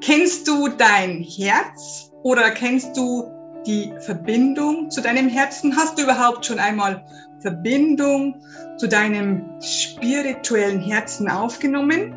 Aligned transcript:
Kennst 0.00 0.46
du 0.46 0.68
dein 0.68 1.22
Herz 1.22 2.10
oder 2.22 2.50
kennst 2.50 2.96
du 2.96 3.30
die 3.66 3.92
Verbindung 4.00 4.90
zu 4.90 5.00
deinem 5.00 5.28
Herzen? 5.28 5.74
Hast 5.74 5.98
du 5.98 6.02
überhaupt 6.02 6.44
schon 6.44 6.58
einmal 6.58 7.02
Verbindung 7.40 8.40
zu 8.76 8.88
deinem 8.88 9.42
spirituellen 9.60 10.80
Herzen 10.80 11.30
aufgenommen? 11.30 12.14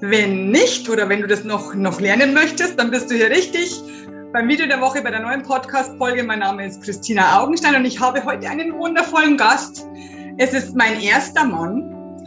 Wenn 0.00 0.50
nicht 0.50 0.88
oder 0.88 1.08
wenn 1.08 1.20
du 1.20 1.26
das 1.26 1.44
noch, 1.44 1.74
noch 1.74 2.00
lernen 2.00 2.32
möchtest, 2.32 2.78
dann 2.78 2.90
bist 2.90 3.10
du 3.10 3.14
hier 3.14 3.30
richtig 3.30 3.82
beim 4.32 4.48
Video 4.48 4.66
der 4.66 4.80
Woche 4.80 5.02
bei 5.02 5.10
der 5.10 5.20
neuen 5.20 5.42
Podcast-Folge. 5.42 6.22
Mein 6.22 6.38
Name 6.38 6.66
ist 6.66 6.82
Christina 6.82 7.40
Augenstein 7.40 7.76
und 7.76 7.84
ich 7.84 8.00
habe 8.00 8.24
heute 8.24 8.48
einen 8.48 8.72
wundervollen 8.78 9.36
Gast. 9.36 9.86
Es 10.38 10.54
ist 10.54 10.74
mein 10.74 11.00
erster 11.00 11.44
Mann. 11.44 11.94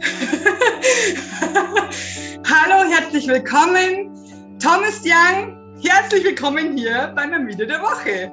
Hallo, 2.48 2.88
herzlich 2.90 3.26
willkommen. 3.26 4.11
Thomas 4.62 5.02
Young, 5.04 5.56
herzlich 5.82 6.22
willkommen 6.22 6.76
hier 6.76 7.12
bei 7.16 7.26
meinem 7.26 7.48
Video 7.48 7.66
der 7.66 7.80
Woche. 7.80 8.30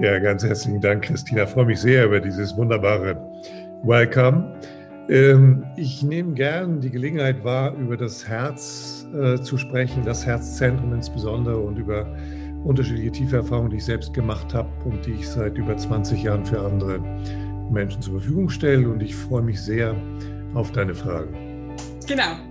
Ja, 0.00 0.18
ganz 0.18 0.42
herzlichen 0.42 0.80
Dank, 0.80 1.04
Christina. 1.04 1.42
Ich 1.42 1.50
freue 1.50 1.66
mich 1.66 1.78
sehr 1.78 2.06
über 2.06 2.20
dieses 2.20 2.56
wunderbare 2.56 3.14
Welcome. 3.82 4.58
Ähm, 5.10 5.62
ich 5.76 6.02
nehme 6.02 6.32
gern 6.32 6.80
die 6.80 6.88
Gelegenheit 6.88 7.44
wahr, 7.44 7.74
über 7.74 7.98
das 7.98 8.26
Herz 8.26 9.06
äh, 9.12 9.38
zu 9.42 9.58
sprechen, 9.58 10.06
das 10.06 10.24
Herzzentrum 10.24 10.94
insbesondere 10.94 11.58
und 11.58 11.76
über 11.76 12.06
unterschiedliche 12.64 13.12
tiefe 13.12 13.36
Erfahrungen, 13.36 13.68
die 13.68 13.76
ich 13.76 13.84
selbst 13.84 14.14
gemacht 14.14 14.54
habe 14.54 14.70
und 14.86 15.04
die 15.04 15.12
ich 15.12 15.28
seit 15.28 15.58
über 15.58 15.76
20 15.76 16.22
Jahren 16.22 16.46
für 16.46 16.60
andere 16.60 16.98
Menschen 17.70 18.00
zur 18.00 18.14
Verfügung 18.14 18.48
stelle. 18.48 18.88
Und 18.88 19.02
ich 19.02 19.14
freue 19.14 19.42
mich 19.42 19.60
sehr 19.60 19.94
auf 20.54 20.72
deine 20.72 20.94
Fragen. 20.94 21.76
Genau. 22.08 22.49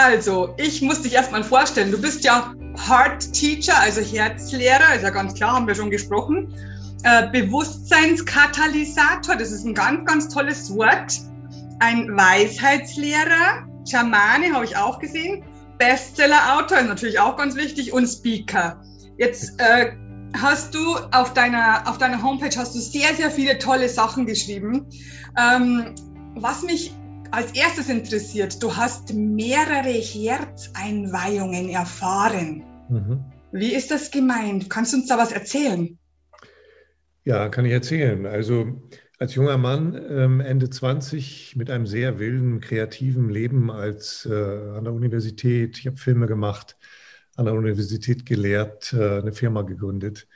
Also, 0.00 0.54
ich 0.58 0.80
muss 0.80 1.02
dich 1.02 1.14
erstmal 1.14 1.42
vorstellen. 1.42 1.90
Du 1.90 2.00
bist 2.00 2.22
ja 2.22 2.54
Heart 2.86 3.32
Teacher, 3.32 3.76
also 3.80 4.00
Herzlehrer, 4.00 4.94
ist 4.94 5.02
ja 5.02 5.10
ganz 5.10 5.34
klar, 5.34 5.56
haben 5.56 5.66
wir 5.66 5.74
schon 5.74 5.90
gesprochen. 5.90 6.54
Äh, 7.02 7.28
Bewusstseinskatalysator, 7.32 9.34
das 9.34 9.50
ist 9.50 9.66
ein 9.66 9.74
ganz, 9.74 10.08
ganz 10.08 10.28
tolles 10.28 10.72
Wort. 10.76 11.14
Ein 11.80 12.16
Weisheitslehrer, 12.16 13.66
Schamane 13.90 14.54
habe 14.54 14.64
ich 14.64 14.76
auch 14.76 15.00
gesehen. 15.00 15.42
Bestseller-Autor 15.78 16.78
ist 16.78 16.86
natürlich 16.86 17.18
auch 17.18 17.36
ganz 17.36 17.56
wichtig 17.56 17.92
und 17.92 18.06
Speaker. 18.06 18.80
Jetzt 19.16 19.58
äh, 19.58 19.94
hast 20.40 20.76
du 20.76 20.94
auf 21.10 21.34
deiner, 21.34 21.82
auf 21.86 21.98
deiner 21.98 22.22
Homepage 22.22 22.56
hast 22.56 22.76
du 22.76 22.78
sehr, 22.78 23.16
sehr 23.16 23.32
viele 23.32 23.58
tolle 23.58 23.88
Sachen 23.88 24.26
geschrieben. 24.26 24.86
Ähm, 25.36 25.96
was 26.36 26.62
mich 26.62 26.94
als 27.30 27.52
erstes 27.52 27.88
interessiert, 27.88 28.62
du 28.62 28.74
hast 28.74 29.12
mehrere 29.12 29.90
Herzeinweihungen 29.90 31.68
erfahren. 31.68 32.64
Mhm. 32.88 33.24
Wie 33.52 33.74
ist 33.74 33.90
das 33.90 34.10
gemeint? 34.10 34.70
Kannst 34.70 34.92
du 34.92 34.98
uns 34.98 35.08
da 35.08 35.18
was 35.18 35.32
erzählen? 35.32 35.98
Ja, 37.24 37.48
kann 37.48 37.64
ich 37.64 37.72
erzählen. 37.72 38.26
Also 38.26 38.88
als 39.18 39.34
junger 39.34 39.58
Mann, 39.58 40.00
ähm, 40.08 40.40
Ende 40.40 40.70
20, 40.70 41.56
mit 41.56 41.70
einem 41.70 41.86
sehr 41.86 42.18
wilden, 42.18 42.60
kreativen 42.60 43.28
Leben 43.30 43.70
als 43.70 44.26
äh, 44.26 44.32
an 44.32 44.84
der 44.84 44.92
Universität, 44.92 45.78
ich 45.78 45.86
habe 45.86 45.96
Filme 45.96 46.26
gemacht, 46.26 46.76
an 47.36 47.44
der 47.44 47.54
Universität 47.54 48.26
gelehrt, 48.26 48.92
äh, 48.92 49.18
eine 49.18 49.32
Firma 49.32 49.62
gegründet, 49.62 50.28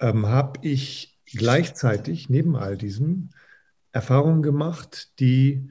ähm, 0.00 0.26
habe 0.26 0.60
ich 0.62 1.18
gleichzeitig 1.26 2.28
neben 2.28 2.56
all 2.56 2.76
diesem 2.76 3.30
Erfahrungen 3.92 4.42
gemacht, 4.42 5.18
die 5.20 5.68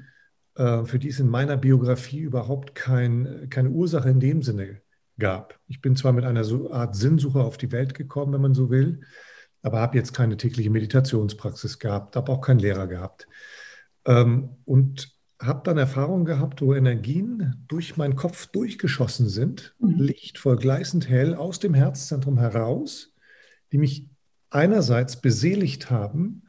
für 0.56 1.00
die 1.00 1.10
es 1.10 1.20
in 1.20 1.30
meiner 1.30 1.58
Biografie 1.58 2.20
überhaupt 2.20 2.76
kein, 2.76 3.48
keine 3.50 3.70
Ursache 3.70 4.10
in 4.10 4.20
dem 4.20 4.44
Sinne 4.44 4.82
gab. 5.18 5.60
Ich 5.68 5.82
bin 5.82 5.96
zwar 5.96 6.14
mit 6.14 6.26
einer 6.26 6.44
so 6.44 6.72
Art 6.72 6.96
Sinnsuche 6.96 7.42
auf 7.42 7.58
die 7.58 7.72
Welt 7.72 7.94
gekommen, 7.94 8.34
wenn 8.34 8.42
man 8.42 8.54
so 8.54 8.70
will, 8.70 9.02
aber 9.62 9.80
habe 9.80 9.98
jetzt 9.98 10.14
keine 10.14 10.38
tägliche 10.38 10.70
Meditationspraxis 10.70 11.80
gehabt, 11.80 12.16
habe 12.16 12.32
auch 12.32 12.42
keinen 12.42 12.60
Lehrer 12.60 12.88
gehabt. 12.88 13.28
Ähm, 14.06 14.58
und 14.66 15.14
habe 15.42 15.62
dann 15.64 15.78
Erfahrungen 15.78 16.26
gehabt, 16.26 16.62
wo 16.62 16.74
Energien 16.74 17.64
durch 17.68 17.98
meinen 17.98 18.16
Kopf 18.16 18.48
durchgeschossen 18.48 19.28
sind, 19.30 19.76
mhm. 19.80 19.98
lichtvoll, 19.98 20.58
gleißend 20.58 21.10
hell 21.10 21.36
aus 21.36 21.60
dem 21.60 21.74
Herzzentrum 21.74 22.38
heraus, 22.38 23.14
die 23.72 23.78
mich 23.78 24.10
einerseits 24.50 25.20
beseligt 25.20 25.90
haben 25.90 26.43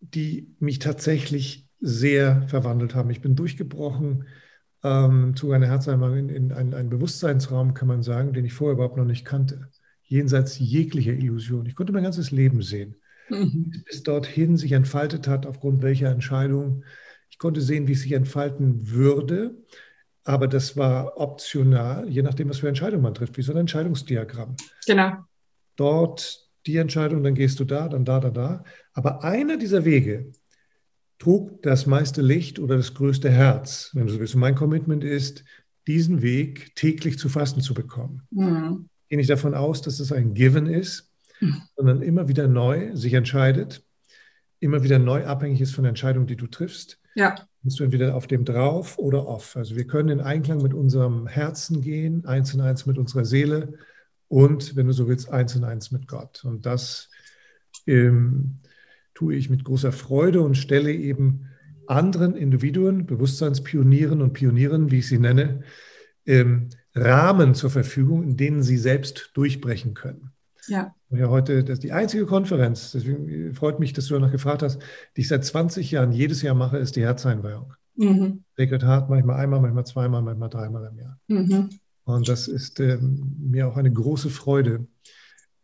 die 0.00 0.54
mich 0.60 0.78
tatsächlich 0.78 1.66
sehr 1.80 2.46
verwandelt 2.46 2.94
haben. 2.94 3.10
Ich 3.10 3.20
bin 3.20 3.34
durchgebrochen 3.34 4.28
ähm, 4.84 5.34
zu 5.34 5.50
einer 5.50 5.66
Herzeinweihung 5.66 6.18
in, 6.18 6.28
in 6.28 6.52
einen, 6.52 6.72
einen 6.72 6.90
Bewusstseinsraum, 6.90 7.74
kann 7.74 7.88
man 7.88 8.04
sagen, 8.04 8.32
den 8.32 8.44
ich 8.44 8.52
vorher 8.52 8.74
überhaupt 8.74 8.96
noch 8.96 9.04
nicht 9.04 9.24
kannte. 9.24 9.70
Jenseits 10.04 10.56
jeglicher 10.60 11.14
Illusion. 11.14 11.66
Ich 11.66 11.74
konnte 11.74 11.92
mein 11.92 12.04
ganzes 12.04 12.30
Leben 12.30 12.62
sehen 12.62 12.94
mhm. 13.30 13.72
bis 13.86 14.02
dorthin 14.02 14.56
sich 14.56 14.72
entfaltet 14.72 15.28
hat, 15.28 15.46
aufgrund 15.46 15.82
welcher 15.82 16.10
Entscheidung. 16.10 16.84
Ich 17.30 17.38
konnte 17.38 17.60
sehen, 17.60 17.88
wie 17.88 17.92
es 17.92 18.02
sich 18.02 18.12
entfalten 18.12 18.90
würde, 18.90 19.56
aber 20.24 20.46
das 20.46 20.76
war 20.76 21.16
optional, 21.16 22.08
je 22.08 22.22
nachdem, 22.22 22.50
was 22.50 22.58
für 22.58 22.68
Entscheidung 22.68 23.02
man 23.02 23.14
trifft, 23.14 23.38
wie 23.38 23.42
so 23.42 23.52
ein 23.52 23.58
Entscheidungsdiagramm. 23.58 24.56
Genau. 24.86 25.12
Dort 25.76 26.48
die 26.66 26.76
Entscheidung, 26.76 27.22
dann 27.22 27.34
gehst 27.34 27.60
du 27.60 27.64
da, 27.64 27.88
dann 27.88 28.04
da, 28.04 28.20
da, 28.20 28.30
da. 28.30 28.64
Aber 28.92 29.24
einer 29.24 29.56
dieser 29.56 29.84
Wege 29.84 30.32
trug 31.18 31.62
das 31.62 31.86
meiste 31.86 32.22
Licht 32.22 32.58
oder 32.58 32.76
das 32.76 32.94
größte 32.94 33.30
Herz, 33.30 33.90
wenn 33.94 34.06
du 34.06 34.12
so 34.12 34.20
willst. 34.20 34.34
Und 34.34 34.40
mein 34.40 34.54
Commitment 34.54 35.02
ist, 35.02 35.44
diesen 35.86 36.20
Weg 36.20 36.74
täglich 36.76 37.18
zu 37.18 37.28
fasten 37.28 37.62
zu 37.62 37.74
bekommen. 37.74 38.22
Mhm. 38.30 38.88
Gehe 39.08 39.16
nicht 39.16 39.30
davon 39.30 39.54
aus, 39.54 39.80
dass 39.80 40.00
es 40.00 40.12
ein 40.12 40.34
Given 40.34 40.66
ist, 40.66 41.07
sondern 41.76 42.02
immer 42.02 42.28
wieder 42.28 42.48
neu 42.48 42.94
sich 42.94 43.14
entscheidet, 43.14 43.84
immer 44.60 44.82
wieder 44.82 44.98
neu 44.98 45.24
abhängig 45.24 45.60
ist 45.60 45.74
von 45.74 45.84
der 45.84 45.90
Entscheidung, 45.90 46.26
die 46.26 46.36
du 46.36 46.46
triffst. 46.46 46.98
Ja. 47.14 47.34
Bist 47.62 47.80
du 47.80 47.84
entweder 47.84 48.14
auf 48.14 48.26
dem 48.26 48.44
drauf 48.44 48.98
oder 48.98 49.26
off. 49.26 49.56
Also 49.56 49.76
wir 49.76 49.86
können 49.86 50.08
in 50.08 50.20
Einklang 50.20 50.62
mit 50.62 50.74
unserem 50.74 51.26
Herzen 51.26 51.80
gehen, 51.82 52.24
eins 52.26 52.54
und 52.54 52.60
eins 52.60 52.86
mit 52.86 52.98
unserer 52.98 53.24
Seele 53.24 53.74
und, 54.28 54.76
wenn 54.76 54.86
du 54.86 54.92
so 54.92 55.08
willst, 55.08 55.30
eins 55.30 55.54
in 55.56 55.64
eins 55.64 55.90
mit 55.90 56.06
Gott. 56.06 56.44
Und 56.44 56.66
das 56.66 57.10
ähm, 57.86 58.60
tue 59.14 59.34
ich 59.34 59.50
mit 59.50 59.64
großer 59.64 59.92
Freude 59.92 60.42
und 60.42 60.56
stelle 60.56 60.92
eben 60.92 61.48
anderen 61.86 62.36
Individuen, 62.36 63.06
Bewusstseinspionieren 63.06 64.20
und 64.20 64.34
Pionieren, 64.34 64.90
wie 64.90 64.98
ich 64.98 65.08
sie 65.08 65.18
nenne, 65.18 65.62
ähm, 66.26 66.68
Rahmen 66.94 67.54
zur 67.54 67.70
Verfügung, 67.70 68.22
in 68.22 68.36
denen 68.36 68.62
sie 68.62 68.76
selbst 68.76 69.30
durchbrechen 69.34 69.94
können. 69.94 70.32
Ja. 70.66 70.94
Ja, 71.10 71.28
heute 71.28 71.64
das 71.64 71.74
ist 71.74 71.84
die 71.84 71.92
einzige 71.92 72.26
Konferenz, 72.26 72.92
deswegen 72.92 73.54
freut 73.54 73.80
mich, 73.80 73.94
dass 73.94 74.06
du 74.06 74.14
danach 74.14 74.30
gefragt 74.30 74.62
hast, 74.62 74.78
die 75.16 75.22
ich 75.22 75.28
seit 75.28 75.44
20 75.44 75.90
Jahren 75.90 76.12
jedes 76.12 76.42
Jahr 76.42 76.54
mache, 76.54 76.76
ist 76.76 76.96
die 76.96 77.02
Herzeinweihung. 77.02 77.72
Mhm. 77.96 78.44
Sacred 78.56 78.84
Heart 78.84 79.08
manchmal 79.08 79.40
einmal, 79.40 79.60
manchmal 79.60 79.86
zweimal, 79.86 80.22
manchmal 80.22 80.50
dreimal 80.50 80.90
im 80.92 80.98
Jahr. 80.98 81.18
Mhm. 81.28 81.70
Und 82.04 82.28
das 82.28 82.46
ist 82.46 82.78
ähm, 82.80 83.36
mir 83.38 83.68
auch 83.68 83.76
eine 83.76 83.92
große 83.92 84.30
Freude, 84.30 84.86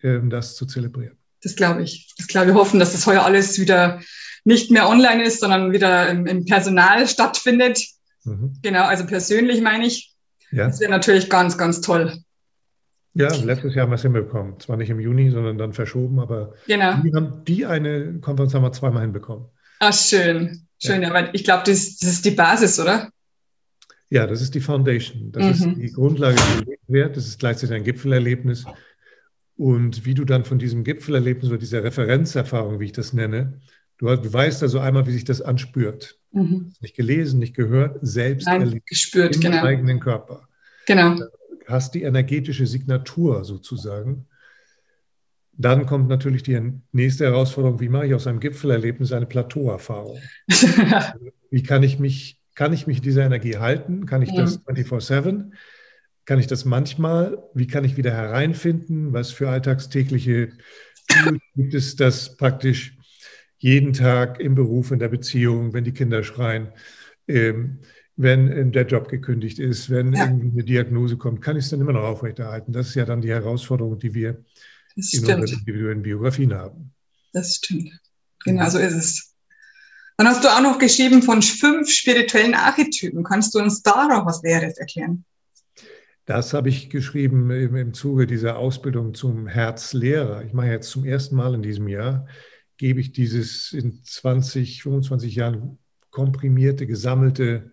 ähm, 0.02 0.30
das 0.30 0.56
zu 0.56 0.66
zelebrieren. 0.66 1.16
Das 1.42 1.56
glaube 1.56 1.82
ich. 1.82 2.12
Das 2.16 2.26
glaube 2.26 2.50
ich. 2.50 2.56
hoffen, 2.56 2.80
dass 2.80 2.92
das 2.92 3.06
heuer 3.06 3.22
alles 3.22 3.58
wieder 3.58 4.00
nicht 4.44 4.70
mehr 4.70 4.88
online 4.88 5.24
ist, 5.24 5.40
sondern 5.40 5.72
wieder 5.72 6.08
im, 6.08 6.26
im 6.26 6.44
Personal 6.44 7.06
stattfindet. 7.06 7.80
Mhm. 8.24 8.56
Genau, 8.62 8.84
also 8.84 9.06
persönlich 9.06 9.60
meine 9.60 9.86
ich. 9.86 10.14
Ja. 10.50 10.66
Das 10.66 10.80
wäre 10.80 10.90
natürlich 10.90 11.28
ganz, 11.30 11.56
ganz 11.58 11.80
toll. 11.80 12.23
Ja, 13.14 13.32
letztes 13.36 13.74
Jahr 13.74 13.84
haben 13.84 13.92
wir 13.92 13.96
es 13.96 14.02
hinbekommen. 14.02 14.58
Zwar 14.58 14.76
nicht 14.76 14.90
im 14.90 14.98
Juni, 14.98 15.30
sondern 15.30 15.56
dann 15.56 15.72
verschoben, 15.72 16.18
aber 16.18 16.54
genau. 16.66 16.96
die, 17.02 17.14
haben, 17.14 17.44
die 17.44 17.64
eine 17.64 18.18
Konferenz 18.20 18.54
haben 18.54 18.62
wir 18.62 18.72
zweimal 18.72 19.02
hinbekommen. 19.02 19.46
Ach, 19.78 19.92
schön. 19.92 20.66
Schön, 20.82 21.02
ja, 21.02 21.12
weil 21.12 21.30
ich 21.32 21.44
glaube, 21.44 21.62
das, 21.64 21.96
das, 21.96 22.10
ist 22.10 22.24
die 22.24 22.32
Basis, 22.32 22.78
oder? 22.80 23.10
Ja, 24.10 24.26
das 24.26 24.42
ist 24.42 24.54
die 24.54 24.60
Foundation. 24.60 25.30
Das 25.32 25.60
mhm. 25.60 25.72
ist 25.72 25.80
die 25.80 25.92
Grundlage, 25.92 26.36
die 26.36 26.92
wert. 26.92 27.16
Das 27.16 27.26
ist 27.26 27.38
gleichzeitig 27.38 27.74
ein 27.74 27.84
Gipfelerlebnis. 27.84 28.64
Und 29.56 30.04
wie 30.04 30.14
du 30.14 30.24
dann 30.24 30.44
von 30.44 30.58
diesem 30.58 30.82
Gipfelerlebnis 30.82 31.48
oder 31.48 31.58
dieser 31.58 31.84
Referenzerfahrung, 31.84 32.80
wie 32.80 32.86
ich 32.86 32.92
das 32.92 33.12
nenne, 33.12 33.60
du, 33.98 34.06
du 34.16 34.32
weißt 34.32 34.62
also 34.62 34.80
einmal, 34.80 35.06
wie 35.06 35.12
sich 35.12 35.24
das 35.24 35.40
anspürt. 35.40 36.18
Mhm. 36.32 36.72
Nicht 36.80 36.96
gelesen, 36.96 37.38
nicht 37.38 37.54
gehört, 37.54 37.98
selbst 38.02 38.46
Nein, 38.46 38.62
erlebt. 38.62 38.86
Gespürt, 38.86 39.36
im 39.36 39.40
genau. 39.42 39.62
eigenen 39.62 40.00
Körper. 40.00 40.48
Genau. 40.86 41.16
Hast 41.66 41.94
die 41.94 42.02
energetische 42.02 42.66
Signatur 42.66 43.44
sozusagen. 43.44 44.26
Dann 45.56 45.86
kommt 45.86 46.08
natürlich 46.08 46.42
die 46.42 46.60
nächste 46.92 47.24
Herausforderung, 47.24 47.80
wie 47.80 47.88
mache 47.88 48.06
ich 48.06 48.14
aus 48.14 48.26
einem 48.26 48.40
Gipfelerlebnis 48.40 49.12
eine 49.12 49.26
Plateauerfahrung? 49.26 50.18
wie 51.50 51.62
kann 51.62 51.82
ich 51.82 51.98
mich, 51.98 52.40
kann 52.54 52.72
ich 52.72 52.86
mich 52.86 53.00
dieser 53.00 53.24
Energie 53.24 53.58
halten? 53.58 54.06
Kann 54.06 54.22
ich 54.22 54.34
das 54.34 54.66
24-7? 54.66 55.52
Kann 56.24 56.38
ich 56.38 56.46
das 56.46 56.64
manchmal? 56.64 57.42
Wie 57.54 57.66
kann 57.66 57.84
ich 57.84 57.96
wieder 57.96 58.12
hereinfinden? 58.12 59.12
Was 59.12 59.30
für 59.30 59.48
alltagstägliche 59.48 60.52
Tools 61.06 61.40
gibt 61.54 61.74
es, 61.74 61.96
das 61.96 62.36
praktisch 62.36 62.96
jeden 63.58 63.92
Tag 63.92 64.40
im 64.40 64.54
Beruf, 64.54 64.90
in 64.90 64.98
der 64.98 65.08
Beziehung, 65.08 65.72
wenn 65.72 65.84
die 65.84 65.92
Kinder 65.92 66.22
schreien, 66.22 66.68
ähm, 67.28 67.78
wenn 68.16 68.50
ähm, 68.50 68.72
der 68.72 68.86
Job 68.86 69.08
gekündigt 69.08 69.58
ist, 69.58 69.90
wenn 69.90 70.12
ja. 70.12 70.24
eine 70.24 70.64
Diagnose 70.64 71.16
kommt, 71.16 71.42
kann 71.42 71.56
ich 71.56 71.64
es 71.64 71.70
dann 71.70 71.80
immer 71.80 71.92
noch 71.92 72.04
aufrechterhalten? 72.04 72.72
Das 72.72 72.88
ist 72.88 72.94
ja 72.94 73.04
dann 73.04 73.20
die 73.20 73.30
Herausforderung, 73.30 73.98
die 73.98 74.14
wir 74.14 74.44
das 74.96 75.12
in 75.12 75.24
stimmt. 75.24 75.42
unseren 75.42 75.58
individuellen 75.58 76.02
Biografien 76.02 76.54
haben. 76.54 76.92
Das 77.32 77.56
stimmt. 77.56 77.90
Genau 78.44 78.68
so 78.68 78.78
ist 78.78 78.94
es. 78.94 79.34
Dann 80.16 80.28
hast 80.28 80.44
du 80.44 80.48
auch 80.48 80.60
noch 80.60 80.78
geschrieben 80.78 81.22
von 81.22 81.42
fünf 81.42 81.90
spirituellen 81.90 82.54
Archetypen. 82.54 83.24
Kannst 83.24 83.54
du 83.54 83.58
uns 83.58 83.82
da 83.82 84.06
noch 84.06 84.24
was 84.26 84.42
Näheres 84.42 84.78
erklären? 84.78 85.24
Das 86.26 86.54
habe 86.54 86.68
ich 86.68 86.88
geschrieben 86.88 87.50
im, 87.50 87.74
im 87.74 87.94
Zuge 87.94 88.26
dieser 88.26 88.56
Ausbildung 88.56 89.14
zum 89.14 89.46
Herzlehrer. 89.48 90.44
Ich 90.44 90.52
mache 90.52 90.68
jetzt 90.68 90.90
zum 90.90 91.04
ersten 91.04 91.34
Mal 91.34 91.54
in 91.54 91.62
diesem 91.62 91.88
Jahr, 91.88 92.28
gebe 92.76 93.00
ich 93.00 93.12
dieses 93.12 93.72
in 93.72 94.02
20, 94.04 94.82
25 94.82 95.34
Jahren 95.34 95.78
komprimierte, 96.10 96.86
gesammelte 96.86 97.72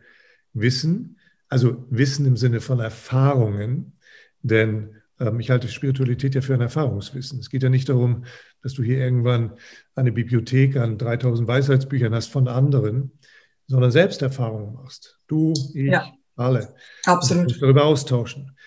Wissen, 0.54 1.18
also 1.50 1.86
Wissen 1.90 2.26
im 2.26 2.38
Sinne 2.38 2.62
von 2.62 2.80
Erfahrungen, 2.80 3.94
denn 4.42 4.96
ähm, 5.20 5.40
ich 5.40 5.50
halte 5.50 5.68
Spiritualität 5.68 6.36
ja 6.36 6.42
für 6.42 6.54
ein 6.54 6.62
Erfahrungswissen. 6.62 7.40
Es 7.40 7.50
geht 7.50 7.64
ja 7.64 7.70
nicht 7.70 7.90
darum, 7.90 8.26
dass 8.62 8.74
du 8.74 8.84
hier 8.84 8.98
irgendwann 8.98 9.54
eine 9.96 10.12
Bibliothek 10.12 10.78
an 10.78 10.98
3000 10.98 11.48
Weisheitsbüchern 11.48 12.14
hast 12.14 12.28
von 12.28 12.48
anderen, 12.48 13.12
sondern 13.68 13.92
Selbsterfahrungen 13.92 14.74
machst. 14.74 15.20
Du, 15.28 15.54
ich, 15.74 15.92
ja 15.92 16.12
alle. 16.42 16.74
Absolut. 17.06 17.54
Und 17.54 17.62
darüber 17.62 17.86
austauschen. 17.86 18.58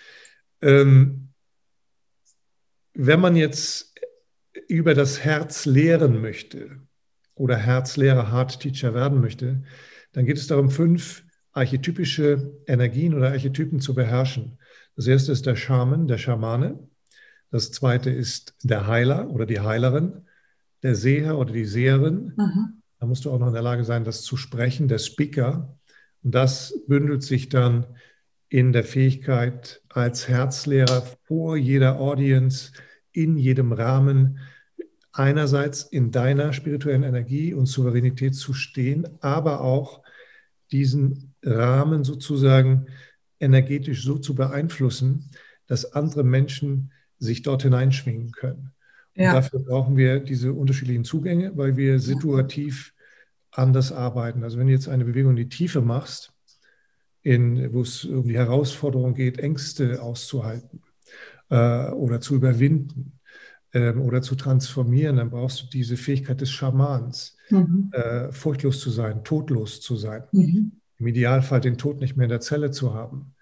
Ähm, 0.61 1.29
wenn 2.93 3.19
man 3.19 3.35
jetzt 3.35 3.93
über 4.67 4.93
das 4.93 5.23
Herz 5.23 5.65
lehren 5.65 6.21
möchte 6.21 6.79
oder 7.35 7.57
Herzlehrer, 7.57 8.31
Hard 8.31 8.59
Teacher 8.59 8.93
werden 8.93 9.19
möchte, 9.19 9.63
dann 10.13 10.25
geht 10.25 10.37
es 10.37 10.47
darum, 10.47 10.69
fünf 10.69 11.24
archetypische 11.55 12.53
Energien 12.67 13.13
oder 13.13 13.31
Archetypen 13.31 13.79
zu 13.79 13.95
beherrschen. 13.95 14.59
Das 14.95 15.07
erste 15.07 15.31
ist 15.31 15.45
der 15.45 15.55
Schaman, 15.55 16.07
der 16.07 16.17
Schamane. 16.17 16.87
Das 17.49 17.71
zweite 17.71 18.09
ist 18.09 18.55
der 18.63 18.87
Heiler 18.87 19.29
oder 19.31 19.45
die 19.45 19.61
Heilerin, 19.61 20.25
der 20.83 20.95
Seher 20.95 21.37
oder 21.37 21.53
die 21.53 21.65
Seherin. 21.65 22.33
Mhm. 22.35 22.81
Da 22.99 23.05
musst 23.05 23.25
du 23.25 23.31
auch 23.31 23.39
noch 23.39 23.47
in 23.47 23.53
der 23.53 23.61
Lage 23.61 23.85
sein, 23.85 24.03
das 24.03 24.21
zu 24.23 24.35
sprechen, 24.35 24.87
der 24.87 24.99
Speaker. 24.99 25.77
Und 26.23 26.35
das 26.35 26.73
bündelt 26.87 27.23
sich 27.23 27.49
dann 27.49 27.85
in 28.49 28.73
der 28.73 28.83
Fähigkeit, 28.83 29.81
als 29.89 30.27
Herzlehrer 30.27 31.03
vor 31.23 31.55
jeder 31.55 31.99
Audience, 31.99 32.73
in 33.11 33.37
jedem 33.37 33.71
Rahmen, 33.71 34.39
einerseits 35.13 35.83
in 35.83 36.11
deiner 36.11 36.51
spirituellen 36.51 37.03
Energie 37.03 37.53
und 37.53 37.67
Souveränität 37.67 38.35
zu 38.35 38.53
stehen, 38.53 39.07
aber 39.21 39.61
auch 39.61 40.03
diesen 40.71 41.34
Rahmen 41.45 42.03
sozusagen 42.03 42.87
energetisch 43.39 44.03
so 44.03 44.17
zu 44.17 44.35
beeinflussen, 44.35 45.29
dass 45.67 45.93
andere 45.93 46.23
Menschen 46.23 46.91
sich 47.19 47.41
dort 47.43 47.63
hineinschwingen 47.63 48.31
können. 48.31 48.71
Ja. 49.15 49.29
Und 49.29 49.35
dafür 49.35 49.59
brauchen 49.59 49.97
wir 49.97 50.19
diese 50.19 50.53
unterschiedlichen 50.53 51.05
Zugänge, 51.05 51.55
weil 51.55 51.77
wir 51.77 51.99
situativ 51.99 52.93
anders 53.51 53.91
arbeiten. 53.91 54.43
Also 54.43 54.57
wenn 54.57 54.67
du 54.67 54.73
jetzt 54.73 54.89
eine 54.89 55.05
Bewegung 55.05 55.31
in 55.31 55.37
die 55.37 55.49
Tiefe 55.49 55.81
machst, 55.81 56.33
in, 57.21 57.73
wo 57.73 57.81
es 57.81 58.05
um 58.05 58.27
die 58.27 58.37
Herausforderung 58.37 59.15
geht, 59.15 59.39
Ängste 59.39 60.01
auszuhalten 60.01 60.81
äh, 61.49 61.89
oder 61.89 62.21
zu 62.21 62.35
überwinden 62.35 63.19
äh, 63.71 63.93
oder 63.93 64.21
zu 64.21 64.35
transformieren, 64.35 65.17
dann 65.17 65.31
brauchst 65.31 65.63
du 65.63 65.65
diese 65.67 65.97
Fähigkeit 65.97 66.41
des 66.41 66.51
Schamans, 66.51 67.37
mhm. 67.49 67.89
äh, 67.93 68.31
furchtlos 68.31 68.79
zu 68.79 68.91
sein, 68.91 69.23
todlos 69.23 69.81
zu 69.81 69.95
sein. 69.95 70.23
Mhm. 70.33 70.71
Im 70.97 71.07
Idealfall 71.07 71.61
den 71.61 71.77
Tod 71.77 71.99
nicht 71.99 72.15
mehr 72.15 72.25
in 72.25 72.29
der 72.29 72.41
Zelle 72.41 72.71
zu 72.71 72.93
haben. 72.93 73.35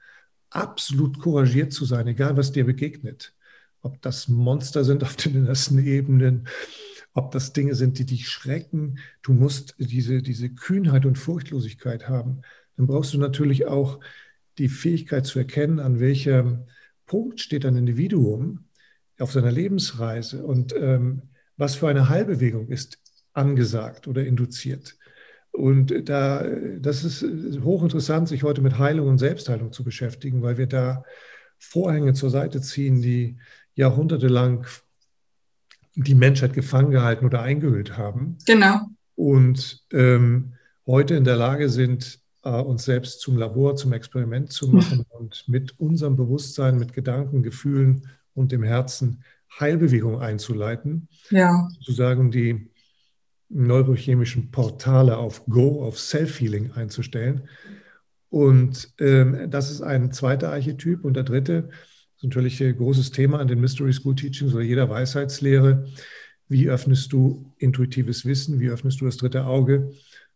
Absolut 0.49 1.19
couragiert 1.19 1.73
zu 1.73 1.85
sein, 1.85 2.07
egal 2.07 2.37
was 2.37 2.51
dir 2.51 2.65
begegnet. 2.65 3.35
Ob 3.81 4.01
das 4.01 4.27
Monster 4.27 4.83
sind 4.83 5.03
auf 5.03 5.15
den 5.15 5.35
innersten 5.35 5.83
Ebenen, 5.85 6.47
ob 7.13 7.31
das 7.31 7.53
Dinge 7.53 7.75
sind, 7.75 7.99
die 7.99 8.05
dich 8.05 8.27
schrecken. 8.27 8.99
Du 9.21 9.33
musst 9.33 9.75
diese, 9.77 10.21
diese 10.21 10.49
Kühnheit 10.49 11.05
und 11.05 11.17
Furchtlosigkeit 11.17 12.07
haben. 12.07 12.41
Dann 12.75 12.87
brauchst 12.87 13.13
du 13.13 13.19
natürlich 13.19 13.67
auch 13.67 13.99
die 14.57 14.69
Fähigkeit 14.69 15.25
zu 15.25 15.39
erkennen, 15.39 15.79
an 15.79 15.99
welchem 15.99 16.65
Punkt 17.05 17.39
steht 17.39 17.65
ein 17.65 17.75
Individuum 17.75 18.65
auf 19.19 19.31
seiner 19.31 19.51
Lebensreise 19.51 20.43
und 20.43 20.73
ähm, 20.75 21.23
was 21.57 21.75
für 21.75 21.87
eine 21.87 22.09
Heilbewegung 22.09 22.69
ist 22.69 22.99
angesagt 23.33 24.07
oder 24.07 24.25
induziert. 24.25 24.97
Und 25.53 26.09
da, 26.09 26.45
das 26.79 27.03
ist 27.03 27.23
hochinteressant, 27.63 28.27
sich 28.27 28.43
heute 28.43 28.61
mit 28.61 28.79
Heilung 28.79 29.07
und 29.07 29.19
Selbstheilung 29.19 29.71
zu 29.71 29.83
beschäftigen, 29.83 30.41
weil 30.41 30.57
wir 30.57 30.67
da 30.67 31.03
Vorhänge 31.59 32.13
zur 32.13 32.31
Seite 32.31 32.59
ziehen, 32.59 33.01
die 33.01 33.37
jahrhundertelang 33.75 34.65
die 35.95 36.15
Menschheit 36.15 36.53
gefangen 36.53 36.89
gehalten 36.91 37.25
oder 37.25 37.41
eingehüllt 37.43 37.97
haben. 37.97 38.37
Genau. 38.47 38.81
Und 39.15 39.83
ähm, 39.91 40.53
heute 40.87 41.13
in 41.13 41.23
der 41.23 41.35
Lage 41.35 41.69
sind, 41.69 42.19
äh, 42.43 42.49
uns 42.49 42.83
selbst 42.85 43.21
zum 43.21 43.37
Labor, 43.37 43.75
zum 43.75 43.93
Experiment 43.93 44.51
zu 44.51 44.69
machen 44.69 45.05
und 45.09 45.45
mit 45.47 45.79
unserem 45.79 46.15
Bewusstsein, 46.15 46.79
mit 46.79 46.93
Gedanken, 46.93 47.43
Gefühlen 47.43 48.09
und 48.33 48.51
dem 48.51 48.63
Herzen 48.63 49.23
Heilbewegung 49.59 50.19
einzuleiten. 50.19 51.07
Ja. 51.29 51.69
Sozusagen 51.77 52.31
die 52.31 52.71
neurochemischen 53.49 54.51
Portale 54.51 55.17
auf 55.17 55.45
Go, 55.45 55.83
auf 55.83 55.99
Self-Healing 55.99 56.71
einzustellen. 56.71 57.47
Und 58.29 58.93
ähm, 58.99 59.51
das 59.51 59.69
ist 59.69 59.81
ein 59.81 60.11
zweiter 60.11 60.51
Archetyp. 60.51 61.05
Und 61.05 61.15
der 61.15 61.23
dritte, 61.23 61.69
ist 62.15 62.23
natürlich 62.23 62.63
ein 62.63 62.75
großes 62.75 63.11
Thema 63.11 63.39
an 63.39 63.47
den 63.47 63.59
Mystery 63.59 63.93
School 63.93 64.15
Teachings 64.15 64.53
oder 64.53 64.63
jeder 64.63 64.89
Weisheitslehre. 64.89 65.85
Wie 66.47 66.69
öffnest 66.69 67.13
du 67.13 67.53
intuitives 67.57 68.25
Wissen? 68.25 68.59
Wie 68.59 68.69
öffnest 68.69 69.01
du 69.01 69.05
das 69.05 69.17
dritte 69.17 69.45
Auge? 69.45 69.91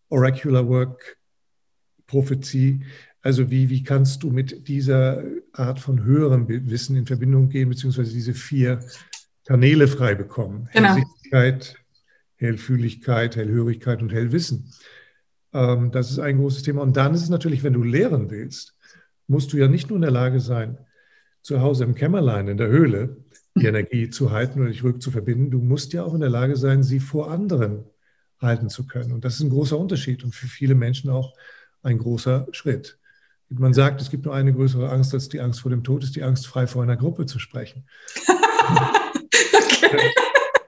Oracular 0.09 0.67
Work, 0.67 1.17
Prophezie. 2.05 2.81
Also 3.21 3.49
wie, 3.49 3.69
wie 3.69 3.83
kannst 3.83 4.23
du 4.23 4.31
mit 4.31 4.67
dieser 4.67 5.23
Art 5.53 5.79
von 5.79 6.03
höherem 6.03 6.47
Wissen 6.47 6.95
in 6.95 7.05
Verbindung 7.05 7.49
gehen, 7.49 7.69
beziehungsweise 7.69 8.13
diese 8.13 8.33
vier 8.33 8.79
Kanäle 9.45 9.87
frei 9.87 10.15
bekommen? 10.15 10.69
Genau. 10.73 10.97
Hellfühligkeit, 12.37 13.35
Hellhörigkeit 13.35 14.01
und 14.01 14.11
Hellwissen. 14.11 14.73
Ähm, 15.53 15.91
das 15.91 16.11
ist 16.11 16.19
ein 16.19 16.37
großes 16.37 16.63
Thema. 16.63 16.81
Und 16.81 16.97
dann 16.97 17.13
ist 17.13 17.23
es 17.23 17.29
natürlich, 17.29 17.63
wenn 17.63 17.73
du 17.73 17.83
lehren 17.83 18.29
willst, 18.29 18.75
musst 19.27 19.51
du 19.53 19.57
ja 19.57 19.67
nicht 19.67 19.89
nur 19.89 19.97
in 19.97 20.03
der 20.03 20.11
Lage 20.11 20.39
sein, 20.39 20.77
zu 21.41 21.61
Hause 21.61 21.83
im 21.83 21.95
Kämmerlein, 21.95 22.47
in 22.47 22.57
der 22.57 22.67
Höhle, 22.67 23.17
die 23.55 23.65
Energie 23.67 24.09
zu 24.09 24.31
halten 24.31 24.59
oder 24.59 24.69
dich 24.69 24.83
rück 24.83 25.01
zu 25.01 25.11
verbinden. 25.11 25.51
Du 25.51 25.59
musst 25.59 25.93
ja 25.93 26.03
auch 26.03 26.13
in 26.13 26.21
der 26.21 26.29
Lage 26.29 26.55
sein, 26.55 26.83
sie 26.83 26.99
vor 26.99 27.31
anderen 27.31 27.85
halten 28.39 28.69
zu 28.69 28.85
können. 28.85 29.11
Und 29.11 29.25
das 29.25 29.35
ist 29.35 29.41
ein 29.41 29.49
großer 29.49 29.77
Unterschied 29.77 30.23
und 30.23 30.35
für 30.35 30.47
viele 30.47 30.75
Menschen 30.75 31.09
auch 31.09 31.33
ein 31.81 31.97
großer 31.97 32.47
Schritt. 32.51 32.99
Man 33.49 33.73
sagt, 33.73 34.01
es 34.01 34.09
gibt 34.09 34.25
nur 34.25 34.35
eine 34.35 34.53
größere 34.53 34.89
Angst 34.89 35.13
als 35.13 35.29
die 35.29 35.39
Angst 35.39 35.61
vor 35.61 35.71
dem 35.71 35.83
Tod, 35.83 36.03
ist 36.03 36.15
die 36.15 36.23
Angst, 36.23 36.47
frei 36.47 36.67
vor 36.67 36.83
einer 36.83 36.97
Gruppe 36.97 37.25
zu 37.25 37.39
sprechen. 37.39 37.87
okay. 39.83 40.11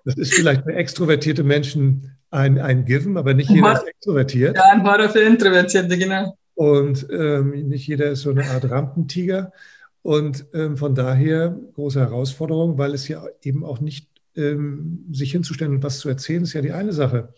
Das 0.06 0.16
ist 0.16 0.34
vielleicht 0.34 0.64
für 0.64 0.74
extrovertierte 0.74 1.44
Menschen 1.44 2.18
ein, 2.32 2.60
ein 2.60 2.86
Given, 2.86 3.18
aber 3.18 3.34
nicht 3.34 3.50
jeder 3.50 3.74
ist 3.74 3.88
extrovertiert. 3.88 4.56
Ja, 4.56 4.64
ein 4.72 4.84
Horror 4.84 5.10
für 5.10 5.22
Introvertierte, 5.22 5.98
genau. 5.98 6.38
Und 6.56 7.08
ähm, 7.12 7.70
nicht 7.70 7.88
jeder 7.88 8.12
ist 8.12 8.22
so 8.22 8.32
eine 8.32 8.46
Art 8.50 8.70
Rampentiger. 8.70 9.52
Und 10.02 10.46
ähm, 10.54 10.78
von 10.78 10.96
daher 10.96 11.58
große 11.74 12.00
Herausforderung, 12.00 12.78
weil 12.78 12.94
es 12.94 13.08
ja 13.08 13.24
eben 13.42 13.64
auch 13.64 13.80
nicht 13.80 14.10
ähm, 14.36 15.06
sich 15.12 15.32
hinzustellen 15.32 15.76
und 15.76 15.84
was 15.84 16.00
zu 16.00 16.10
erzählen, 16.10 16.44
ist 16.44 16.54
ja 16.54 16.62
die 16.62 16.72
eine 16.72 16.94
Sache. 16.94 17.34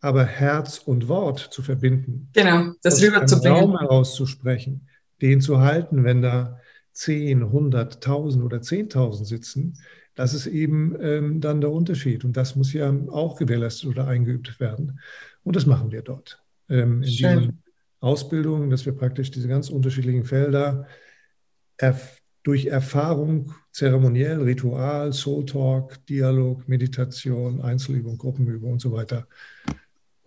Aber 0.00 0.24
Herz 0.24 0.78
und 0.78 1.08
Wort 1.08 1.38
zu 1.38 1.62
verbinden. 1.62 2.28
Genau, 2.32 2.72
das 2.82 3.02
rüberzubringen. 3.02 3.58
Raum 3.58 3.78
herauszusprechen, 3.78 4.88
den 5.22 5.40
zu 5.40 5.60
halten, 5.60 6.04
wenn 6.04 6.22
da 6.22 6.60
10, 6.92 7.42
100, 7.42 7.96
1000 7.96 8.44
oder 8.44 8.58
10.000 8.58 9.24
sitzen, 9.24 9.78
das 10.14 10.34
ist 10.34 10.46
eben 10.46 10.96
ähm, 11.00 11.40
dann 11.40 11.60
der 11.60 11.72
Unterschied. 11.72 12.24
Und 12.24 12.36
das 12.36 12.56
muss 12.56 12.72
ja 12.72 12.92
auch 13.08 13.36
gewährleistet 13.36 13.88
oder 13.90 14.06
eingeübt 14.06 14.60
werden. 14.60 15.00
Und 15.42 15.56
das 15.56 15.66
machen 15.66 15.92
wir 15.92 16.02
dort. 16.02 16.42
Ähm, 16.68 17.02
in 17.02 17.10
Schön. 17.10 17.38
diesen 17.38 17.62
Ausbildungen, 18.00 18.70
dass 18.70 18.86
wir 18.86 18.92
praktisch 18.92 19.30
diese 19.30 19.48
ganz 19.48 19.70
unterschiedlichen 19.70 20.24
Felder 20.24 20.86
erf 21.76 22.20
durch 22.44 22.66
Erfahrung, 22.66 23.54
zeremoniell, 23.72 24.42
Ritual, 24.42 25.14
Soul 25.14 25.46
Talk, 25.46 26.04
Dialog, 26.06 26.68
Meditation, 26.68 27.62
Einzelübung, 27.62 28.18
Gruppenübung 28.18 28.72
und 28.72 28.80
so 28.80 28.92
weiter 28.92 29.26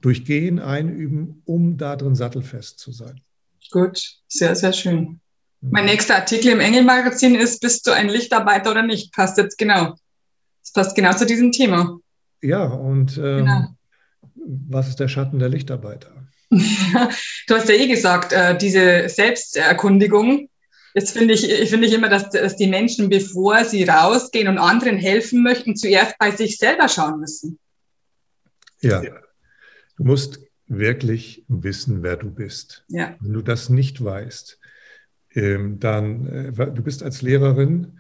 durchgehen, 0.02 0.60
einüben, 0.60 1.44
um 1.46 1.78
darin 1.78 2.16
sattelfest 2.16 2.80
zu 2.80 2.92
sein. 2.92 3.22
Gut, 3.70 4.20
sehr, 4.28 4.56
sehr 4.56 4.74
schön. 4.74 5.20
Mein 5.62 5.86
nächster 5.86 6.16
Artikel 6.16 6.52
im 6.52 6.60
Engelmagazin 6.60 7.36
ist, 7.36 7.62
bist 7.62 7.88
du 7.88 7.92
ein 7.92 8.10
Lichtarbeiter 8.10 8.72
oder 8.72 8.84
nicht? 8.84 9.14
Passt 9.14 9.38
jetzt 9.38 9.58
genau. 9.58 9.96
Das 10.62 10.72
passt 10.74 10.96
genau 10.96 11.14
zu 11.14 11.26
diesem 11.26 11.52
Thema. 11.52 12.00
Ja, 12.42 12.66
und 12.66 13.18
ähm, 13.18 13.46
genau. 13.46 13.68
was 14.36 14.90
ist 14.90 15.00
der 15.00 15.08
Schatten 15.08 15.40
der 15.40 15.50
Lichtarbeiter? 15.50 16.12
du 16.50 17.56
hast 17.56 17.68
ja 17.68 17.76
eh 17.76 17.88
gesagt, 17.88 18.32
äh, 18.34 18.58
diese 18.58 19.10
Selbsterkundigung, 19.10 20.50
Jetzt 20.98 21.12
finde 21.12 21.36
ich, 21.36 21.70
finde 21.70 21.86
ich 21.86 21.94
immer, 21.94 22.10
dass, 22.10 22.32
dass 22.32 22.56
die 22.56 22.66
Menschen, 22.66 23.08
bevor 23.08 23.64
sie 23.66 23.84
rausgehen 23.84 24.48
und 24.48 24.58
anderen 24.58 24.98
helfen 24.98 25.44
möchten, 25.44 25.76
zuerst 25.76 26.18
bei 26.18 26.32
sich 26.32 26.58
selber 26.58 26.90
schauen 26.90 27.20
müssen. 27.20 27.60
Ja, 28.82 29.02
du 29.02 30.04
musst 30.04 30.40
wirklich 30.66 31.46
wissen, 31.48 32.02
wer 32.02 32.18
du 32.18 32.32
bist. 32.32 32.84
Ja. 32.88 33.16
Wenn 33.20 33.34
du 33.34 33.44
das 33.44 33.70
nicht 33.70 34.04
weißt, 34.04 34.60
ähm, 35.38 35.80
dann, 35.80 36.26
äh, 36.28 36.52
du 36.52 36.82
bist 36.82 37.04
als 37.04 37.22
Lehrerin 37.22 38.00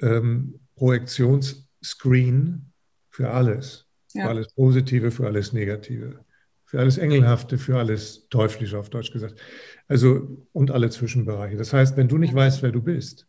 ähm, 0.00 0.60
Projektionsscreen 0.76 2.72
für 3.10 3.30
alles. 3.30 3.86
Ja. 4.14 4.24
Für 4.24 4.28
alles 4.30 4.54
Positive, 4.54 5.10
für 5.10 5.26
alles 5.26 5.52
Negative. 5.52 6.24
Für 6.64 6.78
alles 6.78 6.98
Engelhafte, 6.98 7.58
für 7.58 7.78
alles 7.78 8.28
Teuflische 8.28 8.78
auf 8.78 8.90
Deutsch 8.90 9.10
gesagt. 9.10 9.40
Also 9.88 10.46
und 10.52 10.70
alle 10.70 10.90
Zwischenbereiche. 10.90 11.56
Das 11.56 11.72
heißt, 11.72 11.96
wenn 11.96 12.08
du 12.08 12.18
nicht 12.18 12.34
weißt, 12.34 12.62
wer 12.62 12.70
du 12.70 12.82
bist, 12.82 13.26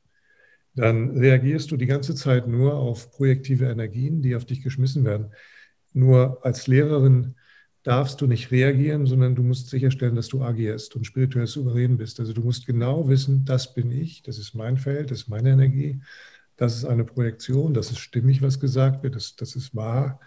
dann 0.75 1.17
reagierst 1.17 1.71
du 1.71 1.77
die 1.77 1.87
ganze 1.87 2.13
Zeit 2.13 2.47
nur 2.47 2.75
auf 2.75 3.11
projektive 3.11 3.65
Energien, 3.65 4.21
die 4.21 4.35
auf 4.35 4.45
dich 4.45 4.61
geschmissen 4.61 5.05
werden. 5.05 5.31
Nur 5.93 6.45
als 6.45 6.67
Lehrerin 6.67 7.35
darfst 7.83 8.19
du 8.21 8.27
nicht 8.27 8.51
reagieren, 8.51 9.05
sondern 9.05 9.35
du 9.35 9.43
musst 9.43 9.69
sicherstellen, 9.69 10.15
dass 10.15 10.27
du 10.27 10.43
agierst 10.43 10.95
und 10.95 11.05
spirituell 11.05 11.47
souverän 11.47 11.97
bist. 11.97 12.19
Also 12.19 12.33
du 12.33 12.41
musst 12.41 12.65
genau 12.65 13.07
wissen, 13.07 13.45
das 13.45 13.73
bin 13.73 13.91
ich, 13.91 14.21
das 14.23 14.37
ist 14.37 14.53
mein 14.53 14.77
Feld, 14.77 15.11
das 15.11 15.19
ist 15.19 15.29
meine 15.29 15.51
Energie, 15.51 16.01
das 16.57 16.75
ist 16.75 16.85
eine 16.85 17.05
Projektion, 17.05 17.73
das 17.73 17.89
ist 17.89 17.99
stimmig, 17.99 18.41
was 18.41 18.59
gesagt 18.59 19.03
wird, 19.03 19.15
das, 19.15 19.35
das 19.35 19.55
ist 19.55 19.75
wahr, 19.75 20.19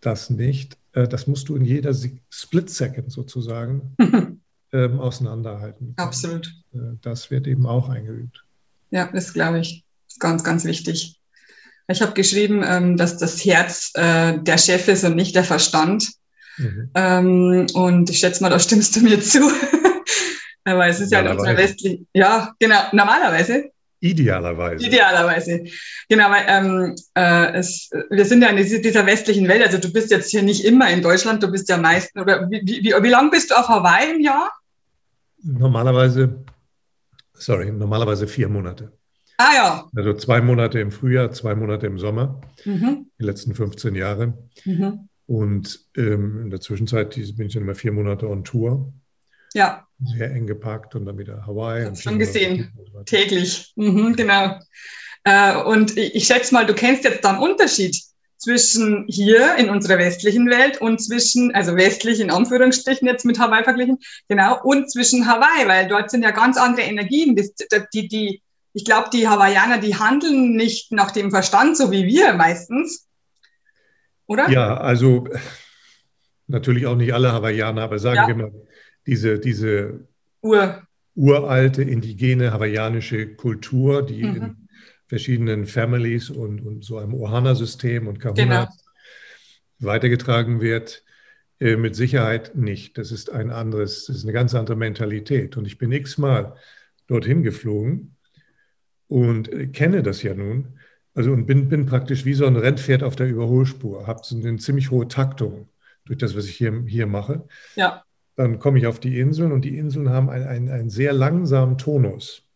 das 0.00 0.30
nicht. 0.30 0.78
Äh, 0.92 1.06
das 1.06 1.26
musst 1.26 1.48
du 1.48 1.56
in 1.56 1.64
jeder 1.64 1.94
Split-Second 2.30 3.12
sozusagen 3.12 3.94
ähm, 4.72 5.00
auseinanderhalten. 5.00 5.92
Absolut. 5.96 6.46
Äh, 6.72 6.96
das 7.02 7.30
wird 7.30 7.46
eben 7.46 7.66
auch 7.66 7.90
eingeübt. 7.90 8.44
Ja, 8.90 9.10
das 9.12 9.34
glaube 9.34 9.60
ich. 9.60 9.84
Das 10.06 10.14
ist 10.14 10.20
ganz, 10.20 10.42
ganz 10.42 10.64
wichtig. 10.64 11.20
Ich 11.88 12.02
habe 12.02 12.12
geschrieben, 12.12 12.62
ähm, 12.64 12.96
dass 12.96 13.18
das 13.18 13.44
Herz 13.44 13.90
äh, 13.94 14.38
der 14.38 14.58
Chef 14.58 14.88
ist 14.88 15.04
und 15.04 15.16
nicht 15.16 15.34
der 15.34 15.44
Verstand. 15.44 16.08
Mhm. 16.58 16.90
Ähm, 16.94 17.66
und 17.74 18.10
ich 18.10 18.18
schätze 18.18 18.42
mal, 18.42 18.50
da 18.50 18.58
stimmst 18.58 18.96
du 18.96 19.00
mir 19.00 19.20
zu. 19.20 19.40
Aber 20.64 20.86
es 20.86 21.00
ist 21.00 21.10
ja 21.10 21.20
in 21.20 21.28
unserer 21.28 21.56
westlichen, 21.56 22.06
ja, 22.12 22.52
genau, 22.58 22.80
normalerweise. 22.92 23.70
Idealerweise. 24.00 24.86
Idealerweise. 24.86 25.64
Genau, 26.08 26.30
weil 26.30 26.44
ähm, 26.48 26.94
äh, 27.14 27.58
es, 27.58 27.90
wir 28.08 28.24
sind 28.24 28.42
ja 28.42 28.48
in 28.48 28.56
dieser 28.56 29.04
westlichen 29.04 29.46
Welt. 29.46 29.62
Also 29.62 29.78
du 29.78 29.92
bist 29.92 30.10
jetzt 30.10 30.30
hier 30.30 30.42
nicht 30.42 30.64
immer 30.64 30.90
in 30.90 31.02
Deutschland, 31.02 31.42
du 31.42 31.50
bist 31.50 31.68
ja 31.68 31.76
meistens, 31.76 32.22
oder 32.22 32.50
wie, 32.50 32.62
wie, 32.64 32.94
wie 33.02 33.08
lange 33.08 33.30
bist 33.30 33.50
du 33.50 33.54
auf 33.56 33.68
Hawaii 33.68 34.14
im 34.14 34.20
Jahr? 34.22 34.50
Normalerweise, 35.42 36.44
sorry, 37.34 37.70
normalerweise 37.70 38.26
vier 38.26 38.48
Monate. 38.48 38.90
Ah 39.36 39.54
ja. 39.54 39.90
Also 39.94 40.14
zwei 40.14 40.40
Monate 40.40 40.80
im 40.80 40.92
Frühjahr, 40.92 41.30
zwei 41.32 41.54
Monate 41.54 41.86
im 41.86 41.98
Sommer, 41.98 42.40
mhm. 42.64 43.10
die 43.18 43.24
letzten 43.24 43.54
15 43.54 43.94
Jahre. 43.94 44.32
Mhm. 44.64 45.09
Und 45.30 45.78
ähm, 45.96 46.42
in 46.42 46.50
der 46.50 46.60
Zwischenzeit 46.60 47.14
bin 47.14 47.46
ich 47.46 47.54
dann 47.54 47.62
immer 47.62 47.76
vier 47.76 47.92
Monate 47.92 48.28
on 48.28 48.42
Tour. 48.42 48.92
Ja. 49.54 49.86
Sehr 50.04 50.32
eng 50.32 50.48
gepackt 50.48 50.96
und 50.96 51.06
dann 51.06 51.18
wieder 51.18 51.46
Hawaii. 51.46 51.88
Ich 51.92 52.02
schon 52.02 52.18
gesehen, 52.18 52.72
täglich. 53.06 53.72
Mhm, 53.76 54.16
genau. 54.16 54.58
Äh, 55.22 55.56
und 55.62 55.96
ich, 55.96 56.26
schätze 56.26 56.52
mal, 56.52 56.66
du 56.66 56.74
kennst 56.74 57.04
jetzt 57.04 57.22
da 57.22 57.30
einen 57.30 57.38
Unterschied 57.38 57.96
zwischen 58.38 59.04
hier 59.06 59.54
in 59.54 59.70
unserer 59.70 59.98
westlichen 59.98 60.50
Welt 60.50 60.80
und 60.80 61.00
zwischen, 61.00 61.54
also 61.54 61.76
westlich 61.76 62.18
in 62.18 62.32
Anführungsstrichen 62.32 63.06
jetzt 63.06 63.24
mit 63.24 63.38
Hawaii 63.38 63.62
verglichen, 63.62 63.98
genau, 64.26 64.60
und 64.64 64.90
zwischen 64.90 65.28
Hawaii, 65.28 65.68
weil 65.68 65.86
dort 65.86 66.10
sind 66.10 66.24
ja 66.24 66.32
ganz 66.32 66.56
andere 66.56 66.86
Energien. 66.86 67.36
Die, 67.36 67.48
die, 67.94 68.08
die, 68.08 68.42
ich 68.72 68.84
glaube, 68.84 69.10
die 69.12 69.28
Hawaiianer, 69.28 69.78
die 69.78 69.94
handeln 69.94 70.56
nicht 70.56 70.90
nach 70.90 71.12
dem 71.12 71.30
Verstand, 71.30 71.76
so 71.76 71.92
wie 71.92 72.06
wir 72.06 72.32
meistens, 72.32 73.06
oder? 74.30 74.48
Ja, 74.48 74.76
also 74.76 75.26
natürlich 76.46 76.86
auch 76.86 76.94
nicht 76.94 77.12
alle 77.12 77.32
Hawaiianer, 77.32 77.82
aber 77.82 77.98
sagen 77.98 78.16
ja. 78.16 78.28
wir 78.28 78.34
mal, 78.36 78.52
diese, 79.04 79.40
diese 79.40 80.06
Ur. 80.40 80.82
uralte 81.16 81.82
indigene 81.82 82.52
hawaiianische 82.52 83.34
Kultur, 83.34 84.06
die 84.06 84.22
mhm. 84.22 84.36
in 84.36 84.68
verschiedenen 85.08 85.66
Families 85.66 86.30
und, 86.30 86.64
und 86.64 86.84
so 86.84 86.98
einem 86.98 87.12
Ohana-System 87.12 88.06
und 88.06 88.20
Kahuna 88.20 88.66
genau. 88.66 88.68
weitergetragen 89.80 90.60
wird, 90.60 91.02
äh, 91.58 91.74
mit 91.74 91.96
Sicherheit 91.96 92.54
nicht. 92.54 92.98
Das 92.98 93.10
ist 93.10 93.30
ein 93.32 93.50
anderes, 93.50 94.06
das 94.06 94.18
ist 94.18 94.22
eine 94.22 94.32
ganz 94.32 94.54
andere 94.54 94.76
Mentalität. 94.76 95.56
Und 95.56 95.66
ich 95.66 95.76
bin 95.76 95.90
x-mal 95.90 96.54
dorthin 97.08 97.42
geflogen 97.42 98.14
und 99.08 99.52
äh, 99.52 99.66
kenne 99.66 100.04
das 100.04 100.22
ja 100.22 100.34
nun. 100.34 100.78
Also 101.20 101.32
und 101.32 101.46
bin, 101.46 101.68
bin 101.68 101.86
praktisch 101.86 102.24
wie 102.24 102.34
so 102.34 102.46
ein 102.46 102.56
Rennpferd 102.56 103.02
auf 103.02 103.14
der 103.14 103.28
Überholspur, 103.28 104.06
habe 104.06 104.20
so 104.22 104.36
eine 104.36 104.56
ziemlich 104.56 104.90
hohe 104.90 105.06
Taktung 105.06 105.68
durch 106.06 106.18
das, 106.18 106.36
was 106.36 106.46
ich 106.46 106.56
hier, 106.56 106.82
hier 106.86 107.06
mache. 107.06 107.46
Ja. 107.76 108.04
Dann 108.36 108.58
komme 108.58 108.78
ich 108.78 108.86
auf 108.86 109.00
die 109.00 109.18
Inseln 109.18 109.52
und 109.52 109.64
die 109.64 109.76
Inseln 109.76 110.08
haben 110.08 110.30
einen, 110.30 110.46
einen, 110.46 110.68
einen 110.70 110.90
sehr 110.90 111.12
langsamen 111.12 111.76
Tonus 111.76 112.50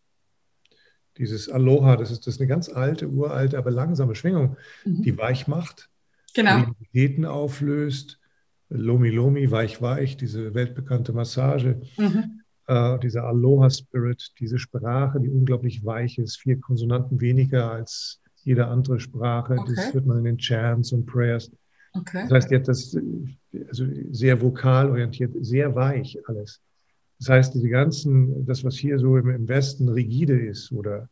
dieses 1.17 1.49
Aloha, 1.49 1.95
das 1.95 2.11
ist, 2.11 2.27
das 2.27 2.35
ist 2.35 2.41
eine 2.41 2.47
ganz 2.47 2.69
alte, 2.69 3.07
uralte, 3.07 3.57
aber 3.57 3.71
langsame 3.71 4.15
Schwingung, 4.15 4.57
mhm. 4.83 5.01
die 5.01 5.17
weich 5.17 5.47
macht, 5.47 5.89
genau. 6.33 6.65
die 6.93 7.25
auflöst. 7.25 8.19
Lomi 8.69 9.09
Lomi, 9.09 9.51
weich 9.51 9.81
weich, 9.81 10.17
diese 10.17 10.55
weltbekannte 10.55 11.13
Massage, 11.13 11.81
mhm. 11.97 12.41
äh, 12.65 12.97
dieser 12.99 13.25
Aloha 13.25 13.69
Spirit, 13.69 14.33
diese 14.39 14.57
Sprache, 14.57 15.19
die 15.19 15.29
unglaublich 15.29 15.85
weich 15.85 16.17
ist, 16.17 16.37
vier 16.37 16.59
Konsonanten 16.59 17.21
weniger 17.21 17.71
als 17.71 18.21
jede 18.45 18.67
andere 18.67 18.99
Sprache. 18.99 19.57
Okay. 19.59 19.73
Das 19.75 19.93
hört 19.93 20.05
man 20.05 20.19
in 20.19 20.23
den 20.23 20.37
Chants 20.37 20.93
und 20.93 21.05
Prayers. 21.05 21.51
Okay. 21.93 22.23
Das 22.23 22.31
heißt, 22.31 22.51
jetzt 22.51 22.67
das 22.67 22.97
also 23.69 23.85
sehr 24.11 24.41
vokal 24.41 24.89
orientiert, 24.89 25.33
sehr 25.41 25.75
weich 25.75 26.17
alles. 26.27 26.61
Das 27.19 27.29
heißt, 27.29 27.55
diese 27.55 27.69
ganzen, 27.69 28.45
das, 28.45 28.63
was 28.63 28.75
hier 28.75 28.99
so 28.99 29.17
im, 29.17 29.47
Westen 29.47 29.89
rigide 29.89 30.37
ist 30.37 30.71
oder 30.71 31.09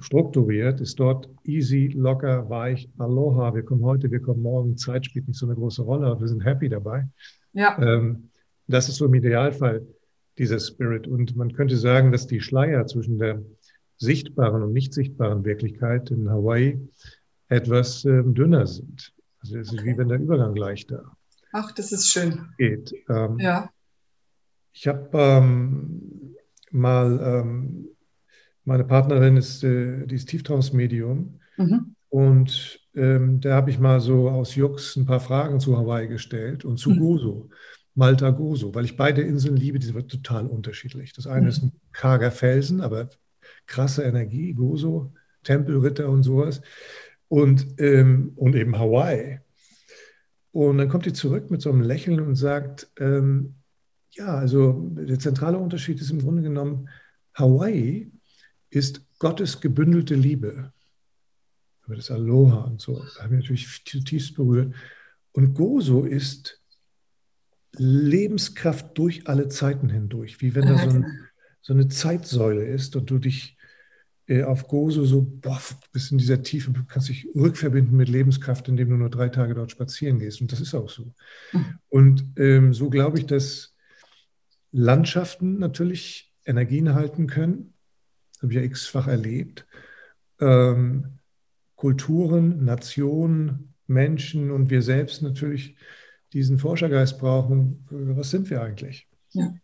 strukturiert, 0.00 0.80
ist 0.80 0.98
dort 0.98 1.28
easy, 1.44 1.86
locker, 1.94 2.50
weich, 2.50 2.90
aloha, 2.98 3.54
wir 3.54 3.62
kommen 3.62 3.84
heute, 3.84 4.10
wir 4.10 4.20
kommen 4.20 4.42
morgen, 4.42 4.76
Zeit 4.76 5.06
spielt 5.06 5.28
nicht 5.28 5.38
so 5.38 5.46
eine 5.46 5.54
große 5.54 5.82
Rolle, 5.82 6.06
aber 6.08 6.20
wir 6.20 6.28
sind 6.28 6.44
happy 6.44 6.68
dabei. 6.68 7.08
Ja. 7.52 7.78
Ähm, 7.80 8.30
das 8.66 8.88
ist 8.88 8.96
so 8.96 9.06
im 9.06 9.14
Idealfall 9.14 9.86
dieser 10.36 10.58
Spirit. 10.58 11.06
Und 11.06 11.36
man 11.36 11.52
könnte 11.52 11.76
sagen, 11.76 12.12
dass 12.12 12.26
die 12.26 12.40
Schleier 12.40 12.86
zwischen 12.86 13.18
der 13.18 13.40
sichtbaren 13.98 14.62
und 14.62 14.72
nicht 14.72 14.94
sichtbaren 14.94 15.44
Wirklichkeit 15.44 16.10
in 16.10 16.30
Hawaii 16.30 16.80
etwas 17.48 18.04
ähm, 18.04 18.34
dünner 18.34 18.66
sind. 18.66 19.12
Also 19.40 19.58
es 19.58 19.72
ist 19.72 19.80
okay. 19.80 19.92
wie 19.92 19.98
wenn 19.98 20.08
der 20.08 20.18
Übergang 20.18 20.56
leichter 20.56 21.12
Ach, 21.52 21.72
das 21.72 21.92
ist 21.92 22.08
schön. 22.08 22.48
geht. 22.58 22.92
Ähm, 23.08 23.38
ja. 23.38 23.70
Ich 24.72 24.86
habe 24.86 25.08
ähm, 25.14 26.34
mal, 26.70 27.20
ähm, 27.22 27.88
meine 28.64 28.84
Partnerin 28.84 29.36
ist, 29.36 29.64
äh, 29.64 30.06
die 30.06 30.14
ist 30.14 30.28
Tieftraumsmedium 30.28 31.40
mhm. 31.56 31.96
und 32.10 32.80
ähm, 32.94 33.40
da 33.40 33.54
habe 33.54 33.70
ich 33.70 33.78
mal 33.78 34.00
so 34.00 34.28
aus 34.28 34.54
Jux 34.54 34.96
ein 34.96 35.06
paar 35.06 35.20
Fragen 35.20 35.58
zu 35.58 35.76
Hawaii 35.76 36.06
gestellt 36.06 36.64
und 36.64 36.76
zu 36.78 36.90
mhm. 36.90 36.98
Gozo. 36.98 37.50
Malta 37.94 38.30
Gozo, 38.30 38.72
weil 38.74 38.84
ich 38.84 38.96
beide 38.96 39.22
Inseln 39.22 39.56
liebe, 39.56 39.80
die 39.80 39.86
sind 39.86 40.08
total 40.08 40.46
unterschiedlich. 40.46 41.12
Das 41.14 41.26
eine 41.26 41.42
mhm. 41.42 41.48
ist 41.48 41.62
ein 41.62 41.72
karger 41.92 42.30
Felsen, 42.30 42.80
aber 42.80 43.08
krasse 43.68 44.02
Energie, 44.02 44.52
Gozo, 44.54 45.12
Tempelritter 45.44 46.08
und 46.08 46.24
sowas. 46.24 46.60
Und, 47.28 47.78
ähm, 47.78 48.32
und 48.36 48.56
eben 48.56 48.76
Hawaii. 48.78 49.38
Und 50.50 50.78
dann 50.78 50.88
kommt 50.88 51.06
die 51.06 51.12
zurück 51.12 51.50
mit 51.50 51.62
so 51.62 51.70
einem 51.70 51.82
Lächeln 51.82 52.20
und 52.20 52.34
sagt, 52.34 52.90
ähm, 52.98 53.54
ja, 54.12 54.34
also 54.34 54.90
der 54.94 55.18
zentrale 55.18 55.58
Unterschied 55.58 56.00
ist 56.00 56.10
im 56.10 56.20
Grunde 56.20 56.42
genommen, 56.42 56.88
Hawaii 57.34 58.10
ist 58.70 59.02
Gottes 59.18 59.60
gebündelte 59.60 60.14
Liebe. 60.14 60.72
Aber 61.82 61.96
das 61.96 62.10
Aloha 62.10 62.62
und 62.62 62.80
so, 62.80 63.04
da 63.16 63.22
haben 63.22 63.30
wir 63.30 63.38
natürlich 63.38 63.84
zutiefst 63.84 64.34
berührt. 64.34 64.74
Und 65.32 65.54
Gozo 65.54 66.04
ist 66.04 66.60
Lebenskraft 67.76 68.96
durch 68.96 69.28
alle 69.28 69.48
Zeiten 69.48 69.90
hindurch, 69.90 70.40
wie 70.40 70.54
wenn 70.54 70.66
da 70.66 70.78
so, 70.78 70.90
ein, 70.90 71.06
so 71.60 71.72
eine 71.74 71.88
Zeitsäule 71.88 72.64
ist 72.64 72.96
und 72.96 73.10
du 73.10 73.18
dich 73.18 73.57
äh, 74.28 74.42
auf 74.42 74.68
Gozo 74.68 75.04
so 75.04 75.22
boah, 75.22 75.60
bis 75.92 76.10
in 76.10 76.18
dieser 76.18 76.42
Tiefe, 76.42 76.70
du 76.70 76.84
kannst 76.84 77.08
dich 77.08 77.26
rückverbinden 77.34 77.96
mit 77.96 78.08
Lebenskraft, 78.08 78.68
indem 78.68 78.90
du 78.90 78.96
nur 78.96 79.10
drei 79.10 79.30
Tage 79.30 79.54
dort 79.54 79.70
spazieren 79.70 80.18
gehst. 80.18 80.40
Und 80.40 80.52
das 80.52 80.60
ist 80.60 80.74
auch 80.74 80.88
so. 80.88 81.14
Mhm. 81.52 81.78
Und 81.88 82.24
ähm, 82.36 82.74
so 82.74 82.90
glaube 82.90 83.18
ich, 83.18 83.26
dass 83.26 83.74
Landschaften 84.70 85.58
natürlich 85.58 86.34
Energien 86.44 86.94
halten 86.94 87.26
können. 87.26 87.72
Das 88.34 88.42
habe 88.42 88.52
ich 88.52 88.58
ja 88.58 88.64
x-fach 88.64 89.08
erlebt. 89.08 89.66
Ähm, 90.40 91.18
Kulturen, 91.74 92.64
Nationen, 92.64 93.74
Menschen 93.86 94.50
und 94.50 94.68
wir 94.68 94.82
selbst 94.82 95.22
natürlich 95.22 95.76
diesen 96.34 96.58
Forschergeist 96.58 97.18
brauchen. 97.18 97.86
Was 97.90 98.30
sind 98.30 98.50
wir 98.50 98.60
eigentlich? 98.60 99.08
Ja 99.32 99.54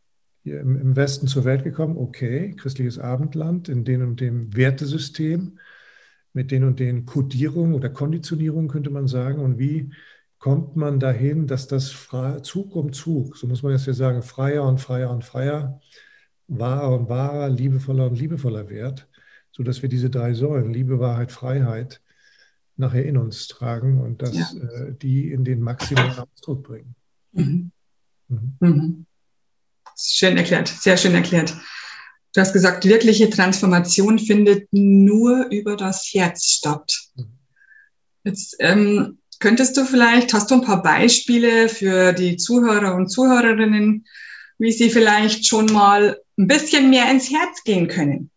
im, 0.44 0.76
im 0.76 0.96
Westen 0.96 1.26
zur 1.26 1.44
Welt 1.44 1.64
gekommen, 1.64 1.96
okay, 1.96 2.54
christliches 2.56 2.98
Abendland 2.98 3.68
in 3.68 3.84
dem 3.84 4.02
und 4.02 4.20
dem 4.20 4.54
Wertesystem, 4.54 5.58
mit 6.34 6.50
den 6.50 6.64
und 6.64 6.80
den 6.80 7.06
Kodierungen 7.06 7.74
oder 7.74 7.88
Konditionierungen 7.88 8.68
könnte 8.68 8.90
man 8.90 9.06
sagen. 9.06 9.40
Und 9.40 9.58
wie 9.58 9.92
kommt 10.38 10.76
man 10.76 11.00
dahin, 11.00 11.46
dass 11.46 11.68
das 11.68 11.94
Zug 12.42 12.76
um 12.76 12.92
Zug, 12.92 13.36
so 13.36 13.46
muss 13.46 13.62
man 13.62 13.72
jetzt 13.72 13.84
hier 13.84 13.94
sagen, 13.94 14.22
freier 14.22 14.64
und 14.64 14.80
freier 14.80 15.10
und 15.10 15.24
freier, 15.24 15.80
wahrer 16.48 16.98
und 16.98 17.08
wahrer, 17.08 17.48
liebevoller 17.48 18.06
und 18.10 18.18
liebevoller 18.18 18.68
wird, 18.68 19.08
sodass 19.52 19.80
wir 19.80 19.88
diese 19.88 20.10
drei 20.10 20.34
Säulen, 20.34 20.72
Liebe, 20.72 20.98
Wahrheit, 20.98 21.32
Freiheit, 21.32 22.02
nachher 22.76 23.06
in 23.06 23.16
uns 23.16 23.46
tragen 23.46 24.00
und 24.00 24.20
dass 24.20 24.34
ja. 24.34 24.68
äh, 24.68 24.94
die 24.94 25.30
in 25.30 25.44
den 25.44 25.60
maximalen 25.60 26.18
Ausdruck 26.18 26.64
bringen. 26.64 26.94
Mhm. 27.32 27.70
Mhm. 28.28 28.56
Mhm. 28.58 29.06
Schön 29.96 30.36
erklärt, 30.36 30.68
sehr 30.68 30.96
schön 30.96 31.14
erklärt. 31.14 31.54
Du 32.32 32.40
hast 32.40 32.52
gesagt, 32.52 32.84
wirkliche 32.84 33.30
Transformation 33.30 34.18
findet 34.18 34.66
nur 34.72 35.46
über 35.50 35.76
das 35.76 36.10
Herz 36.12 36.44
statt. 36.46 36.92
Jetzt 38.24 38.56
ähm, 38.58 39.18
könntest 39.38 39.76
du 39.76 39.84
vielleicht, 39.84 40.32
hast 40.32 40.50
du 40.50 40.56
ein 40.56 40.62
paar 40.62 40.82
Beispiele 40.82 41.68
für 41.68 42.12
die 42.12 42.36
Zuhörer 42.36 42.96
und 42.96 43.08
Zuhörerinnen, 43.08 44.04
wie 44.58 44.72
sie 44.72 44.90
vielleicht 44.90 45.46
schon 45.46 45.66
mal 45.66 46.18
ein 46.36 46.48
bisschen 46.48 46.90
mehr 46.90 47.08
ins 47.10 47.30
Herz 47.30 47.62
gehen 47.62 47.86
können? 47.86 48.30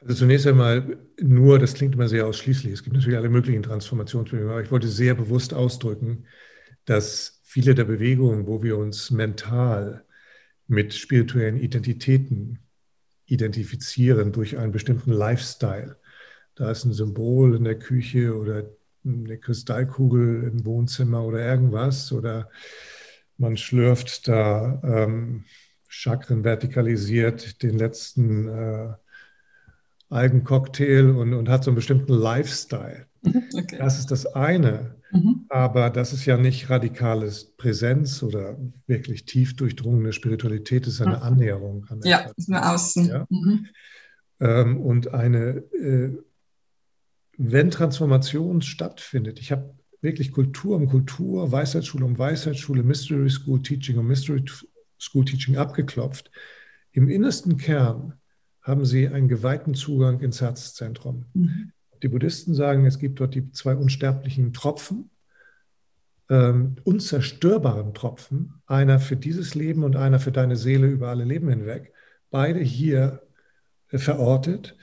Also 0.00 0.14
zunächst 0.14 0.46
einmal 0.46 0.98
nur, 1.20 1.58
das 1.58 1.74
klingt 1.74 1.94
immer 1.94 2.08
sehr 2.08 2.26
ausschließlich. 2.26 2.72
Es 2.72 2.82
gibt 2.82 2.94
natürlich 2.94 3.18
alle 3.18 3.30
möglichen 3.30 3.62
Transformationsbewegungen, 3.62 4.52
aber 4.52 4.62
ich 4.62 4.70
wollte 4.70 4.88
sehr 4.88 5.14
bewusst 5.14 5.54
ausdrücken, 5.54 6.26
dass 6.84 7.42
viele 7.54 7.76
der 7.76 7.84
Bewegungen, 7.84 8.48
wo 8.48 8.64
wir 8.64 8.76
uns 8.76 9.12
mental 9.12 10.02
mit 10.66 10.92
spirituellen 10.92 11.56
Identitäten 11.56 12.58
identifizieren 13.26 14.32
durch 14.32 14.58
einen 14.58 14.72
bestimmten 14.72 15.12
Lifestyle. 15.12 15.96
Da 16.56 16.72
ist 16.72 16.84
ein 16.84 16.92
Symbol 16.92 17.54
in 17.54 17.62
der 17.62 17.78
Küche 17.78 18.36
oder 18.36 18.64
eine 19.04 19.38
Kristallkugel 19.38 20.50
im 20.52 20.66
Wohnzimmer 20.66 21.24
oder 21.24 21.46
irgendwas 21.46 22.10
oder 22.10 22.50
man 23.38 23.56
schlürft 23.56 24.26
da 24.26 24.82
ähm, 24.82 25.44
Chakren 25.86 26.42
vertikalisiert 26.42 27.62
den 27.62 27.78
letzten 27.78 28.48
äh, 28.48 28.94
Algencocktail 30.08 31.10
und, 31.10 31.34
und 31.34 31.48
hat 31.48 31.62
so 31.62 31.70
einen 31.70 31.76
bestimmten 31.76 32.14
Lifestyle. 32.14 33.06
Okay. 33.56 33.78
Das 33.78 34.00
ist 34.00 34.10
das 34.10 34.26
eine. 34.26 34.96
Mhm. 35.14 35.46
Aber 35.48 35.90
das 35.90 36.12
ist 36.12 36.26
ja 36.26 36.36
nicht 36.36 36.68
radikales 36.70 37.56
Präsenz 37.56 38.22
oder 38.22 38.58
wirklich 38.86 39.24
tief 39.24 39.54
durchdrungene 39.54 40.12
Spiritualität, 40.12 40.86
das 40.86 40.94
ist 40.94 41.00
eine. 41.00 41.22
Annäherung 41.22 41.86
an 41.88 42.00
Ja, 42.02 42.30
ist 42.36 42.48
nur 42.48 42.68
außen. 42.68 43.06
Ja? 43.06 43.26
Mhm. 43.30 43.66
Ähm, 44.40 44.80
und 44.80 45.14
eine, 45.14 45.62
äh, 45.72 46.10
wenn 47.38 47.70
Transformation 47.70 48.60
stattfindet, 48.60 49.38
ich 49.38 49.52
habe 49.52 49.74
wirklich 50.00 50.32
Kultur 50.32 50.76
um 50.76 50.88
Kultur, 50.88 51.50
Weisheitsschule 51.50 52.04
um 52.04 52.18
Weisheitsschule, 52.18 52.82
Mystery 52.82 53.30
School 53.30 53.62
Teaching 53.62 53.98
um 53.98 54.06
Mystery 54.06 54.44
School 54.98 55.24
Teaching 55.24 55.56
abgeklopft. 55.56 56.30
Im 56.92 57.08
innersten 57.08 57.56
Kern 57.56 58.14
haben 58.62 58.84
sie 58.84 59.08
einen 59.08 59.28
geweihten 59.28 59.74
Zugang 59.74 60.20
ins 60.20 60.40
Herzzentrum. 60.40 61.26
Mhm. 61.34 61.72
Die 62.02 62.08
Buddhisten 62.08 62.54
sagen, 62.54 62.86
es 62.86 62.98
gibt 62.98 63.20
dort 63.20 63.34
die 63.34 63.50
zwei 63.52 63.74
unsterblichen 63.74 64.52
Tropfen, 64.52 65.10
ähm, 66.30 66.76
unzerstörbaren 66.84 67.94
Tropfen, 67.94 68.62
einer 68.66 68.98
für 68.98 69.16
dieses 69.16 69.54
Leben 69.54 69.84
und 69.84 69.96
einer 69.96 70.18
für 70.18 70.32
deine 70.32 70.56
Seele 70.56 70.86
über 70.86 71.08
alle 71.08 71.24
Leben 71.24 71.48
hinweg. 71.48 71.92
Beide 72.30 72.60
hier 72.60 73.22
äh, 73.90 73.98
verortet. 73.98 74.76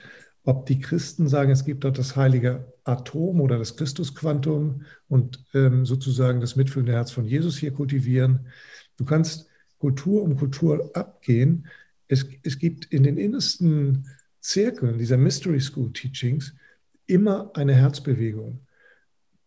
Ob 0.44 0.66
die 0.66 0.80
Christen 0.80 1.28
sagen, 1.28 1.52
es 1.52 1.64
gibt 1.64 1.84
dort 1.84 1.98
das 1.98 2.16
heilige 2.16 2.72
Atom 2.82 3.40
oder 3.40 3.58
das 3.58 3.76
Christusquantum 3.76 4.82
und 5.08 5.44
ähm, 5.54 5.86
sozusagen 5.86 6.40
das 6.40 6.56
mitfühlende 6.56 6.92
Herz 6.92 7.12
von 7.12 7.24
Jesus 7.24 7.58
hier 7.58 7.72
kultivieren. 7.72 8.48
Du 8.96 9.04
kannst 9.04 9.48
Kultur 9.78 10.22
um 10.22 10.36
Kultur 10.36 10.90
abgehen. 10.94 11.68
Es, 12.08 12.26
es 12.42 12.58
gibt 12.58 12.86
in 12.86 13.04
den 13.04 13.18
innersten 13.18 14.08
Zirkeln 14.40 14.98
dieser 14.98 15.16
Mystery 15.16 15.60
School 15.60 15.92
Teachings 15.92 16.54
immer 17.06 17.50
eine 17.54 17.74
Herzbewegung, 17.74 18.66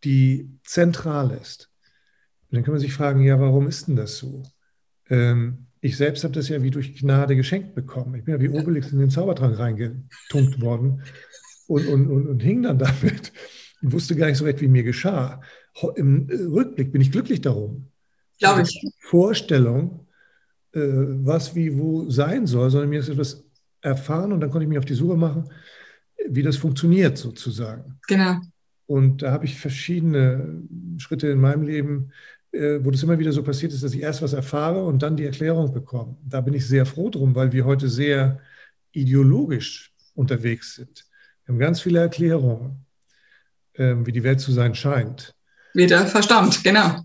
die 0.03 0.49
zentral 0.63 1.31
ist. 1.31 1.71
Und 2.49 2.57
dann 2.57 2.63
kann 2.63 2.73
man 2.73 2.81
sich 2.81 2.93
fragen, 2.93 3.21
ja, 3.21 3.39
warum 3.39 3.67
ist 3.67 3.87
denn 3.87 3.95
das 3.95 4.17
so? 4.17 4.43
Ähm, 5.09 5.67
ich 5.81 5.97
selbst 5.97 6.23
habe 6.23 6.33
das 6.33 6.49
ja 6.49 6.61
wie 6.63 6.71
durch 6.71 6.95
Gnade 6.95 7.35
geschenkt 7.35 7.75
bekommen. 7.75 8.15
Ich 8.15 8.23
bin 8.23 8.33
ja 8.35 8.41
wie 8.41 8.49
Obelix 8.49 8.91
in 8.91 8.99
den 8.99 9.09
Zaubertrank 9.09 9.57
reingetunkt 9.57 10.61
worden 10.61 11.03
und, 11.67 11.87
und, 11.87 12.07
und, 12.07 12.27
und 12.27 12.39
hing 12.39 12.63
dann 12.63 12.79
damit 12.79 13.31
und 13.81 13.93
wusste 13.93 14.15
gar 14.15 14.27
nicht 14.27 14.37
so 14.37 14.45
recht, 14.45 14.61
wie 14.61 14.67
mir 14.67 14.83
geschah. 14.83 15.41
Im 15.95 16.27
Rückblick 16.29 16.91
bin 16.91 17.01
ich 17.01 17.11
glücklich 17.11 17.41
darum. 17.41 17.91
Glaube 18.39 18.63
ich. 18.63 18.81
Vorstellung, 18.99 20.07
äh, 20.73 20.79
was 20.79 21.55
wie 21.55 21.77
wo 21.77 22.09
sein 22.09 22.47
soll, 22.47 22.69
sondern 22.69 22.89
mir 22.89 22.99
ist 22.99 23.09
etwas 23.09 23.43
erfahren 23.81 24.33
und 24.33 24.41
dann 24.41 24.49
konnte 24.49 24.63
ich 24.63 24.69
mich 24.69 24.79
auf 24.79 24.85
die 24.85 24.93
Suche 24.93 25.17
machen 25.17 25.49
wie 26.27 26.43
das 26.43 26.57
funktioniert 26.57 27.17
sozusagen. 27.17 27.99
Genau. 28.07 28.39
Und 28.87 29.21
da 29.23 29.31
habe 29.31 29.45
ich 29.45 29.59
verschiedene 29.59 30.61
Schritte 30.97 31.27
in 31.27 31.39
meinem 31.39 31.63
Leben, 31.63 32.11
äh, 32.51 32.79
wo 32.83 32.91
das 32.91 33.03
immer 33.03 33.19
wieder 33.19 33.31
so 33.31 33.43
passiert 33.43 33.73
ist, 33.73 33.83
dass 33.83 33.93
ich 33.93 34.01
erst 34.01 34.21
was 34.21 34.33
erfahre 34.33 34.85
und 34.85 35.01
dann 35.01 35.17
die 35.17 35.25
Erklärung 35.25 35.73
bekomme. 35.73 36.17
Da 36.23 36.41
bin 36.41 36.53
ich 36.53 36.67
sehr 36.67 36.85
froh 36.85 37.09
drum, 37.09 37.35
weil 37.35 37.51
wir 37.51 37.65
heute 37.65 37.89
sehr 37.89 38.39
ideologisch 38.91 39.93
unterwegs 40.13 40.75
sind. 40.75 41.05
Wir 41.45 41.53
haben 41.53 41.59
ganz 41.59 41.81
viele 41.81 41.99
Erklärungen, 41.99 42.85
ähm, 43.75 44.05
wie 44.05 44.11
die 44.11 44.23
Welt 44.23 44.39
zu 44.39 44.51
sein 44.51 44.73
scheint. 44.75 45.35
Wieder 45.73 46.07
Verstand, 46.07 46.63
genau. 46.63 47.01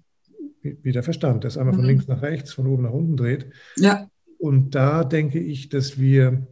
wie 0.63 0.93
der 0.93 1.03
Verstand, 1.03 1.45
das 1.45 1.59
einmal 1.59 1.75
von 1.75 1.83
mhm. 1.83 1.89
links 1.89 2.07
nach 2.07 2.23
rechts, 2.23 2.53
von 2.53 2.67
oben 2.67 2.85
nach 2.85 2.93
unten 2.93 3.17
dreht. 3.17 3.51
Ja. 3.77 4.09
Und 4.39 4.75
da 4.75 5.05
denke 5.05 5.41
ich, 5.41 5.69
dass 5.69 5.99
wir 5.99 6.47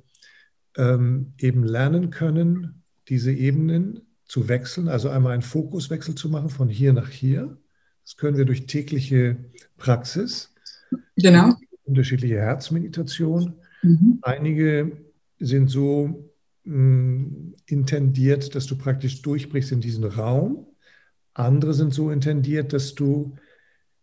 ähm, 0.79 1.35
eben 1.39 1.65
lernen 1.65 2.11
können, 2.11 2.83
diese 3.09 3.33
Ebenen 3.33 4.01
zu 4.25 4.49
wechseln, 4.49 4.89
also 4.89 5.09
einmal 5.11 5.33
einen 5.33 5.43
Fokuswechsel 5.43 6.15
zu 6.15 6.29
machen 6.29 6.49
von 6.49 6.69
hier 6.69 6.93
nach 6.93 7.09
hier. 7.09 7.59
Das 8.05 8.17
können 8.17 8.39
wir 8.39 8.45
durch 8.45 8.67
tägliche 8.67 9.37
Praxis. 9.77 10.55
Genau. 11.17 11.55
Unterschiedliche 11.85 12.37
Herzmeditation. 12.37 13.55
Mhm. 13.83 14.19
Einige 14.23 14.93
sind 15.39 15.69
so 15.69 16.31
mh, 16.65 16.75
mm, 16.75 17.55
intendiert, 17.67 18.55
dass 18.55 18.67
du 18.67 18.77
praktisch 18.77 19.21
durchbrichst 19.23 19.73
in 19.73 19.81
diesen 19.81 20.05
Raum. 20.05 20.67
Andere 21.35 21.75
sind 21.75 21.93
so 21.93 22.11
intendiert, 22.11 22.73
dass 22.73 22.95
du 22.95 23.37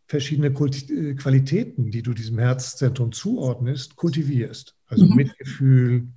verschiedene 0.07 0.47
äh, 0.47 1.15
Qualitäten, 1.15 1.91
die 1.91 2.01
du 2.01 2.13
diesem 2.13 2.39
Herzzentrum 2.39 3.11
zuordnest, 3.11 3.95
kultivierst. 3.95 4.75
Also 4.87 5.05
mhm. 5.05 5.15
Mitgefühl, 5.15 6.07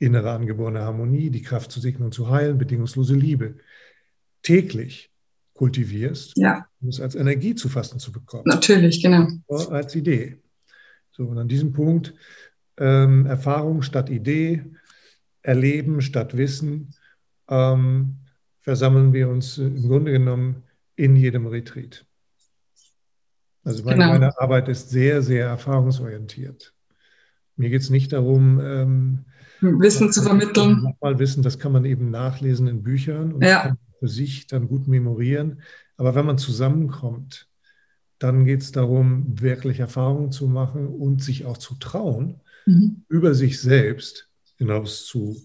innere 0.00 0.32
angeborene 0.32 0.80
Harmonie, 0.80 1.30
die 1.30 1.42
Kraft 1.42 1.70
zu 1.70 1.78
segnen 1.78 2.06
und 2.06 2.14
zu 2.14 2.30
heilen, 2.30 2.58
bedingungslose 2.58 3.14
Liebe. 3.14 3.58
Täglich 4.42 5.12
kultivierst, 5.54 6.36
ja. 6.38 6.66
um 6.80 6.88
es 6.88 7.00
als 7.00 7.14
Energie 7.14 7.54
zu 7.54 7.68
fassen 7.68 8.00
zu 8.00 8.10
bekommen. 8.10 8.44
Natürlich, 8.46 9.02
genau. 9.02 9.28
Als 9.46 9.94
Idee. 9.94 10.38
So, 11.12 11.26
und 11.26 11.36
an 11.36 11.48
diesem 11.48 11.72
Punkt 11.72 12.14
ähm, 12.78 13.26
Erfahrung 13.26 13.82
statt 13.82 14.08
Idee, 14.08 14.64
Erleben 15.42 16.00
statt 16.00 16.36
Wissen, 16.36 16.94
ähm, 17.48 18.16
versammeln 18.60 19.12
wir 19.12 19.28
uns 19.28 19.58
äh, 19.58 19.66
im 19.66 19.82
Grunde 19.82 20.12
genommen 20.12 20.62
in 20.96 21.14
jedem 21.14 21.46
Retreat. 21.46 22.06
Also 23.62 23.84
meine, 23.84 23.98
genau. 23.98 24.12
meine 24.12 24.40
Arbeit 24.40 24.68
ist 24.68 24.88
sehr, 24.88 25.20
sehr 25.20 25.46
erfahrungsorientiert. 25.46 26.72
Mir 27.60 27.68
geht 27.68 27.82
es 27.82 27.90
nicht 27.90 28.14
darum, 28.14 28.58
ähm, 28.58 29.18
Wissen 29.60 30.10
zu 30.10 30.22
vermitteln. 30.22 30.80
Nochmal 30.82 31.18
Wissen, 31.18 31.42
das 31.42 31.58
kann 31.58 31.72
man 31.72 31.84
eben 31.84 32.10
nachlesen 32.10 32.66
in 32.68 32.82
Büchern 32.82 33.34
und 33.34 33.44
ja. 33.44 33.76
für 33.98 34.08
sich 34.08 34.46
dann 34.46 34.66
gut 34.66 34.88
memorieren. 34.88 35.60
Aber 35.98 36.14
wenn 36.14 36.24
man 36.24 36.38
zusammenkommt, 36.38 37.48
dann 38.18 38.46
geht 38.46 38.62
es 38.62 38.72
darum, 38.72 39.26
wirklich 39.42 39.78
Erfahrungen 39.78 40.32
zu 40.32 40.46
machen 40.46 40.88
und 40.88 41.22
sich 41.22 41.44
auch 41.44 41.58
zu 41.58 41.74
trauen, 41.74 42.40
mhm. 42.64 43.04
über 43.08 43.34
sich 43.34 43.60
selbst 43.60 44.30
hinaus 44.56 45.04
zu 45.04 45.36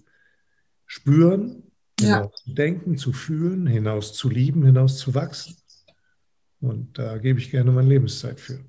spüren, 0.85 1.63
hinaus 1.99 2.31
ja. 2.31 2.43
zu 2.45 2.53
denken, 2.53 2.97
zu 2.97 3.11
fühlen, 3.11 3.67
hinaus 3.67 4.13
zu 4.13 4.29
lieben, 4.29 4.63
hinaus 4.63 4.97
zu 4.99 5.13
wachsen. 5.15 5.57
Und 6.61 6.97
da 6.97 7.17
gebe 7.17 7.39
ich 7.39 7.51
gerne 7.51 7.73
meine 7.73 7.89
Lebenszeit 7.89 8.39
für. 8.39 8.63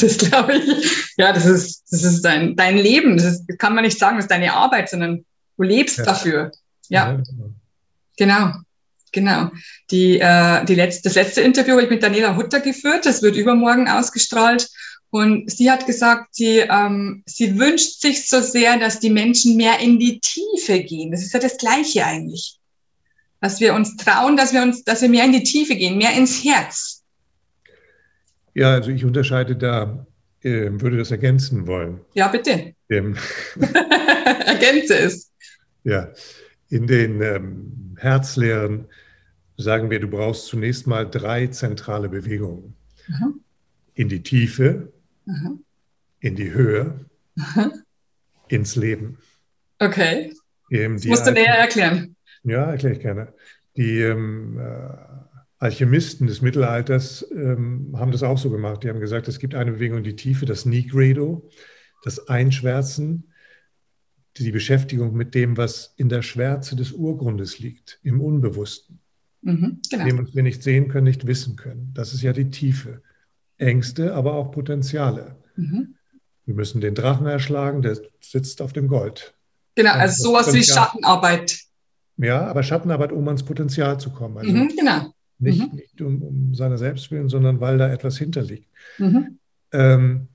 Das 0.00 0.18
glaube 0.18 0.54
ich. 0.54 1.12
Ja, 1.16 1.32
das 1.32 1.46
ist, 1.46 1.84
das 1.90 2.02
ist 2.02 2.22
dein, 2.22 2.54
dein 2.56 2.76
Leben. 2.76 3.16
Das, 3.16 3.26
ist, 3.26 3.58
kann 3.58 3.74
man 3.74 3.84
nicht 3.84 3.98
sagen, 3.98 4.16
das 4.16 4.24
ist 4.24 4.30
deine 4.30 4.52
Arbeit, 4.52 4.88
sondern 4.88 5.24
du 5.56 5.62
lebst 5.62 5.98
ja. 5.98 6.04
dafür. 6.04 6.52
Ja, 6.88 7.12
ja 7.12 7.12
genau. 7.12 7.54
genau. 8.16 8.52
Genau. 9.12 9.50
Die, 9.90 10.20
äh, 10.20 10.64
die 10.64 10.76
letzte, 10.76 11.08
das 11.08 11.14
letzte 11.16 11.40
Interview 11.40 11.72
habe 11.72 11.82
ich 11.82 11.90
mit 11.90 12.02
Daniela 12.02 12.36
Hutter 12.36 12.60
geführt. 12.60 13.06
Das 13.06 13.22
wird 13.22 13.36
übermorgen 13.36 13.88
ausgestrahlt. 13.88 14.68
Und 15.10 15.50
sie 15.50 15.70
hat 15.70 15.86
gesagt, 15.86 16.36
sie, 16.36 16.58
ähm, 16.58 17.24
sie 17.26 17.58
wünscht 17.58 18.00
sich 18.00 18.28
so 18.28 18.40
sehr, 18.40 18.78
dass 18.78 19.00
die 19.00 19.10
Menschen 19.10 19.56
mehr 19.56 19.80
in 19.80 19.98
die 19.98 20.20
Tiefe 20.20 20.80
gehen. 20.80 21.10
Das 21.10 21.22
ist 21.22 21.34
ja 21.34 21.40
das 21.40 21.56
Gleiche 21.56 22.06
eigentlich. 22.06 22.58
Dass 23.40 23.58
wir 23.58 23.74
uns 23.74 23.96
trauen, 23.96 24.36
dass 24.36 24.52
wir 24.52 24.62
uns, 24.62 24.84
dass 24.84 25.02
wir 25.02 25.08
mehr 25.08 25.24
in 25.24 25.32
die 25.32 25.42
Tiefe 25.42 25.74
gehen, 25.74 25.98
mehr 25.98 26.12
ins 26.12 26.44
Herz. 26.44 26.99
Ja, 28.54 28.72
also 28.72 28.90
ich 28.90 29.04
unterscheide 29.04 29.56
da, 29.56 30.06
äh, 30.42 30.70
würde 30.72 30.96
das 30.98 31.10
ergänzen 31.10 31.66
wollen. 31.66 32.00
Ja, 32.14 32.28
bitte. 32.28 32.74
Ähm, 32.88 33.16
Ergänze 34.46 34.98
es. 34.98 35.30
Ja, 35.84 36.12
in 36.68 36.86
den 36.86 37.20
ähm, 37.22 37.96
Herzlehren 37.98 38.86
sagen 39.56 39.90
wir, 39.90 40.00
du 40.00 40.08
brauchst 40.08 40.46
zunächst 40.46 40.86
mal 40.86 41.08
drei 41.08 41.46
zentrale 41.48 42.08
Bewegungen. 42.08 42.74
Mhm. 43.08 43.40
In 43.94 44.08
die 44.08 44.22
Tiefe, 44.22 44.92
Aha. 45.26 45.58
in 46.20 46.36
die 46.36 46.52
Höhe, 46.52 47.06
Aha. 47.38 47.70
ins 48.48 48.76
Leben. 48.76 49.18
Okay. 49.78 50.32
Ähm, 50.70 50.96
das 50.96 51.06
musst 51.06 51.26
du 51.26 51.32
näher 51.32 51.54
erklären. 51.54 52.16
Ja, 52.44 52.70
erkläre 52.70 52.94
ich 52.94 53.00
gerne. 53.00 53.32
Die 53.76 54.00
ähm, 54.00 54.58
äh, 54.58 55.09
Alchemisten 55.60 56.26
des 56.26 56.40
Mittelalters 56.40 57.26
ähm, 57.32 57.94
haben 57.94 58.12
das 58.12 58.22
auch 58.22 58.38
so 58.38 58.50
gemacht. 58.50 58.82
Die 58.82 58.88
haben 58.88 58.98
gesagt, 58.98 59.28
es 59.28 59.38
gibt 59.38 59.54
eine 59.54 59.72
Bewegung 59.72 59.98
in 59.98 60.04
die 60.04 60.16
Tiefe, 60.16 60.46
das 60.46 60.64
Nigredo, 60.64 61.48
das 62.02 62.28
Einschwärzen, 62.28 63.32
die 64.38 64.52
Beschäftigung 64.52 65.14
mit 65.14 65.34
dem, 65.34 65.58
was 65.58 65.92
in 65.98 66.08
der 66.08 66.22
Schwärze 66.22 66.76
des 66.76 66.92
Urgrundes 66.92 67.58
liegt, 67.58 68.00
im 68.02 68.22
Unbewussten. 68.22 69.00
Mhm, 69.42 69.80
genau. 69.90 70.04
Dem, 70.04 70.18
was 70.18 70.34
wir 70.34 70.42
nicht 70.42 70.62
sehen 70.62 70.88
können, 70.88 71.04
nicht 71.04 71.26
wissen 71.26 71.56
können. 71.56 71.90
Das 71.92 72.14
ist 72.14 72.22
ja 72.22 72.32
die 72.32 72.50
Tiefe. 72.50 73.02
Ängste, 73.58 74.14
aber 74.14 74.34
auch 74.34 74.52
Potenziale. 74.52 75.36
Mhm. 75.56 75.96
Wir 76.46 76.54
müssen 76.54 76.80
den 76.80 76.94
Drachen 76.94 77.26
erschlagen, 77.26 77.82
der 77.82 77.98
sitzt 78.20 78.62
auf 78.62 78.72
dem 78.72 78.88
Gold. 78.88 79.34
Genau, 79.74 79.92
also 79.92 80.30
sowas 80.30 80.54
wie 80.54 80.64
Schattenarbeit. 80.64 81.58
Ja, 82.16 82.46
aber 82.46 82.62
Schattenarbeit, 82.62 83.12
um 83.12 83.26
ans 83.28 83.42
Potenzial 83.42 84.00
zu 84.00 84.10
kommen. 84.10 84.38
Also 84.38 84.50
mhm, 84.50 84.68
genau. 84.74 85.09
Nicht, 85.40 85.72
mhm. 85.72 85.76
nicht 85.76 86.00
um, 86.00 86.22
um 86.22 86.54
seiner 86.54 86.78
selbst 86.78 87.10
willen, 87.10 87.28
sondern 87.28 87.60
weil 87.60 87.78
da 87.78 87.90
etwas 87.90 88.18
hinterliegt. 88.18 88.68
Mhm. 88.98 89.38
Ähm, 89.72 90.28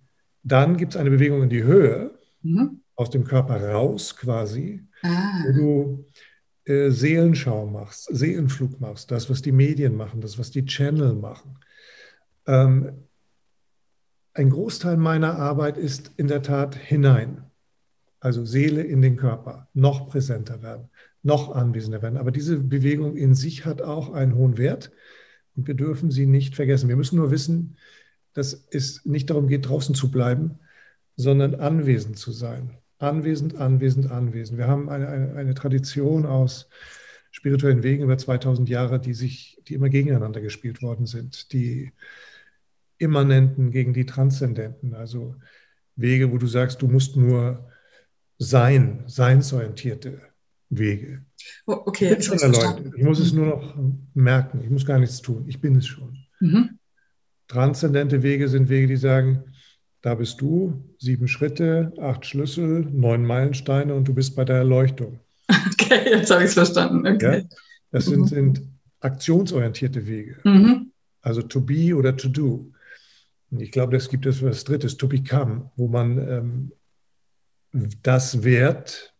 dann 0.43 0.77
gibt 0.77 0.93
es 0.93 0.99
eine 0.99 1.11
Bewegung 1.11 1.43
in 1.43 1.49
die 1.49 1.63
Höhe, 1.63 2.11
mhm. 2.41 2.81
aus 2.95 3.09
dem 3.11 3.23
Körper 3.23 3.61
raus 3.61 4.15
quasi, 4.15 4.83
ah. 5.03 5.43
wo 5.45 5.51
du 5.53 6.05
äh, 6.65 6.89
Seelenschau 6.89 7.67
machst, 7.67 8.09
Seelenflug 8.11 8.79
machst, 8.81 9.11
das, 9.11 9.29
was 9.29 9.41
die 9.41 9.51
Medien 9.51 9.95
machen, 9.95 10.21
das, 10.21 10.39
was 10.39 10.51
die 10.51 10.65
Channel 10.65 11.13
machen. 11.13 11.59
Ähm, 12.47 12.91
ein 14.33 14.49
Großteil 14.49 14.97
meiner 14.97 15.37
Arbeit 15.37 15.77
ist 15.77 16.11
in 16.17 16.27
der 16.27 16.41
Tat 16.41 16.75
hinein. 16.75 17.43
Also 18.19 18.43
Seele 18.43 18.81
in 18.81 19.01
den 19.01 19.17
Körper, 19.17 19.67
noch 19.73 20.09
präsenter 20.09 20.63
werden, 20.63 20.89
noch 21.25 21.53
anwesender 21.53 22.01
werden. 22.01 22.17
Aber 22.17 22.31
diese 22.31 22.59
Bewegung 22.59 23.17
in 23.17 23.33
sich 23.33 23.65
hat 23.65 23.81
auch 23.81 24.13
einen 24.13 24.35
hohen 24.35 24.57
Wert 24.57 24.91
und 25.55 25.67
wir 25.67 25.73
dürfen 25.73 26.11
sie 26.11 26.27
nicht 26.27 26.55
vergessen. 26.55 26.87
Wir 26.87 26.95
müssen 26.95 27.17
nur 27.17 27.31
wissen, 27.31 27.77
dass 28.33 28.67
es 28.69 29.05
nicht 29.05 29.29
darum 29.29 29.47
geht, 29.47 29.67
draußen 29.67 29.95
zu 29.95 30.11
bleiben, 30.11 30.59
sondern 31.15 31.55
anwesend 31.55 32.19
zu 32.19 32.31
sein. 32.31 32.77
Anwesend, 32.99 33.55
anwesend, 33.55 34.11
anwesend. 34.11 34.59
Wir 34.59 34.67
haben 34.67 34.87
eine, 34.87 35.07
eine, 35.07 35.35
eine 35.35 35.53
Tradition 35.55 36.25
aus 36.25 36.69
spirituellen 37.31 37.83
Wegen 37.83 38.03
über 38.03 38.17
2000 38.17 38.69
Jahre, 38.69 38.99
die 38.99 39.13
sich, 39.13 39.59
die 39.67 39.73
immer 39.73 39.89
gegeneinander 39.89 40.41
gespielt 40.41 40.81
worden 40.81 41.05
sind, 41.07 41.51
die 41.53 41.91
Immanenten 42.97 43.71
gegen 43.71 43.93
die 43.93 44.05
Transzendenten, 44.05 44.93
also 44.93 45.35
Wege, 45.95 46.31
wo 46.31 46.37
du 46.37 46.47
sagst, 46.47 46.81
du 46.81 46.87
musst 46.87 47.17
nur 47.17 47.69
sein, 48.37 49.03
seinsorientierte 49.07 50.21
Wege. 50.77 51.25
Oh, 51.65 51.81
okay, 51.85 52.15
ich, 52.17 52.31
ich 52.31 53.03
muss 53.03 53.19
es 53.19 53.33
nur 53.33 53.45
noch 53.45 53.75
merken, 54.13 54.61
ich 54.63 54.69
muss 54.69 54.85
gar 54.85 54.99
nichts 54.99 55.21
tun, 55.21 55.45
ich 55.47 55.61
bin 55.61 55.75
es 55.75 55.87
schon. 55.87 56.17
Mhm. 56.39 56.79
Transzendente 57.47 58.23
Wege 58.23 58.47
sind 58.47 58.69
Wege, 58.69 58.87
die 58.87 58.97
sagen, 58.97 59.43
da 60.01 60.15
bist 60.15 60.41
du, 60.41 60.83
sieben 60.99 61.27
Schritte, 61.27 61.91
acht 61.99 62.25
Schlüssel, 62.25 62.87
neun 62.91 63.25
Meilensteine 63.25 63.93
und 63.93 64.07
du 64.07 64.13
bist 64.13 64.35
bei 64.35 64.45
der 64.45 64.57
Erleuchtung. 64.57 65.19
Okay, 65.71 66.09
jetzt 66.09 66.31
habe 66.31 66.41
ich 66.41 66.49
es 66.49 66.53
verstanden. 66.53 67.07
Okay. 67.07 67.39
Ja, 67.39 67.57
das 67.91 68.05
sind, 68.05 68.21
mhm. 68.21 68.27
sind 68.27 68.61
aktionsorientierte 68.99 70.07
Wege. 70.07 70.37
Mhm. 70.43 70.91
Also 71.21 71.41
to 71.41 71.61
be 71.61 71.95
oder 71.95 72.15
to 72.15 72.29
do. 72.29 72.71
Ich 73.51 73.71
glaube, 73.71 73.95
es 73.97 74.09
gibt 74.09 74.25
etwas 74.25 74.63
Drittes, 74.63 74.97
to 74.97 75.07
become, 75.07 75.71
wo 75.75 75.87
man 75.87 76.17
ähm, 76.17 76.71
das 78.03 78.43
wert, 78.43 79.14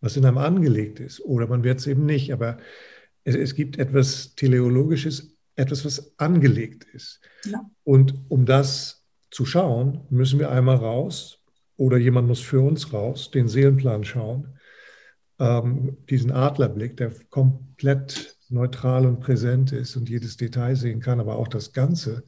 was 0.00 0.16
in 0.16 0.24
einem 0.24 0.38
angelegt 0.38 1.00
ist. 1.00 1.20
Oder 1.20 1.46
man 1.46 1.64
wird 1.64 1.80
es 1.80 1.86
eben 1.86 2.06
nicht. 2.06 2.32
Aber 2.32 2.58
es, 3.24 3.34
es, 3.34 3.54
gibt 3.54 3.78
etwas 3.78 4.34
Teleologisches, 4.34 5.36
etwas, 5.56 5.84
was 5.84 6.18
angelegt 6.18 6.84
ist. 6.92 7.20
Ja. 7.44 7.68
Und 7.84 8.14
um 8.28 8.46
das 8.46 9.06
zu 9.30 9.44
schauen, 9.44 10.00
müssen 10.10 10.38
wir 10.38 10.50
einmal 10.50 10.76
raus 10.76 11.42
oder 11.76 11.96
jemand 11.96 12.28
muss 12.28 12.40
für 12.40 12.60
uns 12.60 12.92
raus, 12.92 13.30
den 13.30 13.48
Seelenplan 13.48 14.04
schauen, 14.04 14.58
ähm, 15.38 15.98
diesen 16.08 16.32
Adlerblick, 16.32 16.96
der 16.96 17.12
komplett 17.30 18.36
neutral 18.48 19.06
und 19.06 19.20
präsent 19.20 19.72
ist 19.72 19.96
und 19.96 20.08
jedes 20.08 20.36
Detail 20.36 20.74
sehen 20.74 21.00
kann, 21.00 21.20
aber 21.20 21.36
auch 21.36 21.48
das 21.48 21.72
Ganze. 21.72 22.24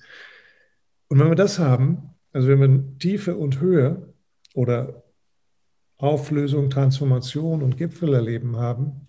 Und 1.09 1.19
wenn 1.19 1.29
wir 1.29 1.37
das 1.37 1.59
haben, 1.59 2.15
also 2.33 2.49
wenn 2.49 2.61
wir 2.61 2.99
Tiefe 2.99 3.37
und 3.37 3.61
Höhe 3.61 4.15
oder 4.55 5.03
Auflösung, 6.03 6.71
Transformation 6.71 7.63
und 7.63 7.77
Gipfelerleben 7.77 8.57
haben, 8.57 9.09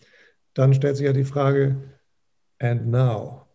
dann 0.54 0.74
stellt 0.74 0.98
sich 0.98 1.06
ja 1.06 1.14
die 1.14 1.24
Frage, 1.24 1.78
and 2.60 2.88
now? 2.88 3.48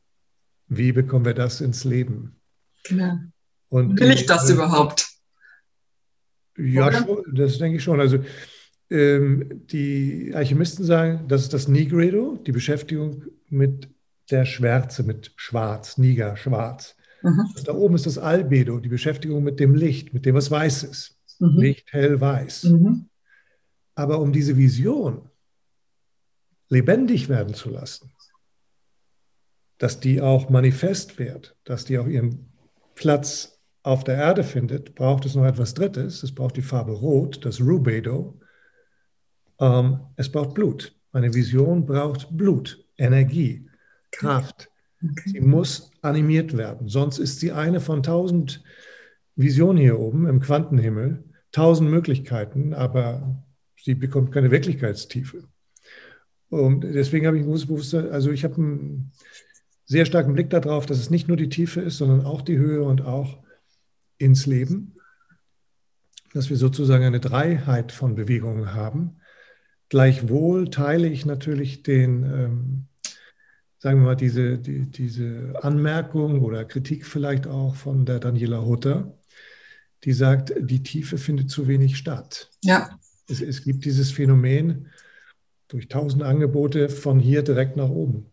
Wie 0.68 0.92
bekommen 0.92 1.24
wir 1.24 1.34
das 1.34 1.60
ins 1.60 1.84
Leben? 1.84 2.40
Genau. 2.84 3.18
Und 3.68 4.00
Will 4.00 4.10
ich 4.10 4.26
das 4.26 4.48
überhaupt? 4.50 5.08
Ja, 6.56 6.90
schon, 6.92 7.22
das 7.34 7.58
denke 7.58 7.76
ich 7.76 7.84
schon. 7.84 8.00
Also 8.00 8.18
ähm, 8.90 9.62
die 9.66 10.32
Alchemisten 10.34 10.84
sagen, 10.84 11.26
das 11.28 11.42
ist 11.42 11.52
das 11.52 11.68
Nigredo, 11.68 12.36
die 12.46 12.52
Beschäftigung 12.52 13.24
mit 13.48 13.88
der 14.30 14.44
Schwärze, 14.44 15.02
mit 15.02 15.32
Schwarz, 15.36 15.98
Niger, 15.98 16.36
Schwarz. 16.36 16.96
Mhm. 17.22 17.44
Da 17.64 17.74
oben 17.74 17.94
ist 17.94 18.06
das 18.06 18.18
Albedo, 18.18 18.78
die 18.78 18.88
Beschäftigung 18.88 19.42
mit 19.42 19.60
dem 19.60 19.74
Licht, 19.74 20.14
mit 20.14 20.26
dem, 20.26 20.34
was 20.34 20.50
weiß 20.50 20.84
ist. 20.84 21.18
Mhm. 21.38 21.58
Licht, 21.58 21.92
hell, 21.92 22.20
weiß. 22.20 22.64
Mhm. 22.64 23.08
Aber 23.96 24.20
um 24.20 24.32
diese 24.32 24.56
Vision 24.56 25.28
lebendig 26.68 27.28
werden 27.28 27.54
zu 27.54 27.70
lassen, 27.70 28.12
dass 29.78 30.00
die 30.00 30.20
auch 30.20 30.48
manifest 30.48 31.18
wird, 31.18 31.56
dass 31.64 31.84
die 31.84 31.98
auch 31.98 32.06
ihren 32.06 32.52
Platz 32.94 33.60
auf 33.82 34.04
der 34.04 34.16
Erde 34.16 34.44
findet, 34.44 34.94
braucht 34.94 35.24
es 35.26 35.34
noch 35.34 35.44
etwas 35.44 35.74
Drittes. 35.74 36.22
Es 36.22 36.34
braucht 36.34 36.56
die 36.56 36.62
Farbe 36.62 36.92
Rot, 36.92 37.44
das 37.44 37.60
Rubedo. 37.60 38.38
Ähm, 39.60 40.00
es 40.16 40.30
braucht 40.30 40.54
Blut. 40.54 40.94
Eine 41.12 41.32
Vision 41.32 41.86
braucht 41.86 42.36
Blut, 42.36 42.84
Energie, 42.98 43.68
Kraft. 44.10 44.70
Okay. 45.02 45.30
Sie 45.30 45.40
muss 45.40 45.90
animiert 46.02 46.56
werden. 46.56 46.88
Sonst 46.88 47.18
ist 47.18 47.40
sie 47.40 47.52
eine 47.52 47.80
von 47.80 48.02
tausend 48.02 48.62
Visionen 49.36 49.78
hier 49.78 49.98
oben 49.98 50.26
im 50.26 50.40
Quantenhimmel, 50.40 51.24
tausend 51.52 51.90
Möglichkeiten, 51.90 52.74
aber 52.74 53.45
sie 53.82 53.94
bekommt 53.94 54.32
keine 54.32 54.50
Wirklichkeitstiefe. 54.50 55.44
Und 56.48 56.82
deswegen 56.82 57.26
habe 57.26 57.38
ich 57.38 57.44
bewusst, 57.44 57.94
also 57.94 58.30
ich 58.30 58.44
habe 58.44 58.56
einen 58.56 59.12
sehr 59.84 60.04
starken 60.04 60.34
Blick 60.34 60.50
darauf, 60.50 60.86
dass 60.86 60.98
es 60.98 61.10
nicht 61.10 61.28
nur 61.28 61.36
die 61.36 61.48
Tiefe 61.48 61.80
ist, 61.80 61.98
sondern 61.98 62.24
auch 62.24 62.42
die 62.42 62.58
Höhe 62.58 62.82
und 62.82 63.02
auch 63.02 63.42
ins 64.18 64.46
Leben, 64.46 64.96
dass 66.32 66.50
wir 66.50 66.56
sozusagen 66.56 67.04
eine 67.04 67.20
Dreiheit 67.20 67.92
von 67.92 68.14
Bewegungen 68.14 68.74
haben. 68.74 69.16
Gleichwohl 69.88 70.70
teile 70.70 71.08
ich 71.08 71.24
natürlich 71.26 71.82
den, 71.82 72.24
ähm, 72.24 72.86
sagen 73.78 74.00
wir 74.00 74.06
mal, 74.06 74.16
diese, 74.16 74.58
die, 74.58 74.90
diese 74.90 75.54
Anmerkung 75.62 76.42
oder 76.42 76.64
Kritik 76.64 77.06
vielleicht 77.06 77.46
auch 77.46 77.76
von 77.76 78.04
der 78.04 78.18
Daniela 78.18 78.64
Hutter, 78.64 79.16
die 80.04 80.12
sagt, 80.12 80.52
die 80.58 80.82
Tiefe 80.82 81.18
findet 81.18 81.50
zu 81.50 81.68
wenig 81.68 81.96
statt. 81.96 82.50
Ja. 82.62 82.98
Es, 83.28 83.40
es 83.40 83.62
gibt 83.62 83.84
dieses 83.84 84.10
Phänomen 84.10 84.86
durch 85.68 85.88
tausend 85.88 86.22
Angebote 86.22 86.88
von 86.88 87.18
hier 87.18 87.42
direkt 87.42 87.76
nach 87.76 87.88
oben. 87.88 88.26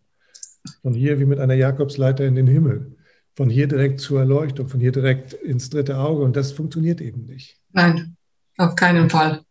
Von 0.82 0.94
hier 0.94 1.18
wie 1.18 1.24
mit 1.24 1.40
einer 1.40 1.54
Jakobsleiter 1.54 2.24
in 2.24 2.34
den 2.34 2.46
Himmel. 2.46 2.96
Von 3.34 3.50
hier 3.50 3.66
direkt 3.66 4.00
zur 4.00 4.20
Erleuchtung, 4.20 4.68
von 4.68 4.80
hier 4.80 4.92
direkt 4.92 5.32
ins 5.32 5.68
dritte 5.68 5.98
Auge. 5.98 6.22
Und 6.22 6.36
das 6.36 6.52
funktioniert 6.52 7.00
eben 7.00 7.26
nicht. 7.26 7.58
Nein, 7.72 8.16
auf 8.56 8.76
keinen 8.76 9.10
Fall. 9.10 9.42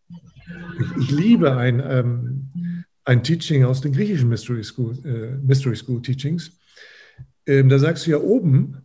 Ich, 0.80 1.02
ich 1.02 1.10
liebe 1.10 1.56
ein, 1.56 1.82
ähm, 1.86 2.84
ein 3.04 3.22
Teaching 3.22 3.64
aus 3.64 3.82
den 3.82 3.92
griechischen 3.92 4.28
Mystery 4.28 4.64
School, 4.64 4.96
äh, 5.04 5.36
Mystery 5.44 5.76
School 5.76 6.00
Teachings. 6.00 6.52
Ähm, 7.46 7.68
da 7.68 7.78
sagst 7.78 8.06
du 8.06 8.12
ja 8.12 8.18
oben, 8.18 8.78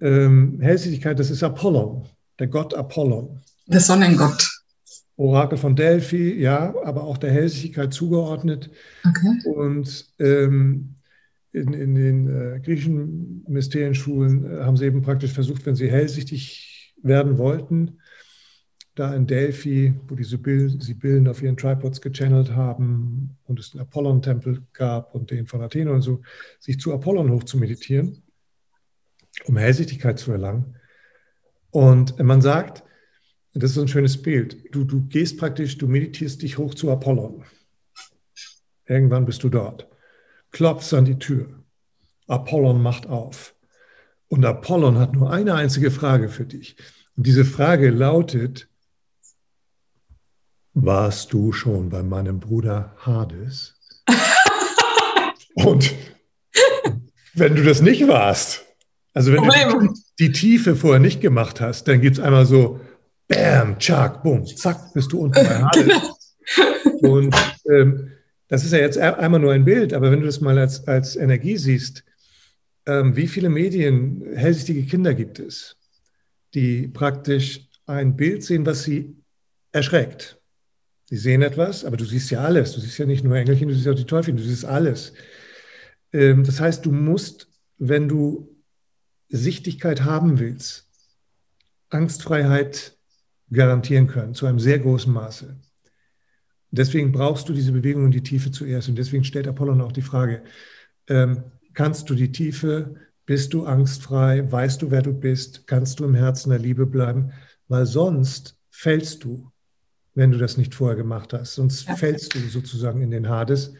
ähm, 0.00 0.60
Hellsichtigkeit, 0.60 1.18
das 1.18 1.30
ist 1.30 1.42
Apollon, 1.42 2.08
der 2.38 2.46
Gott 2.46 2.74
Apollon. 2.74 3.40
Der 3.66 3.80
Sonnengott. 3.80 4.51
Orakel 5.22 5.58
von 5.58 5.76
Delphi, 5.76 6.34
ja, 6.34 6.74
aber 6.84 7.04
auch 7.04 7.16
der 7.16 7.30
Hellsichtigkeit 7.30 7.94
zugeordnet. 7.94 8.70
Okay. 9.04 9.48
Und 9.48 10.12
ähm, 10.18 10.96
in, 11.52 11.72
in, 11.72 11.94
den 11.94 12.28
äh, 12.28 12.60
griechischen 12.60 13.44
Mysterienschulen 13.46 14.44
äh, 14.44 14.64
haben 14.64 14.76
sie 14.76 14.86
eben 14.86 15.02
praktisch 15.02 15.32
versucht, 15.32 15.64
wenn 15.66 15.76
sie 15.76 15.90
hellsichtig 15.90 16.94
werden 17.02 17.38
wollten, 17.38 17.98
da 18.94 19.14
in 19.14 19.26
Delphi, 19.26 19.94
wo 20.08 20.14
die 20.14 20.24
Sibyllen 20.24 21.28
auf 21.28 21.42
ihren 21.42 21.56
Tripods 21.56 22.00
gechannelt 22.00 22.54
haben 22.54 23.36
und 23.44 23.58
es 23.58 23.70
den 23.70 23.80
Apollon-Tempel 23.80 24.62
gab 24.72 25.14
und 25.14 25.30
den 25.30 25.46
von 25.46 25.62
Athen 25.62 25.88
und 25.88 26.02
so, 26.02 26.20
sich 26.58 26.78
zu 26.78 26.92
Apollon 26.92 27.30
hoch 27.30 27.44
zu 27.44 27.58
meditieren, 27.58 28.22
um 29.46 29.56
Hellsichtigkeit 29.56 30.18
zu 30.18 30.32
erlangen. 30.32 30.76
Und 31.70 32.18
man 32.18 32.42
sagt, 32.42 32.84
das 33.54 33.70
ist 33.70 33.74
so 33.74 33.82
ein 33.82 33.88
schönes 33.88 34.20
Bild, 34.20 34.74
du, 34.74 34.84
du 34.84 35.02
gehst 35.02 35.38
praktisch, 35.38 35.76
du 35.78 35.86
meditierst 35.86 36.42
dich 36.42 36.58
hoch 36.58 36.74
zu 36.74 36.90
Apollon. 36.90 37.44
Irgendwann 38.86 39.26
bist 39.26 39.42
du 39.42 39.48
dort. 39.48 39.88
Klopfst 40.50 40.94
an 40.94 41.04
die 41.04 41.18
Tür. 41.18 41.62
Apollon 42.26 42.82
macht 42.82 43.06
auf. 43.06 43.54
Und 44.28 44.44
Apollon 44.44 44.98
hat 44.98 45.14
nur 45.14 45.30
eine 45.30 45.54
einzige 45.54 45.90
Frage 45.90 46.28
für 46.28 46.46
dich. 46.46 46.76
Und 47.16 47.26
diese 47.26 47.44
Frage 47.44 47.90
lautet, 47.90 48.68
warst 50.74 51.32
du 51.32 51.52
schon 51.52 51.90
bei 51.90 52.02
meinem 52.02 52.40
Bruder 52.40 52.96
Hades? 52.98 53.74
Und 55.54 55.94
wenn 57.34 57.54
du 57.54 57.62
das 57.62 57.82
nicht 57.82 58.08
warst, 58.08 58.64
also 59.12 59.32
wenn 59.32 59.42
Problem. 59.42 59.88
du 59.88 59.94
die 60.18 60.32
Tiefe 60.32 60.76
vorher 60.76 61.00
nicht 61.00 61.20
gemacht 61.20 61.60
hast, 61.60 61.88
dann 61.88 62.00
gibt 62.00 62.16
es 62.16 62.22
einmal 62.22 62.46
so, 62.46 62.80
bam, 63.32 63.78
tschak, 63.78 64.22
bumm, 64.22 64.46
zack, 64.46 64.92
bist 64.92 65.12
du 65.12 65.20
unten 65.20 65.34
bei 65.34 65.58
Hades. 65.58 65.86
Genau. 67.00 67.14
Und 67.14 67.34
ähm, 67.70 68.12
das 68.48 68.64
ist 68.64 68.72
ja 68.72 68.78
jetzt 68.78 68.98
einmal 68.98 69.40
nur 69.40 69.52
ein 69.52 69.64
Bild, 69.64 69.92
aber 69.94 70.10
wenn 70.10 70.20
du 70.20 70.26
das 70.26 70.40
mal 70.40 70.58
als, 70.58 70.86
als 70.86 71.16
Energie 71.16 71.56
siehst, 71.56 72.04
ähm, 72.86 73.16
wie 73.16 73.26
viele 73.26 73.48
Medien, 73.48 74.24
hellsichtige 74.34 74.82
Kinder 74.84 75.14
gibt 75.14 75.38
es, 75.38 75.76
die 76.54 76.88
praktisch 76.88 77.68
ein 77.86 78.16
Bild 78.16 78.44
sehen, 78.44 78.66
was 78.66 78.82
sie 78.82 79.16
erschreckt. 79.72 80.38
Sie 81.06 81.16
sehen 81.16 81.42
etwas, 81.42 81.84
aber 81.84 81.96
du 81.96 82.04
siehst 82.04 82.30
ja 82.30 82.40
alles. 82.40 82.72
Du 82.72 82.80
siehst 82.80 82.98
ja 82.98 83.06
nicht 83.06 83.24
nur 83.24 83.36
Engelchen, 83.36 83.68
du 83.68 83.74
siehst 83.74 83.88
auch 83.88 83.94
die 83.94 84.04
Teufel, 84.04 84.34
du 84.34 84.42
siehst 84.42 84.64
alles. 84.64 85.12
Ähm, 86.12 86.44
das 86.44 86.60
heißt, 86.60 86.84
du 86.84 86.92
musst, 86.92 87.48
wenn 87.78 88.08
du 88.08 88.48
Sichtigkeit 89.28 90.04
haben 90.04 90.38
willst, 90.38 90.88
Angstfreiheit 91.90 92.96
garantieren 93.52 94.06
können, 94.06 94.34
zu 94.34 94.46
einem 94.46 94.58
sehr 94.58 94.78
großen 94.78 95.12
Maße. 95.12 95.56
Deswegen 96.70 97.12
brauchst 97.12 97.48
du 97.48 97.52
diese 97.52 97.72
Bewegung 97.72 98.04
und 98.04 98.12
die 98.12 98.22
Tiefe 98.22 98.50
zuerst. 98.50 98.88
Und 98.88 98.96
deswegen 98.96 99.24
stellt 99.24 99.46
Apollon 99.46 99.80
auch 99.80 99.92
die 99.92 100.02
Frage, 100.02 100.42
ähm, 101.08 101.44
kannst 101.74 102.08
du 102.08 102.14
die 102.14 102.32
Tiefe, 102.32 102.94
bist 103.26 103.52
du 103.52 103.66
angstfrei, 103.66 104.50
weißt 104.50 104.82
du, 104.82 104.90
wer 104.90 105.02
du 105.02 105.12
bist, 105.12 105.66
kannst 105.66 106.00
du 106.00 106.04
im 106.04 106.14
Herzen 106.14 106.50
der 106.50 106.58
Liebe 106.58 106.86
bleiben, 106.86 107.32
weil 107.68 107.86
sonst 107.86 108.56
fällst 108.70 109.24
du 109.24 109.52
wenn 110.14 110.30
du 110.30 110.38
das 110.38 110.56
nicht 110.56 110.74
vorher 110.74 110.96
gemacht 110.96 111.32
hast. 111.32 111.54
Sonst 111.54 111.86
ja. 111.88 111.96
fällst 111.96 112.34
du 112.34 112.38
sozusagen 112.40 113.02
in 113.02 113.10
den 113.10 113.28
Hades, 113.28 113.74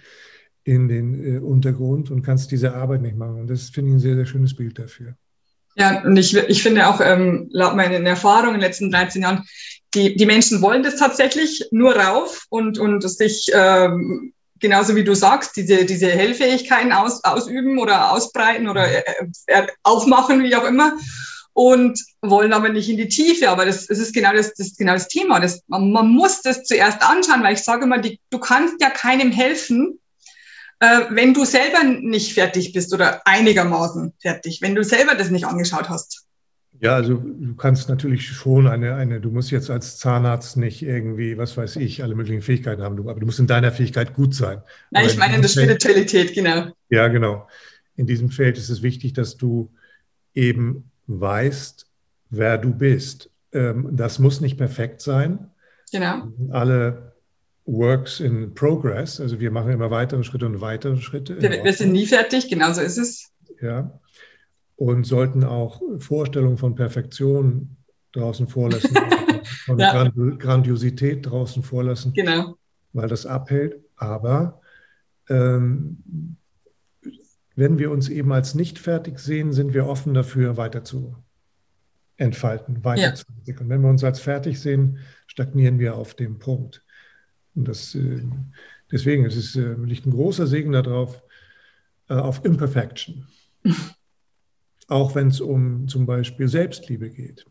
in 0.65 0.89
den 0.89 1.37
äh, 1.37 1.39
Untergrund 1.39 2.11
und 2.11 2.23
kannst 2.23 2.51
diese 2.51 2.75
Arbeit 2.75 3.03
nicht 3.03 3.17
machen. 3.17 3.41
Und 3.41 3.51
das 3.51 3.71
finde 3.71 3.91
ich 3.91 3.97
ein 3.97 4.01
sehr, 4.01 4.15
sehr 4.15 4.27
schönes 4.27 4.55
Bild 4.55 4.79
dafür. 4.79 5.17
Ja, 5.75 6.03
und 6.05 6.17
ich, 6.17 6.37
ich 6.37 6.63
finde 6.63 6.87
auch, 6.87 7.01
ähm, 7.01 7.49
laut 7.51 7.77
meinen 7.77 8.07
Erfahrungen 8.07 8.55
in 8.55 8.61
den 8.61 8.69
letzten 8.69 8.91
13 8.91 9.23
Jahren, 9.23 9.45
die, 9.95 10.17
die 10.17 10.27
Menschen 10.27 10.63
wollen 10.63 10.83
das 10.83 10.97
tatsächlich 10.97 11.67
nur 11.71 11.97
rauf 11.97 12.47
und, 12.49 12.79
und 12.79 13.03
sich, 13.09 13.51
ähm, 13.55 14.33
genauso 14.59 14.97
wie 14.97 15.05
du 15.05 15.15
sagst, 15.15 15.57
diese, 15.57 15.85
diese 15.85 16.09
Hellfähigkeiten 16.09 16.93
aus, 16.93 17.25
ausüben 17.25 17.79
oder 17.79 18.13
ausbreiten 18.13 18.69
oder 18.69 18.87
äh, 18.87 19.03
äh 19.47 19.67
aufmachen, 19.83 20.43
wie 20.43 20.57
auch 20.57 20.65
immer 20.65 20.97
und 21.55 22.01
wollen 22.23 22.53
aber 22.53 22.71
nicht 22.71 22.89
in 22.89 22.97
die 22.97 23.09
Tiefe. 23.09 23.51
Aber 23.51 23.67
das, 23.67 23.87
das 23.87 23.99
ist 23.99 24.15
genau 24.15 24.33
das, 24.33 24.55
das, 24.55 24.69
ist 24.69 24.79
genau 24.79 24.95
das 24.95 25.09
Thema. 25.09 25.41
Das, 25.41 25.63
man, 25.67 25.93
man 25.93 26.09
muss 26.09 26.43
das 26.43 26.65
zuerst 26.65 27.03
anschauen, 27.03 27.43
weil 27.43 27.55
ich 27.55 27.63
sage 27.63 27.85
immer, 27.85 27.99
die, 27.99 28.19
du 28.31 28.39
kannst 28.39 28.81
ja 28.81 28.91
keinem 28.91 29.33
helfen, 29.33 29.99
äh, 30.83 31.07
wenn 31.11 31.33
du 31.33 31.45
selber 31.45 31.85
nicht 31.85 32.35
fertig 32.35 32.73
bist 32.73 32.93
oder 32.93 33.25
einigermaßen 33.25 34.15
fertig, 34.21 34.61
wenn 34.63 34.75
du 34.75 34.83
selber 34.83 35.15
das 35.15 35.31
nicht 35.31 35.47
angeschaut 35.47 35.89
hast. 35.89 36.27
Ja, 36.81 36.97
also 36.97 37.15
du 37.15 37.55
kannst 37.55 37.89
natürlich 37.89 38.27
schon 38.27 38.67
eine, 38.67 38.97
eine, 38.97 39.21
du 39.21 39.31
musst 39.31 39.53
jetzt 39.53 39.71
als 39.71 39.99
Zahnarzt 39.99 40.57
nicht 40.57 40.83
irgendwie, 40.83 41.39
was 41.39 41.57
weiß 41.57 41.77
ich, 41.77 42.03
alle 42.03 42.17
möglichen 42.17 42.43
Fähigkeiten 42.43 42.83
haben, 42.83 42.99
aber 42.99 43.21
du 43.21 43.27
musst 43.27 43.39
in 43.39 43.47
deiner 43.47 43.71
Fähigkeit 43.71 44.13
gut 44.15 44.35
sein. 44.35 44.61
Nein, 44.91 45.07
ich 45.07 45.17
meine 45.17 45.37
in 45.37 45.43
der 45.43 45.49
Spiritualität, 45.49 46.35
genau. 46.35 46.73
Ja, 46.89 47.07
genau. 47.07 47.47
In 47.95 48.07
diesem 48.07 48.31
Feld 48.31 48.59
ist 48.59 48.69
es 48.69 48.83
wichtig, 48.83 49.13
dass 49.13 49.37
du 49.37 49.71
eben 50.35 50.91
weißt, 51.07 51.87
wer 52.31 52.59
du 52.59 52.75
bist. 52.75 53.31
Ähm, 53.53 53.91
das 53.93 54.19
muss 54.19 54.41
nicht 54.41 54.59
perfekt 54.59 55.01
sein. 55.01 55.51
Genau. 55.93 56.27
Alle 56.51 57.12
Works 57.65 58.21
in 58.21 58.55
Progress, 58.55 59.21
also 59.21 59.39
wir 59.39 59.51
machen 59.51 59.71
immer 59.71 59.91
weitere 59.91 60.25
Schritte 60.25 60.47
und 60.47 60.61
weitere 60.61 60.97
Schritte. 60.97 61.41
Wir, 61.41 61.63
wir 61.63 61.73
sind 61.73 61.93
nie 61.93 62.07
fertig, 62.07 62.49
genau 62.49 62.73
so 62.73 62.81
ist 62.81 62.99
es. 62.99 63.31
Ja. 63.61 64.01
Und 64.77 65.05
sollten 65.05 65.45
auch 65.45 65.81
Vorstellungen 65.99 66.59
von 66.59 66.75
Perfektion 66.75 67.77
draußen 68.13 68.49
vorlassen, 68.49 68.97
von 69.65 69.79
ja. 69.79 70.09
Grandiosität 70.09 71.25
draußen 71.25 71.63
vorlassen, 71.63 72.13
genau. 72.13 72.57
weil 72.93 73.09
das 73.09 73.27
abhält. 73.27 73.77
Aber 73.97 74.61
ähm, 75.29 76.37
wenn 77.55 77.79
wir 77.79 77.91
uns 77.91 78.09
eben 78.09 78.33
als 78.33 78.55
nicht 78.55 78.79
fertig 78.79 79.19
sehen, 79.19 79.53
sind 79.53 79.75
wir 79.75 79.87
offen 79.87 80.15
dafür, 80.15 80.57
weiter 80.57 80.85
zu 80.85 81.17
entfalten, 82.17 82.85
weiterzuentwickeln. 82.85 83.69
Ja. 83.69 83.75
Wenn 83.75 83.83
wir 83.83 83.91
uns 83.91 84.05
als 84.05 84.21
fertig 84.21 84.61
sehen, 84.61 84.99
stagnieren 85.27 85.79
wir 85.79 85.97
auf 85.97 86.15
dem 86.15 86.39
Punkt. 86.39 86.85
Und 87.55 87.69
das, 87.69 87.95
äh, 87.95 88.23
deswegen 88.91 89.25
es 89.25 89.37
ist, 89.37 89.57
äh, 89.57 89.75
liegt 89.75 90.07
ein 90.07 90.13
großer 90.13 90.47
Segen 90.47 90.73
darauf, 90.73 91.23
äh, 92.09 92.15
auf 92.15 92.45
Imperfection. 92.45 93.27
Auch 94.89 95.15
wenn 95.15 95.29
es 95.29 95.41
um 95.41 95.89
zum 95.89 96.07
Beispiel 96.07 96.49
Selbstliebe 96.49 97.11
geht. 97.11 97.47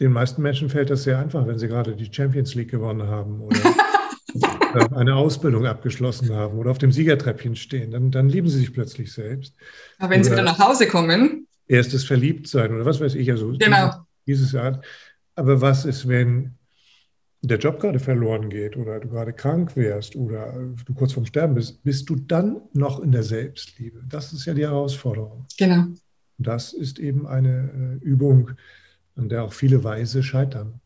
Den 0.00 0.12
meisten 0.12 0.42
Menschen 0.42 0.68
fällt 0.68 0.90
das 0.90 1.04
sehr 1.04 1.18
einfach, 1.18 1.46
wenn 1.46 1.58
sie 1.58 1.68
gerade 1.68 1.96
die 1.96 2.12
Champions 2.12 2.54
League 2.54 2.70
gewonnen 2.70 3.08
haben 3.08 3.40
oder 3.40 3.58
eine 4.94 5.14
Ausbildung 5.14 5.66
abgeschlossen 5.66 6.34
haben 6.34 6.58
oder 6.58 6.70
auf 6.70 6.78
dem 6.78 6.92
Siegertreppchen 6.92 7.56
stehen. 7.56 7.92
Dann, 7.92 8.10
dann 8.10 8.28
lieben 8.28 8.48
sie 8.48 8.58
sich 8.58 8.74
plötzlich 8.74 9.12
selbst. 9.12 9.54
Aber 9.98 10.10
wenn 10.10 10.20
oder 10.20 10.24
sie 10.24 10.32
wieder 10.32 10.42
nach 10.42 10.58
Hause 10.58 10.86
kommen. 10.86 11.46
Erstes 11.66 12.04
Verliebtsein 12.04 12.74
oder 12.74 12.84
was 12.84 13.00
weiß 13.00 13.14
ich, 13.14 13.30
also 13.30 13.56
genau. 13.58 14.06
dieses 14.26 14.54
Art. 14.54 14.84
Aber 15.34 15.60
was 15.60 15.84
ist, 15.84 16.06
wenn 16.06 16.54
der 17.48 17.58
Job 17.58 17.80
gerade 17.80 17.98
verloren 17.98 18.48
geht 18.48 18.76
oder 18.76 18.98
du 19.00 19.08
gerade 19.08 19.32
krank 19.32 19.76
wärst 19.76 20.16
oder 20.16 20.54
du 20.84 20.94
kurz 20.94 21.12
vorm 21.12 21.26
Sterben 21.26 21.54
bist, 21.54 21.82
bist 21.82 22.08
du 22.08 22.16
dann 22.16 22.62
noch 22.72 23.00
in 23.00 23.12
der 23.12 23.22
Selbstliebe? 23.22 24.02
Das 24.08 24.32
ist 24.32 24.46
ja 24.46 24.54
die 24.54 24.62
Herausforderung. 24.62 25.46
Genau. 25.58 25.86
Das 26.38 26.72
ist 26.72 26.98
eben 26.98 27.26
eine 27.26 27.98
äh, 28.02 28.04
Übung, 28.04 28.52
an 29.16 29.28
der 29.28 29.44
auch 29.44 29.52
viele 29.52 29.84
Weise 29.84 30.22
scheitern. 30.22 30.80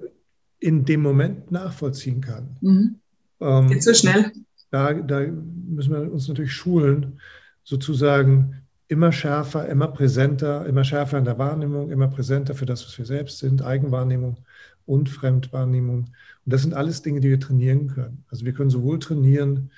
in 0.60 0.86
dem 0.86 1.02
Moment 1.02 1.52
nachvollziehen 1.52 2.22
kann. 2.22 2.58
Mhm. 2.62 2.96
Ähm, 3.40 3.68
Geht 3.68 3.84
so 3.84 3.94
schnell. 3.94 4.32
Da, 4.72 4.94
da 4.94 5.22
müssen 5.22 5.94
wir 5.94 6.12
uns 6.12 6.28
natürlich 6.28 6.54
schulen, 6.54 7.20
sozusagen 7.64 8.62
immer 8.88 9.12
schärfer, 9.12 9.68
immer 9.68 9.88
präsenter, 9.88 10.66
immer 10.66 10.84
schärfer 10.84 11.18
in 11.18 11.26
der 11.26 11.38
Wahrnehmung, 11.38 11.92
immer 11.92 12.08
präsenter 12.08 12.56
für 12.56 12.66
das, 12.66 12.86
was 12.86 12.98
wir 12.98 13.06
selbst 13.06 13.40
sind, 13.40 13.62
Eigenwahrnehmung 13.62 14.38
und 14.86 15.10
Fremdwahrnehmung. 15.10 16.08
Und 16.48 16.54
das 16.54 16.64
sind 16.64 16.74
alles 16.74 17.04
Dinge, 17.04 17.20
die 17.20 17.30
wir 17.30 17.40
trainieren 17.40 17.88
können. 17.88 18.24
Also 18.30 18.46
wir 18.46 18.54
können 18.54 18.70
sowohl 18.70 18.98
trainieren, 18.98 19.70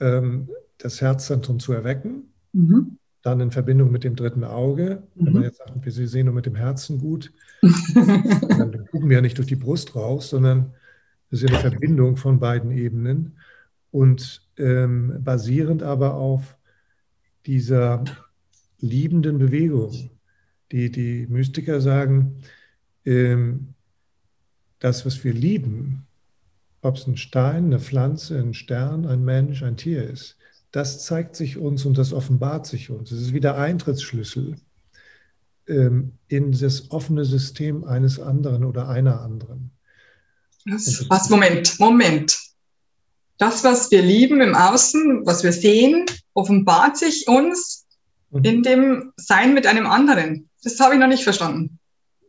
ähm, 0.00 0.48
das 0.78 1.00
Herzzentrum 1.00 1.60
zu 1.60 1.72
erwecken, 1.72 2.32
mhm 2.52 2.98
dann 3.26 3.40
in 3.40 3.50
Verbindung 3.50 3.90
mit 3.90 4.04
dem 4.04 4.14
dritten 4.14 4.44
Auge. 4.44 5.02
Mhm. 5.16 5.26
Wenn 5.26 5.32
man 5.32 5.42
jetzt 5.42 5.58
sagt, 5.58 5.84
wir 5.84 6.08
sehen 6.08 6.26
nur 6.26 6.34
mit 6.34 6.46
dem 6.46 6.54
Herzen 6.54 6.98
gut, 6.98 7.32
dann 7.94 8.86
gucken 8.86 9.08
wir 9.08 9.16
ja 9.16 9.20
nicht 9.20 9.36
durch 9.36 9.48
die 9.48 9.56
Brust 9.56 9.96
raus, 9.96 10.30
sondern 10.30 10.72
das 11.30 11.42
ist 11.42 11.50
ja 11.50 11.58
eine 11.58 11.70
Verbindung 11.70 12.16
von 12.16 12.38
beiden 12.38 12.70
Ebenen 12.70 13.36
und 13.90 14.48
ähm, 14.58 15.24
basierend 15.24 15.82
aber 15.82 16.14
auf 16.14 16.56
dieser 17.46 18.04
liebenden 18.78 19.38
Bewegung. 19.38 20.10
Die, 20.70 20.92
die 20.92 21.26
Mystiker 21.28 21.80
sagen, 21.80 22.36
ähm, 23.04 23.74
das, 24.78 25.06
was 25.06 25.22
wir 25.24 25.32
lieben, 25.32 26.06
ob 26.82 26.96
es 26.96 27.06
ein 27.06 27.16
Stein, 27.16 27.66
eine 27.66 27.80
Pflanze, 27.80 28.38
ein 28.38 28.54
Stern, 28.54 29.06
ein 29.06 29.24
Mensch, 29.24 29.62
ein 29.62 29.76
Tier 29.76 30.08
ist, 30.08 30.36
das 30.72 31.04
zeigt 31.04 31.36
sich 31.36 31.56
uns 31.56 31.84
und 31.84 31.96
das 31.96 32.12
offenbart 32.12 32.66
sich 32.66 32.90
uns. 32.90 33.10
Es 33.10 33.22
ist 33.22 33.32
wie 33.32 33.40
der 33.40 33.56
Eintrittsschlüssel 33.56 34.56
ähm, 35.68 36.12
in 36.28 36.52
das 36.52 36.90
offene 36.90 37.24
System 37.24 37.84
eines 37.84 38.20
anderen 38.20 38.64
oder 38.64 38.88
einer 38.88 39.20
anderen. 39.20 39.70
Das, 40.66 41.08
was, 41.08 41.30
Moment, 41.30 41.78
Moment. 41.78 42.36
Das, 43.38 43.64
was 43.64 43.90
wir 43.90 44.02
lieben 44.02 44.40
im 44.40 44.54
Außen, 44.54 45.24
was 45.24 45.44
wir 45.44 45.52
sehen, 45.52 46.06
offenbart 46.34 46.96
sich 46.96 47.26
uns 47.28 47.86
mhm. 48.30 48.44
in 48.44 48.62
dem 48.62 49.12
Sein 49.16 49.54
mit 49.54 49.66
einem 49.66 49.86
anderen. 49.86 50.48
Das 50.62 50.78
habe 50.80 50.94
ich 50.94 51.00
noch 51.00 51.08
nicht 51.08 51.24
verstanden. 51.24 51.78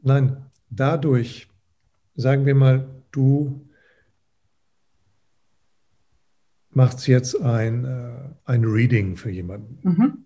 Nein, 0.01 0.45
dadurch, 0.69 1.46
sagen 2.17 2.45
wir 2.45 2.55
mal, 2.55 2.89
du 3.11 3.65
macht 6.71 7.07
jetzt 7.07 7.39
ein, 7.41 7.85
äh, 7.85 8.29
ein 8.45 8.65
Reading 8.65 9.15
für 9.15 9.29
jemanden. 9.29 9.79
Mhm. 9.83 10.25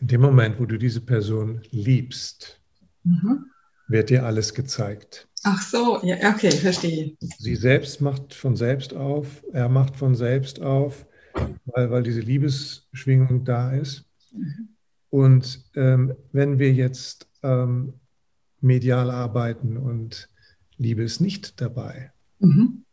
In 0.00 0.08
dem 0.08 0.22
Moment, 0.22 0.58
wo 0.58 0.64
du 0.64 0.78
diese 0.78 1.02
Person 1.02 1.60
liebst, 1.70 2.60
mhm. 3.04 3.46
wird 3.88 4.10
dir 4.10 4.24
alles 4.24 4.54
gezeigt. 4.54 5.28
Ach 5.42 5.60
so, 5.62 6.00
ja, 6.02 6.16
okay, 6.34 6.50
verstehe. 6.50 7.16
Sie 7.20 7.56
selbst 7.56 8.00
macht 8.00 8.34
von 8.34 8.56
selbst 8.56 8.94
auf, 8.94 9.42
er 9.52 9.68
macht 9.68 9.96
von 9.96 10.14
selbst 10.14 10.60
auf, 10.60 11.06
weil, 11.66 11.90
weil 11.90 12.02
diese 12.02 12.20
Liebesschwingung 12.20 13.44
da 13.44 13.72
ist. 13.72 14.04
Mhm. 14.32 14.68
Und 15.10 15.64
ähm, 15.74 16.14
wenn 16.32 16.58
wir 16.58 16.72
jetzt 16.72 17.28
ähm, 17.42 17.94
medial 18.60 19.10
arbeiten 19.10 19.76
und 19.76 20.29
Liebe 20.80 21.02
ist 21.02 21.20
nicht 21.20 21.60
dabei, 21.60 22.12
mhm 22.38 22.84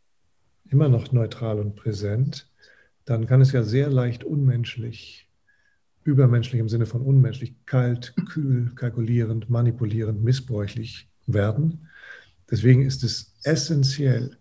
immer 0.69 0.89
noch 0.89 1.11
neutral 1.11 1.59
und 1.59 1.75
präsent, 1.75 2.49
dann 3.05 3.27
kann 3.27 3.41
es 3.41 3.51
ja 3.51 3.63
sehr 3.63 3.89
leicht 3.89 4.23
unmenschlich, 4.23 5.29
übermenschlich 6.03 6.59
im 6.59 6.69
Sinne 6.69 6.85
von 6.85 7.01
unmenschlich, 7.01 7.55
kalt, 7.65 8.13
kühl, 8.29 8.73
kalkulierend, 8.75 9.49
manipulierend, 9.49 10.23
missbräuchlich 10.23 11.09
werden. 11.25 11.87
Deswegen 12.49 12.85
ist 12.85 13.03
es 13.03 13.35
essentiell, 13.43 14.37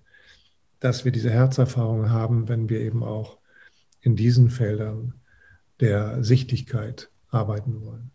dass 0.81 1.05
wir 1.05 1.13
diese 1.13 1.31
Herzerfahrung 1.31 2.11
haben, 2.11 2.49
wenn 2.49 2.69
wir 2.69 2.81
eben 2.81 3.03
auch 3.03 3.39
in 4.01 4.17
diesen 4.17 4.51
Feldern 4.51 5.15
der 5.81 6.23
Sichtigkeit 6.23 7.11
arbeiten 7.29 7.83
wollen. 7.83 8.11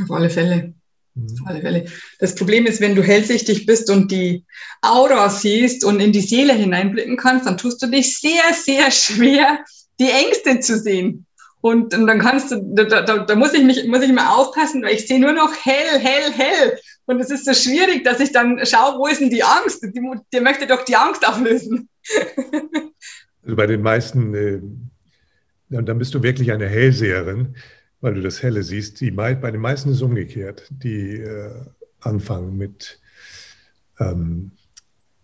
Auf 0.00 0.10
alle 0.10 0.30
Fälle. 0.30 0.74
Mhm. 1.20 1.86
Das 2.18 2.34
Problem 2.34 2.66
ist, 2.66 2.80
wenn 2.80 2.94
du 2.94 3.02
hellsichtig 3.02 3.66
bist 3.66 3.90
und 3.90 4.10
die 4.10 4.44
Aura 4.82 5.28
siehst 5.28 5.84
und 5.84 6.00
in 6.00 6.12
die 6.12 6.20
Seele 6.20 6.52
hineinblicken 6.52 7.16
kannst, 7.16 7.46
dann 7.46 7.58
tust 7.58 7.82
du 7.82 7.86
dich 7.86 8.18
sehr, 8.18 8.54
sehr 8.54 8.90
schwer, 8.90 9.60
die 9.98 10.10
Ängste 10.10 10.60
zu 10.60 10.78
sehen. 10.78 11.26
Und, 11.62 11.94
und 11.94 12.06
dann 12.06 12.20
kannst 12.20 12.52
du, 12.52 12.62
da, 12.74 13.02
da, 13.02 13.18
da 13.18 13.34
muss 13.36 13.52
ich 13.52 13.62
mich, 13.62 13.86
muss 13.86 14.02
ich 14.02 14.08
immer 14.08 14.34
aufpassen, 14.34 14.82
weil 14.82 14.94
ich 14.94 15.06
sehe 15.06 15.20
nur 15.20 15.32
noch 15.32 15.52
hell, 15.62 15.98
hell, 15.98 16.32
hell. 16.32 16.78
Und 17.04 17.20
es 17.20 17.30
ist 17.30 17.44
so 17.44 17.52
schwierig, 17.52 18.02
dass 18.04 18.20
ich 18.20 18.32
dann 18.32 18.64
schaue, 18.64 18.98
wo 18.98 19.06
ist 19.06 19.20
denn 19.20 19.28
die 19.28 19.42
Angst? 19.42 19.82
Die, 19.82 20.00
die 20.32 20.40
möchte 20.40 20.66
doch 20.66 20.84
die 20.84 20.96
Angst 20.96 21.26
auflösen. 21.26 21.88
Also 23.42 23.56
bei 23.56 23.66
den 23.66 23.80
meisten, 23.80 24.34
äh, 24.34 24.60
dann 25.70 25.98
bist 25.98 26.14
du 26.14 26.22
wirklich 26.22 26.52
eine 26.52 26.68
Hellseherin 26.68 27.56
weil 28.00 28.14
du 28.14 28.20
das 28.20 28.42
Helle 28.42 28.62
siehst. 28.62 29.00
Die, 29.00 29.10
bei 29.10 29.34
den 29.34 29.60
meisten 29.60 29.90
ist 29.90 29.96
es 29.96 30.02
umgekehrt. 30.02 30.68
Die 30.70 31.20
äh, 31.20 31.64
anfangen 32.00 32.56
mit 32.56 33.00
ähm, 33.98 34.52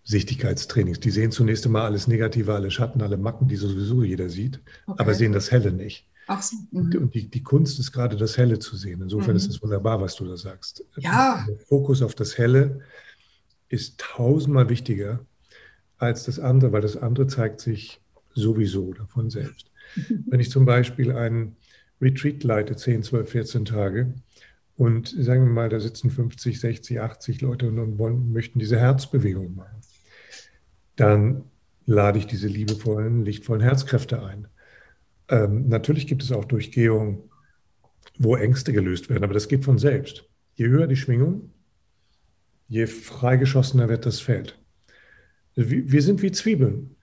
Sichtigkeitstrainings. 0.04 1.00
Die 1.00 1.10
sehen 1.10 1.32
zunächst 1.32 1.66
einmal 1.66 1.82
alles 1.82 2.06
Negative, 2.06 2.54
alle 2.54 2.70
Schatten, 2.70 3.02
alle 3.02 3.16
Macken, 3.16 3.48
die 3.48 3.56
sowieso 3.56 4.02
jeder 4.02 4.28
sieht, 4.28 4.60
okay. 4.86 5.02
aber 5.02 5.14
sehen 5.14 5.32
das 5.32 5.50
Helle 5.50 5.72
nicht. 5.72 6.06
Ach 6.28 6.42
so. 6.42 6.56
Mhm. 6.70 6.92
Und 6.96 7.14
die, 7.14 7.28
die 7.28 7.42
Kunst 7.42 7.78
ist 7.78 7.92
gerade 7.92 8.16
das 8.16 8.36
Helle 8.36 8.58
zu 8.58 8.76
sehen. 8.76 9.02
Insofern 9.02 9.32
mhm. 9.32 9.36
ist 9.36 9.50
es 9.50 9.62
wunderbar, 9.62 10.00
was 10.00 10.14
du 10.16 10.24
da 10.26 10.36
sagst. 10.36 10.84
Ja. 10.96 11.44
Der 11.48 11.58
Fokus 11.58 12.02
auf 12.02 12.14
das 12.14 12.38
Helle 12.38 12.80
ist 13.68 13.98
tausendmal 13.98 14.68
wichtiger 14.68 15.24
als 15.98 16.24
das 16.24 16.38
andere, 16.38 16.72
weil 16.72 16.82
das 16.82 16.96
andere 16.96 17.26
zeigt 17.26 17.60
sich 17.60 18.00
sowieso 18.34 18.92
davon 18.92 19.30
selbst. 19.30 19.70
Wenn 20.26 20.40
ich 20.40 20.50
zum 20.50 20.66
Beispiel 20.66 21.10
einen 21.10 21.56
Retreat 22.00 22.44
leite, 22.44 22.76
10, 22.76 23.02
12, 23.02 23.30
14 23.30 23.64
Tage, 23.64 24.14
und 24.76 25.08
sagen 25.08 25.44
wir 25.44 25.52
mal, 25.52 25.68
da 25.68 25.80
sitzen 25.80 26.10
50, 26.10 26.60
60, 26.60 27.00
80 27.00 27.40
Leute 27.40 27.68
und 27.68 27.98
wollen, 27.98 28.32
möchten 28.32 28.58
diese 28.58 28.78
Herzbewegung 28.78 29.54
machen, 29.54 29.80
dann 30.96 31.44
lade 31.86 32.18
ich 32.18 32.26
diese 32.26 32.48
liebevollen, 32.48 33.24
lichtvollen 33.24 33.62
Herzkräfte 33.62 34.22
ein. 34.22 34.48
Ähm, 35.28 35.68
natürlich 35.68 36.06
gibt 36.06 36.22
es 36.22 36.32
auch 36.32 36.44
Durchgehungen, 36.44 37.22
wo 38.18 38.36
Ängste 38.36 38.72
gelöst 38.72 39.08
werden, 39.08 39.24
aber 39.24 39.34
das 39.34 39.48
geht 39.48 39.64
von 39.64 39.78
selbst. 39.78 40.28
Je 40.54 40.68
höher 40.68 40.86
die 40.86 40.96
Schwingung, 40.96 41.50
je 42.68 42.86
freigeschossener 42.86 43.88
wird 43.88 44.04
das 44.06 44.20
Feld. 44.20 44.58
Wir 45.54 46.02
sind 46.02 46.20
wie 46.20 46.32
Zwiebeln. 46.32 46.96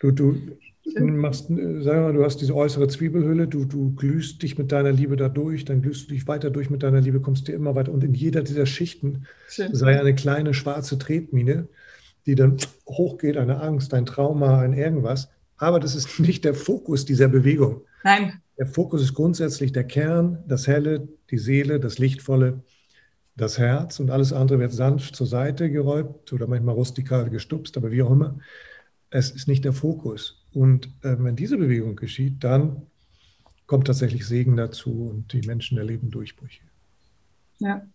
Du, 0.00 0.12
du 0.12 0.56
machst, 0.94 1.50
äh, 1.50 1.82
sag 1.82 1.96
mal, 1.96 2.12
du 2.12 2.24
hast 2.24 2.38
diese 2.38 2.54
äußere 2.54 2.88
Zwiebelhülle, 2.88 3.48
du, 3.48 3.64
du 3.64 3.94
glühst 3.94 4.42
dich 4.42 4.58
mit 4.58 4.72
deiner 4.72 4.92
Liebe 4.92 5.16
da 5.16 5.28
durch, 5.28 5.64
dann 5.64 5.82
glühst 5.82 6.08
du 6.08 6.14
dich 6.14 6.26
weiter 6.26 6.50
durch 6.50 6.70
mit 6.70 6.82
deiner 6.82 7.00
Liebe, 7.00 7.20
kommst 7.20 7.48
dir 7.48 7.54
immer 7.54 7.74
weiter. 7.74 7.92
Und 7.92 8.04
in 8.04 8.14
jeder 8.14 8.42
dieser 8.42 8.66
Schichten 8.66 9.26
Schön. 9.48 9.74
sei 9.74 9.98
eine 9.98 10.14
kleine 10.14 10.54
schwarze 10.54 10.98
Tretmine, 10.98 11.68
die 12.26 12.34
dann 12.34 12.56
hochgeht, 12.88 13.36
eine 13.36 13.60
Angst, 13.60 13.94
ein 13.94 14.06
Trauma, 14.06 14.60
ein 14.60 14.72
irgendwas. 14.72 15.28
Aber 15.56 15.80
das 15.80 15.94
ist 15.94 16.20
nicht 16.20 16.44
der 16.44 16.54
Fokus 16.54 17.04
dieser 17.04 17.28
Bewegung. 17.28 17.82
Nein. 18.04 18.40
Der 18.58 18.66
Fokus 18.66 19.02
ist 19.02 19.14
grundsätzlich 19.14 19.72
der 19.72 19.84
Kern, 19.84 20.42
das 20.46 20.66
Helle, 20.66 21.08
die 21.30 21.38
Seele, 21.38 21.78
das 21.78 21.98
Lichtvolle, 21.98 22.62
das 23.36 23.58
Herz 23.58 24.00
und 24.00 24.10
alles 24.10 24.32
andere 24.32 24.58
wird 24.58 24.72
sanft 24.72 25.14
zur 25.14 25.26
Seite 25.26 25.70
geräumt 25.70 26.32
oder 26.32 26.46
manchmal 26.46 26.74
rustikal 26.74 27.28
gestupst, 27.28 27.76
aber 27.76 27.90
wie 27.90 28.02
auch 28.02 28.10
immer. 28.10 28.38
Es 29.10 29.30
ist 29.30 29.46
nicht 29.46 29.64
der 29.64 29.74
Fokus. 29.74 30.45
Und 30.56 30.86
äh, 31.02 31.16
wenn 31.18 31.36
diese 31.36 31.58
Bewegung 31.58 31.96
geschieht, 31.96 32.42
dann 32.42 32.86
kommt 33.66 33.88
tatsächlich 33.88 34.26
Segen 34.26 34.56
dazu 34.56 35.10
und 35.10 35.30
die 35.34 35.46
Menschen 35.46 35.76
erleben 35.76 36.10
Durchbrüche. 36.10 36.62
Ja, 37.58 37.86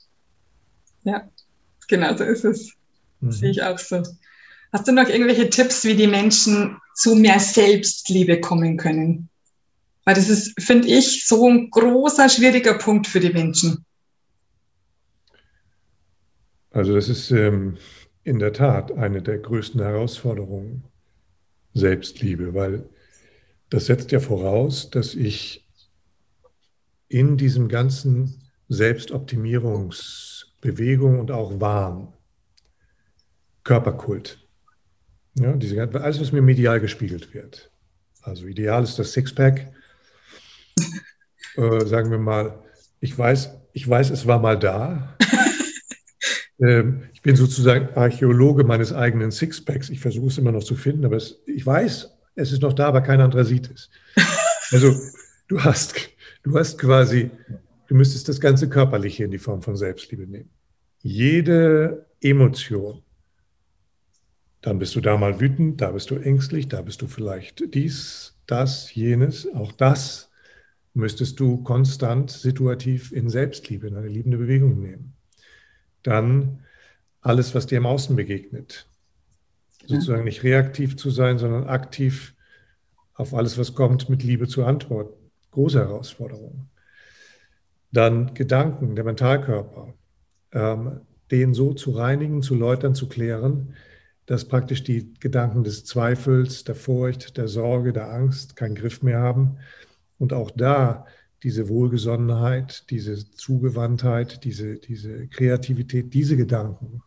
ja, 1.03 1.27
genau 1.87 2.15
so 2.15 2.23
ist 2.23 2.45
es. 2.45 2.73
Mhm. 3.19 3.31
Sehe 3.31 3.49
ich 3.49 3.63
auch 3.63 3.79
so. 3.79 4.03
Hast 4.71 4.87
du 4.87 4.91
noch 4.91 5.09
irgendwelche 5.09 5.49
Tipps, 5.49 5.85
wie 5.85 5.95
die 5.95 6.05
Menschen 6.05 6.77
zu 6.93 7.15
mehr 7.15 7.39
Selbstliebe 7.39 8.39
kommen 8.39 8.77
können? 8.77 9.29
Weil 10.05 10.13
das 10.13 10.29
ist, 10.29 10.53
finde 10.61 10.87
ich, 10.87 11.25
so 11.25 11.49
ein 11.49 11.71
großer, 11.71 12.29
schwieriger 12.29 12.75
Punkt 12.75 13.07
für 13.07 13.19
die 13.19 13.33
Menschen. 13.33 13.83
Also 16.69 16.93
das 16.93 17.09
ist 17.09 17.31
ähm, 17.31 17.79
in 18.23 18.37
der 18.37 18.53
Tat 18.53 18.91
eine 18.91 19.23
der 19.23 19.39
größten 19.39 19.81
Herausforderungen, 19.81 20.90
Selbstliebe, 21.73 22.53
weil 22.53 22.89
das 23.69 23.85
setzt 23.85 24.11
ja 24.11 24.19
voraus, 24.19 24.89
dass 24.89 25.15
ich 25.15 25.65
in 27.07 27.37
diesem 27.37 27.69
ganzen 27.69 28.51
Selbstoptimierungsbewegung 28.67 31.19
und 31.19 31.31
auch 31.31 31.59
Wahn, 31.59 32.13
Körperkult, 33.63 34.41
ja, 35.35 35.53
diese, 35.53 35.81
alles, 35.81 36.19
was 36.19 36.31
mir 36.31 36.41
medial 36.41 36.79
gespiegelt 36.79 37.31
wird. 37.33 37.71
Also 38.21 38.47
ideal 38.47 38.83
ist 38.83 38.99
das 38.99 39.13
Sixpack. 39.13 39.71
Äh, 41.55 41.85
sagen 41.85 42.11
wir 42.11 42.17
mal, 42.17 42.63
ich 42.99 43.17
weiß, 43.17 43.49
ich 43.73 43.87
weiß, 43.87 44.09
es 44.09 44.27
war 44.27 44.39
mal 44.39 44.59
da. 44.59 45.17
Ähm, 46.61 47.03
ich 47.13 47.21
bin 47.21 47.35
sozusagen 47.35 47.89
Archäologe 47.95 48.63
meines 48.63 48.93
eigenen 48.93 49.31
Sixpacks. 49.31 49.89
Ich 49.89 49.99
versuche 49.99 50.27
es 50.27 50.37
immer 50.37 50.51
noch 50.51 50.63
zu 50.63 50.75
finden, 50.75 51.05
aber 51.05 51.17
es, 51.17 51.41
ich 51.45 51.65
weiß, 51.65 52.17
es 52.35 52.51
ist 52.51 52.61
noch 52.61 52.73
da, 52.73 52.87
aber 52.87 53.01
kein 53.01 53.21
anderer 53.21 53.45
sieht 53.45 53.69
es. 53.69 53.89
Also 54.73 54.95
du 55.49 55.61
hast, 55.61 55.95
du 56.43 56.57
hast 56.57 56.79
quasi, 56.79 57.29
du 57.87 57.95
müsstest 57.95 58.29
das 58.29 58.39
ganze 58.39 58.69
Körperliche 58.69 59.25
in 59.25 59.31
die 59.31 59.37
Form 59.37 59.61
von 59.61 59.75
Selbstliebe 59.75 60.25
nehmen. 60.25 60.49
Jede 61.01 62.05
Emotion, 62.21 63.03
dann 64.61 64.79
bist 64.79 64.95
du 64.95 65.01
da 65.01 65.17
mal 65.17 65.41
wütend, 65.41 65.81
da 65.81 65.91
bist 65.91 66.09
du 66.09 66.15
ängstlich, 66.15 66.69
da 66.69 66.81
bist 66.83 67.01
du 67.01 67.07
vielleicht 67.07 67.73
dies, 67.73 68.39
das, 68.47 68.95
jenes. 68.95 69.45
Auch 69.53 69.73
das 69.73 70.31
müsstest 70.93 71.37
du 71.41 71.63
konstant 71.63 72.31
situativ 72.31 73.11
in 73.11 73.27
Selbstliebe, 73.27 73.87
in 73.87 73.97
eine 73.97 74.07
liebende 74.07 74.37
Bewegung 74.37 74.79
nehmen. 74.79 75.15
Dann 76.03 76.63
alles, 77.21 77.53
was 77.53 77.67
dir 77.67 77.77
im 77.77 77.85
Außen 77.85 78.15
begegnet. 78.15 78.87
Sozusagen 79.85 80.23
nicht 80.23 80.43
reaktiv 80.43 80.97
zu 80.97 81.09
sein, 81.09 81.37
sondern 81.37 81.67
aktiv 81.67 82.35
auf 83.13 83.33
alles, 83.33 83.57
was 83.57 83.73
kommt, 83.73 84.09
mit 84.09 84.23
Liebe 84.23 84.47
zu 84.47 84.65
antworten. 84.65 85.13
Große 85.51 85.79
Herausforderung. 85.79 86.69
Dann 87.91 88.33
Gedanken, 88.33 88.95
der 88.95 89.03
Mentalkörper, 89.03 89.93
ähm, 90.53 91.01
den 91.29 91.53
so 91.53 91.73
zu 91.73 91.91
reinigen, 91.91 92.41
zu 92.41 92.55
läutern, 92.55 92.95
zu 92.95 93.07
klären, 93.07 93.75
dass 94.25 94.47
praktisch 94.47 94.83
die 94.83 95.13
Gedanken 95.19 95.63
des 95.63 95.85
Zweifels, 95.85 96.63
der 96.63 96.75
Furcht, 96.75 97.37
der 97.37 97.47
Sorge, 97.47 97.91
der 97.91 98.11
Angst 98.11 98.55
keinen 98.55 98.75
Griff 98.75 99.01
mehr 99.01 99.19
haben. 99.19 99.57
Und 100.19 100.33
auch 100.33 100.51
da 100.51 101.05
diese 101.43 101.69
Wohlgesonnenheit, 101.69 102.89
diese 102.89 103.29
Zugewandtheit, 103.31 104.43
diese, 104.43 104.75
diese 104.75 105.27
Kreativität, 105.27 106.13
diese 106.13 106.37
Gedanken, 106.37 107.01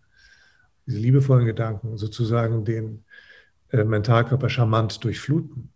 diese 0.87 0.99
liebevollen 0.99 1.47
Gedanken 1.47 1.97
sozusagen 1.97 2.65
den 2.65 3.05
äh, 3.71 3.85
Mentalkörper 3.85 4.49
charmant 4.49 5.03
durchfluten. 5.05 5.71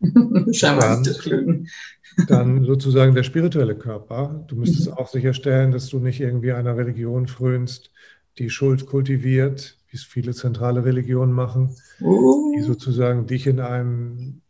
charmant 0.52 1.06
durchfluten. 1.06 1.68
dann 2.28 2.64
sozusagen 2.64 3.14
der 3.14 3.22
spirituelle 3.22 3.76
Körper. 3.76 4.44
Du 4.48 4.56
müsstest 4.56 4.88
mhm. 4.88 4.94
auch 4.94 5.08
sicherstellen, 5.08 5.72
dass 5.72 5.88
du 5.88 5.98
nicht 5.98 6.20
irgendwie 6.20 6.52
einer 6.52 6.76
Religion 6.76 7.28
frönst, 7.28 7.90
die 8.38 8.50
Schuld 8.50 8.86
kultiviert, 8.86 9.78
wie 9.88 9.96
es 9.96 10.04
viele 10.04 10.34
zentrale 10.34 10.84
Religionen 10.84 11.32
machen, 11.32 11.76
uh. 12.00 12.54
die 12.56 12.62
sozusagen 12.62 13.26
dich 13.26 13.46
in 13.46 13.60
einem 13.60 14.40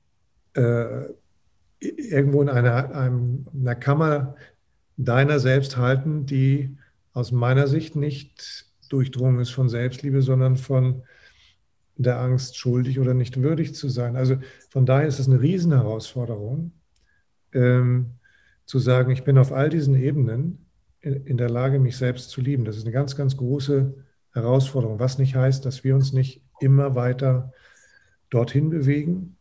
äh, 0.54 1.04
irgendwo 1.80 2.42
in 2.42 2.48
einer, 2.48 2.94
einer 2.94 3.74
Kammer 3.74 4.36
deiner 4.96 5.38
selbst 5.38 5.76
halten, 5.76 6.26
die 6.26 6.76
aus 7.12 7.32
meiner 7.32 7.66
Sicht 7.66 7.96
nicht 7.96 8.66
durchdrungen 8.88 9.40
ist 9.40 9.50
von 9.50 9.68
Selbstliebe, 9.68 10.22
sondern 10.22 10.56
von 10.56 11.02
der 11.96 12.20
Angst, 12.20 12.56
schuldig 12.56 13.00
oder 13.00 13.14
nicht 13.14 13.40
würdig 13.42 13.74
zu 13.74 13.88
sein. 13.88 14.16
Also 14.16 14.36
von 14.68 14.86
daher 14.86 15.08
ist 15.08 15.18
es 15.18 15.28
eine 15.28 15.40
Riesenherausforderung, 15.40 16.72
ähm, 17.52 18.12
zu 18.66 18.78
sagen, 18.78 19.10
ich 19.12 19.24
bin 19.24 19.38
auf 19.38 19.52
all 19.52 19.70
diesen 19.70 19.94
Ebenen 19.94 20.66
in, 21.00 21.24
in 21.24 21.36
der 21.36 21.48
Lage, 21.48 21.78
mich 21.78 21.96
selbst 21.96 22.30
zu 22.30 22.40
lieben. 22.40 22.64
Das 22.64 22.76
ist 22.76 22.82
eine 22.82 22.92
ganz, 22.92 23.16
ganz 23.16 23.36
große 23.36 23.94
Herausforderung, 24.32 24.98
was 24.98 25.18
nicht 25.18 25.34
heißt, 25.34 25.64
dass 25.64 25.84
wir 25.84 25.94
uns 25.94 26.12
nicht 26.12 26.42
immer 26.60 26.94
weiter 26.94 27.52
dorthin 28.28 28.70
bewegen 28.70 29.35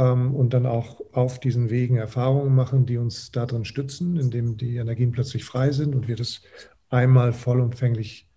und 0.00 0.54
dann 0.54 0.66
auch 0.66 1.00
auf 1.12 1.40
diesen 1.40 1.70
Wegen 1.70 1.96
Erfahrungen 1.96 2.54
machen, 2.54 2.86
die 2.86 2.98
uns 2.98 3.30
darin 3.32 3.64
stützen, 3.64 4.16
indem 4.16 4.56
die 4.56 4.76
Energien 4.76 5.12
plötzlich 5.12 5.44
frei 5.44 5.72
sind 5.72 5.94
und 5.94 6.08
wir 6.08 6.16
das 6.16 6.42
einmal 6.90 7.32
vollumfänglich 7.32 8.28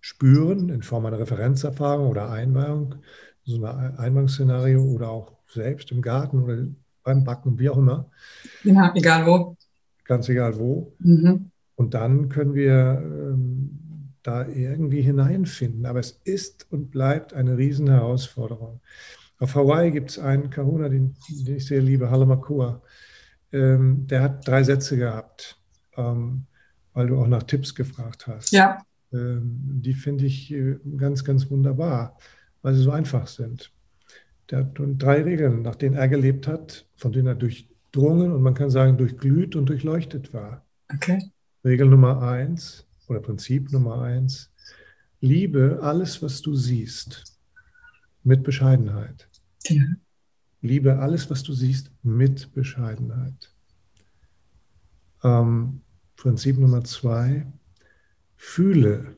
spüren 0.00 0.68
in 0.68 0.82
Form 0.82 1.06
einer 1.06 1.18
Referenzerfahrung 1.18 2.08
oder 2.08 2.30
Einweihung, 2.30 2.96
so 3.44 3.56
ein 3.56 3.96
Einweihungsszenario 3.96 4.82
oder 4.82 5.10
auch 5.10 5.32
selbst 5.48 5.90
im 5.90 6.02
Garten 6.02 6.42
oder 6.42 6.66
beim 7.02 7.24
Backen, 7.24 7.58
wie 7.58 7.70
auch 7.70 7.78
immer. 7.78 8.10
Ja, 8.64 8.92
egal 8.94 9.26
wo. 9.26 9.56
Ganz 10.04 10.28
egal 10.28 10.58
wo. 10.58 10.92
Mhm. 10.98 11.50
Und 11.74 11.94
dann 11.94 12.28
können 12.28 12.54
wir 12.54 13.02
ähm, 13.02 13.78
da 14.22 14.46
irgendwie 14.46 15.00
hineinfinden. 15.00 15.86
Aber 15.86 16.00
es 16.00 16.20
ist 16.24 16.66
und 16.70 16.90
bleibt 16.90 17.32
eine 17.32 17.56
Riesenherausforderung. 17.56 18.80
Auf 19.38 19.54
Hawaii 19.54 19.90
gibt 19.90 20.10
es 20.10 20.18
einen 20.18 20.50
Kahuna, 20.50 20.88
den, 20.88 21.14
den, 21.28 21.56
ich 21.56 21.66
sehr 21.66 21.80
liebe, 21.80 22.10
Halamakua. 22.10 22.82
Ähm, 23.52 24.06
der 24.06 24.22
hat 24.22 24.46
drei 24.46 24.62
Sätze 24.64 24.96
gehabt, 24.96 25.58
ähm, 25.96 26.44
weil 26.92 27.06
du 27.06 27.18
auch 27.18 27.28
nach 27.28 27.44
Tipps 27.44 27.74
gefragt 27.74 28.26
hast. 28.26 28.52
Ja. 28.52 28.82
Ähm, 29.12 29.80
die 29.82 29.94
finde 29.94 30.26
ich 30.26 30.52
äh, 30.52 30.76
ganz, 30.96 31.24
ganz 31.24 31.50
wunderbar, 31.50 32.18
weil 32.62 32.74
sie 32.74 32.82
so 32.82 32.90
einfach 32.90 33.26
sind. 33.26 33.72
Der 34.50 34.60
hat 34.60 34.72
drei 34.76 35.22
Regeln, 35.22 35.62
nach 35.62 35.76
denen 35.76 35.94
er 35.94 36.08
gelebt 36.08 36.48
hat, 36.48 36.86
von 36.96 37.12
denen 37.12 37.28
er 37.28 37.34
durchdrungen 37.34 38.32
und 38.32 38.42
man 38.42 38.54
kann 38.54 38.70
sagen 38.70 38.96
durchglüht 38.96 39.56
und 39.56 39.68
durchleuchtet 39.68 40.32
war. 40.32 40.64
Okay. 40.92 41.22
Regel 41.64 41.88
Nummer 41.88 42.22
eins, 42.22 42.86
oder 43.08 43.20
Prinzip 43.20 43.72
Nummer 43.72 44.02
eins, 44.02 44.50
Liebe 45.20 45.80
alles, 45.82 46.22
was 46.22 46.40
du 46.42 46.54
siehst, 46.54 47.37
mit 48.22 48.42
Bescheidenheit. 48.42 49.28
Ja. 49.66 49.84
Liebe 50.60 50.98
alles, 50.98 51.30
was 51.30 51.42
du 51.42 51.52
siehst, 51.52 51.90
mit 52.02 52.52
Bescheidenheit. 52.52 53.54
Ähm, 55.22 55.82
Prinzip 56.16 56.58
Nummer 56.58 56.82
zwei, 56.82 57.46
fühle, 58.36 59.16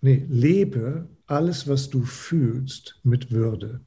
nee, 0.00 0.24
lebe 0.28 1.08
alles, 1.26 1.68
was 1.68 1.90
du 1.90 2.02
fühlst, 2.04 2.98
mit 3.02 3.30
Würde. 3.30 3.80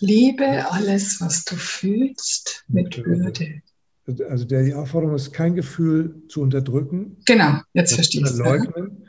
Liebe 0.00 0.70
alles, 0.70 1.20
was 1.20 1.44
du 1.44 1.54
fühlst, 1.54 2.64
mit, 2.66 2.96
mit 2.96 3.06
Würde. 3.06 3.62
Würde. 4.04 4.28
Also 4.28 4.44
der, 4.44 4.64
die 4.64 4.74
Aufforderung 4.74 5.14
ist, 5.14 5.32
kein 5.32 5.54
Gefühl 5.54 6.22
zu 6.28 6.40
unterdrücken. 6.40 7.18
Genau, 7.26 7.60
jetzt 7.74 7.94
verstehe 7.94 8.22
ich 8.22 8.26
es. 8.26 8.38
Leugnen, 8.38 9.06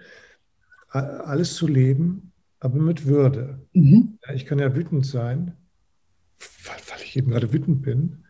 alles 0.89 1.56
zu 1.56 1.66
leben, 1.66 2.32
aber 2.64 2.80
mit 2.80 3.05
Würde. 3.05 3.59
Mhm. 3.74 4.18
Ich 4.34 4.45
kann 4.45 4.57
ja 4.57 4.74
wütend 4.74 5.05
sein, 5.05 5.53
weil, 6.64 6.78
weil 6.89 7.03
ich 7.03 7.18
eben 7.18 7.30
gerade 7.30 7.51
wütend 7.51 7.82
bin. 7.82 8.24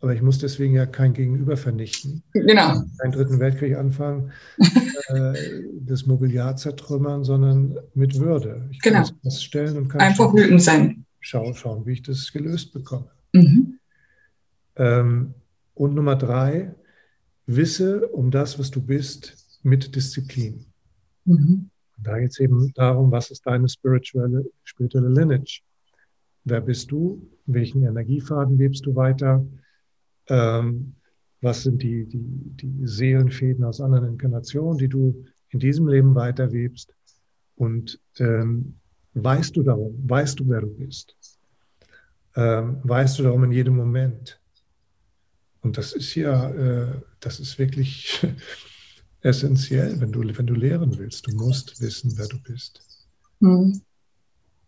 Aber 0.00 0.12
ich 0.12 0.20
muss 0.20 0.38
deswegen 0.38 0.74
ja 0.74 0.84
kein 0.84 1.14
Gegenüber 1.14 1.56
vernichten. 1.56 2.22
Genau. 2.32 2.82
Keinen 2.98 3.12
dritten 3.12 3.40
Weltkrieg 3.40 3.76
anfangen, 3.76 4.32
äh, 5.08 5.32
das 5.80 6.04
Mobiliar 6.04 6.56
zertrümmern, 6.56 7.24
sondern 7.24 7.78
mit 7.94 8.18
Würde. 8.18 8.68
Ich 8.72 8.80
kann 8.80 8.92
genau. 8.92 9.08
das 9.22 9.42
stellen 9.42 9.76
und 9.78 9.88
kann 9.88 10.02
einfach 10.02 10.34
wütend 10.34 10.62
sein. 10.62 11.06
Schauen, 11.20 11.54
schauen, 11.54 11.86
wie 11.86 11.92
ich 11.92 12.02
das 12.02 12.30
gelöst 12.30 12.74
bekomme. 12.74 13.10
Mhm. 13.32 13.78
Ähm, 14.76 15.34
und 15.74 15.94
Nummer 15.94 16.16
drei, 16.16 16.74
wisse 17.46 18.06
um 18.08 18.30
das, 18.30 18.58
was 18.58 18.70
du 18.70 18.82
bist, 18.82 19.58
mit 19.62 19.96
Disziplin. 19.96 20.66
Mhm. 21.24 21.70
Da 21.98 22.18
geht 22.18 22.30
es 22.30 22.40
eben 22.40 22.72
darum, 22.74 23.10
was 23.10 23.30
ist 23.30 23.46
deine 23.46 23.68
spirituelle, 23.68 24.44
spirituelle 24.64 25.08
Lineage? 25.08 25.62
Wer 26.44 26.60
bist 26.60 26.90
du? 26.90 27.28
Welchen 27.46 27.82
Energiefaden 27.82 28.56
lebst 28.56 28.86
du 28.86 28.94
weiter? 28.94 29.44
Ähm, 30.28 30.94
was 31.40 31.62
sind 31.62 31.82
die, 31.82 32.06
die, 32.06 32.18
die 32.20 32.86
Seelenfäden 32.86 33.64
aus 33.64 33.80
anderen 33.80 34.08
Inkarnationen, 34.08 34.78
die 34.78 34.88
du 34.88 35.24
in 35.50 35.58
diesem 35.60 35.88
Leben 35.88 36.14
weiterwebst? 36.14 36.94
Und 37.56 38.00
ähm, 38.18 38.76
weißt 39.14 39.56
du 39.56 39.62
darum, 39.62 39.94
weißt 40.08 40.38
du, 40.38 40.48
wer 40.48 40.60
du 40.60 40.68
bist? 40.68 41.16
Ähm, 42.36 42.80
weißt 42.84 43.18
du 43.18 43.24
darum 43.24 43.44
in 43.44 43.52
jedem 43.52 43.76
Moment? 43.76 44.40
Und 45.60 45.76
das 45.76 45.92
ist 45.92 46.14
ja, 46.14 46.50
äh, 46.50 47.00
das 47.20 47.40
ist 47.40 47.58
wirklich 47.58 48.20
essentiell, 49.20 50.00
wenn 50.00 50.12
du, 50.12 50.20
wenn 50.20 50.46
du 50.46 50.54
lehren 50.54 50.98
willst. 50.98 51.26
Du 51.26 51.34
musst 51.34 51.80
wissen, 51.80 52.12
wer 52.16 52.26
du 52.26 52.38
bist. 52.40 52.82
Mhm. 53.40 53.80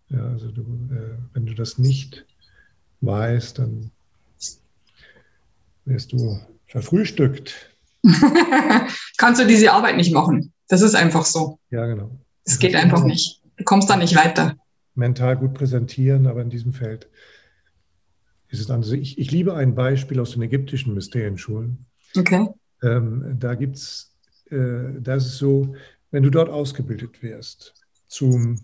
Ja, 0.09 0.27
also 0.27 0.51
du, 0.51 0.63
äh, 0.63 1.17
wenn 1.33 1.47
du 1.47 1.55
das 1.55 1.79
nicht 1.79 2.27
weißt, 3.01 3.59
dann 3.59 3.91
wirst 5.85 6.13
du 6.13 6.41
verfrühstückt. 6.67 7.75
Kannst 9.19 9.41
du 9.41 9.47
diese 9.47 9.73
Arbeit 9.73 9.97
nicht 9.97 10.13
machen. 10.13 10.53
Das 10.69 10.83
ist 10.83 10.95
einfach 10.95 11.25
so. 11.25 11.59
Ja, 11.71 11.87
genau. 11.87 12.11
Es 12.45 12.59
geht 12.59 12.75
einfach 12.75 13.05
nicht. 13.05 13.43
Du 13.57 13.65
kommst 13.65 13.91
da 13.91 13.97
nicht 13.97 14.17
weiter. 14.17 14.57
Mental 14.95 15.37
gut 15.37 15.55
präsentieren, 15.55 16.27
aber 16.27 16.43
in 16.43 16.51
diesem 16.51 16.73
Feld 16.73 17.09
ist 18.49 18.61
es 18.61 18.71
anders. 18.71 18.91
Ich, 18.93 19.19
ich 19.19 19.31
liebe 19.31 19.55
ein 19.55 19.75
Beispiel 19.75 20.19
aus 20.21 20.33
den 20.33 20.43
ägyptischen 20.43 20.95
Mysterienschulen. 20.95 21.87
Okay. 22.17 22.49
Ähm, 22.83 23.37
da 23.39 23.55
gibt 23.55 23.77
es, 23.77 24.10
äh, 24.51 25.01
da 25.01 25.15
ist 25.17 25.27
es 25.27 25.39
so, 25.39 25.75
wenn 26.11 26.23
du 26.23 26.31
dort 26.31 26.49
ausgebildet 26.49 27.23
wirst 27.23 27.75
zum, 28.09 28.61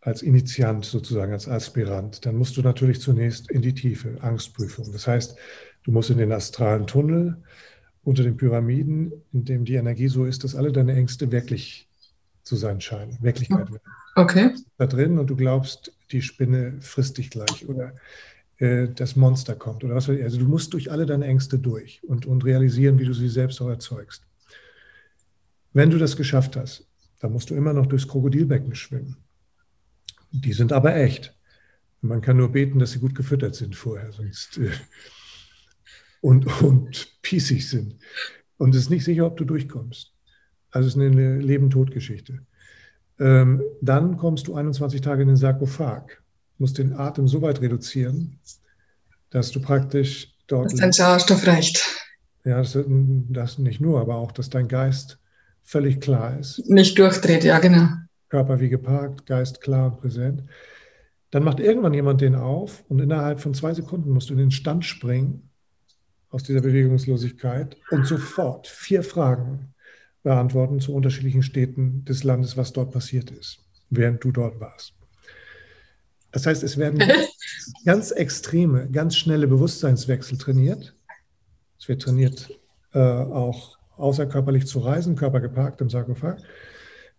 als 0.00 0.22
Initiant 0.22 0.84
sozusagen, 0.84 1.32
als 1.32 1.48
Aspirant, 1.48 2.24
dann 2.26 2.36
musst 2.36 2.56
du 2.56 2.62
natürlich 2.62 3.00
zunächst 3.00 3.50
in 3.50 3.62
die 3.62 3.74
Tiefe, 3.74 4.16
Angstprüfung. 4.20 4.90
Das 4.92 5.06
heißt, 5.06 5.36
Du 5.84 5.90
musst 5.90 6.10
in 6.10 6.18
den 6.18 6.32
astralen 6.32 6.86
Tunnel 6.86 7.36
unter 8.04 8.22
den 8.22 8.36
Pyramiden, 8.36 9.12
in 9.32 9.44
dem 9.44 9.64
die 9.64 9.74
Energie 9.74 10.08
so 10.08 10.24
ist, 10.24 10.44
dass 10.44 10.54
alle 10.54 10.72
deine 10.72 10.94
Ängste 10.94 11.30
wirklich 11.30 11.88
zu 12.42 12.56
sein 12.56 12.80
scheinen, 12.80 13.18
Wirklichkeit 13.20 13.70
werden. 13.70 13.80
Okay. 14.14 14.50
Da 14.76 14.86
drin 14.86 15.18
und 15.18 15.28
du 15.28 15.36
glaubst, 15.36 15.92
die 16.10 16.22
Spinne 16.22 16.76
frisst 16.80 17.18
dich 17.18 17.30
gleich 17.30 17.68
oder 17.68 17.94
äh, 18.58 18.88
das 18.88 19.16
Monster 19.16 19.54
kommt 19.54 19.84
oder 19.84 19.94
was 19.94 20.08
weiß 20.08 20.18
ich. 20.18 20.24
Also 20.24 20.38
du 20.38 20.46
musst 20.46 20.72
durch 20.72 20.90
alle 20.90 21.06
deine 21.06 21.26
Ängste 21.26 21.58
durch 21.58 22.02
und, 22.04 22.26
und 22.26 22.44
realisieren, 22.44 22.98
wie 22.98 23.04
du 23.04 23.14
sie 23.14 23.28
selbst 23.28 23.60
auch 23.60 23.68
erzeugst. 23.68 24.24
Wenn 25.72 25.90
du 25.90 25.98
das 25.98 26.16
geschafft 26.16 26.56
hast, 26.56 26.86
dann 27.20 27.32
musst 27.32 27.50
du 27.50 27.54
immer 27.54 27.72
noch 27.72 27.86
durchs 27.86 28.08
Krokodilbecken 28.08 28.74
schwimmen. 28.74 29.16
Die 30.32 30.52
sind 30.52 30.72
aber 30.72 30.96
echt. 30.96 31.36
Man 32.00 32.20
kann 32.20 32.36
nur 32.36 32.50
beten, 32.50 32.78
dass 32.78 32.92
sie 32.92 32.98
gut 32.98 33.14
gefüttert 33.14 33.54
sind 33.54 33.76
vorher, 33.76 34.12
sonst 34.12 34.58
äh, 34.58 34.70
und, 36.20 36.62
und 36.62 37.22
pießig 37.22 37.68
sind. 37.68 37.96
Und 38.56 38.74
es 38.74 38.82
ist 38.82 38.90
nicht 38.90 39.04
sicher, 39.04 39.26
ob 39.26 39.36
du 39.36 39.44
durchkommst. 39.44 40.12
Also 40.70 40.88
es 40.88 40.96
ist 40.96 41.00
eine 41.00 41.38
Leben-Tod-Geschichte. 41.38 42.40
Ähm, 43.18 43.62
dann 43.80 44.16
kommst 44.16 44.48
du 44.48 44.54
21 44.54 45.00
Tage 45.00 45.22
in 45.22 45.28
den 45.28 45.36
Sarkophag, 45.36 46.22
musst 46.58 46.78
den 46.78 46.94
Atem 46.94 47.28
so 47.28 47.42
weit 47.42 47.60
reduzieren, 47.60 48.38
dass 49.30 49.50
du 49.50 49.60
praktisch 49.60 50.34
dort. 50.46 50.72
Dass 50.72 50.80
dein 50.80 50.92
Sauerstoff 50.92 51.46
reicht. 51.46 51.84
Ja, 52.44 52.58
das, 52.58 52.76
das 53.28 53.58
nicht 53.58 53.80
nur, 53.80 54.00
aber 54.00 54.16
auch, 54.16 54.32
dass 54.32 54.50
dein 54.50 54.66
Geist 54.66 55.18
völlig 55.62 56.00
klar 56.00 56.38
ist. 56.38 56.68
Nicht 56.68 56.98
durchdreht, 56.98 57.44
ja, 57.44 57.58
genau. 57.58 57.88
Körper 58.28 58.60
wie 58.60 58.68
geparkt, 58.68 59.26
Geist 59.26 59.60
klar 59.60 59.92
und 59.92 60.00
präsent. 60.00 60.44
Dann 61.30 61.44
macht 61.44 61.60
irgendwann 61.60 61.94
jemand 61.94 62.20
den 62.20 62.34
auf 62.34 62.84
und 62.88 62.98
innerhalb 62.98 63.40
von 63.40 63.54
zwei 63.54 63.72
Sekunden 63.72 64.10
musst 64.10 64.28
du 64.28 64.34
in 64.34 64.38
den 64.38 64.50
Stand 64.50 64.84
springen 64.84 65.50
aus 66.30 66.42
dieser 66.42 66.60
Bewegungslosigkeit 66.60 67.76
und 67.90 68.06
sofort 68.06 68.66
vier 68.66 69.02
Fragen 69.02 69.74
beantworten 70.22 70.80
zu 70.80 70.94
unterschiedlichen 70.94 71.42
Städten 71.42 72.04
des 72.04 72.24
Landes, 72.24 72.56
was 72.56 72.72
dort 72.72 72.92
passiert 72.92 73.30
ist, 73.30 73.58
während 73.90 74.22
du 74.24 74.32
dort 74.32 74.60
warst. 74.60 74.94
Das 76.30 76.46
heißt, 76.46 76.62
es 76.62 76.78
werden 76.78 77.02
ganz 77.84 78.10
extreme, 78.10 78.88
ganz 78.90 79.16
schnelle 79.16 79.46
Bewusstseinswechsel 79.46 80.38
trainiert. 80.38 80.94
Es 81.78 81.88
wird 81.88 82.02
trainiert, 82.02 82.50
äh, 82.94 82.98
auch 82.98 83.78
außerkörperlich 84.02 84.66
zu 84.66 84.80
reisen, 84.80 85.16
Körper 85.16 85.40
geparkt 85.40 85.80
im 85.80 85.88
Sarkophag 85.88 86.36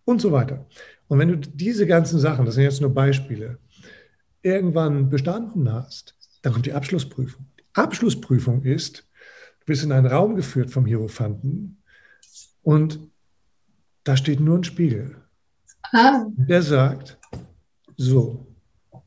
und 0.04 0.20
so 0.20 0.32
weiter. 0.32 0.66
Und 1.08 1.18
wenn 1.18 1.28
du 1.28 1.36
diese 1.36 1.86
ganzen 1.86 2.18
Sachen, 2.18 2.44
das 2.44 2.54
sind 2.54 2.64
jetzt 2.64 2.80
nur 2.80 2.94
Beispiele, 2.94 3.58
irgendwann 4.42 5.08
bestanden 5.08 5.72
hast, 5.72 6.14
dann 6.42 6.52
kommt 6.52 6.66
die 6.66 6.72
Abschlussprüfung. 6.72 7.46
Abschlussprüfung 7.72 8.62
ist, 8.62 9.08
du 9.60 9.66
bist 9.66 9.82
in 9.82 9.92
einen 9.92 10.06
Raum 10.06 10.36
geführt 10.36 10.70
vom 10.70 10.86
Hierophanten 10.86 11.82
und 12.62 13.00
da 14.04 14.16
steht 14.16 14.40
nur 14.40 14.58
ein 14.58 14.64
Spiegel. 14.64 15.16
Ah. 15.92 16.26
Der 16.36 16.62
sagt, 16.62 17.18
so, 17.96 18.46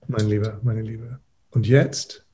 mein 0.07 0.27
Lieber, 0.27 0.59
meine 0.63 0.81
Liebe, 0.81 1.19
und 1.51 1.67
jetzt 1.67 2.25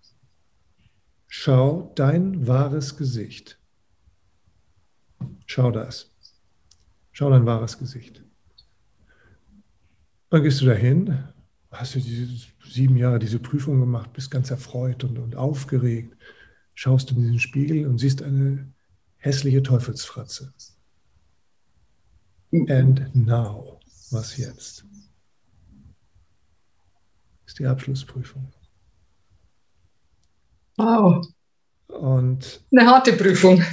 schau 1.27 1.91
dein 1.95 2.47
wahres 2.47 2.97
Gesicht. 2.97 3.59
Schau 5.45 5.71
das. 5.71 6.11
Schau 7.11 7.30
dein 7.30 7.45
wahres 7.45 7.78
Gesicht. 7.78 8.24
Dann 10.30 10.43
gehst 10.43 10.61
du 10.61 10.65
dahin, 10.65 11.24
hast 11.71 11.95
du 11.95 11.99
diese 11.99 12.28
sieben 12.67 12.97
Jahre 12.97 13.19
diese 13.19 13.39
Prüfung 13.39 13.80
gemacht, 13.80 14.13
bist 14.13 14.32
ganz 14.32 14.49
erfreut 14.49 15.03
und, 15.03 15.19
und 15.19 15.36
aufgeregt, 15.36 16.17
schaust 16.74 17.11
in 17.11 17.17
diesen 17.17 17.39
Spiegel 17.39 17.88
und 17.88 17.99
siehst 17.99 18.24
eine 18.24 18.74
hässliche 19.17 19.61
Teufelsfratze. 19.61 20.53
And 22.51 23.15
now, 23.15 23.80
was 24.11 24.38
jetzt? 24.38 24.86
Ist 27.45 27.59
die 27.59 27.65
Abschlussprüfung. 27.65 28.51
Wow. 30.78 31.26
Und 31.88 32.65
eine 32.71 32.86
harte 32.89 33.13
Prüfung. 33.13 33.63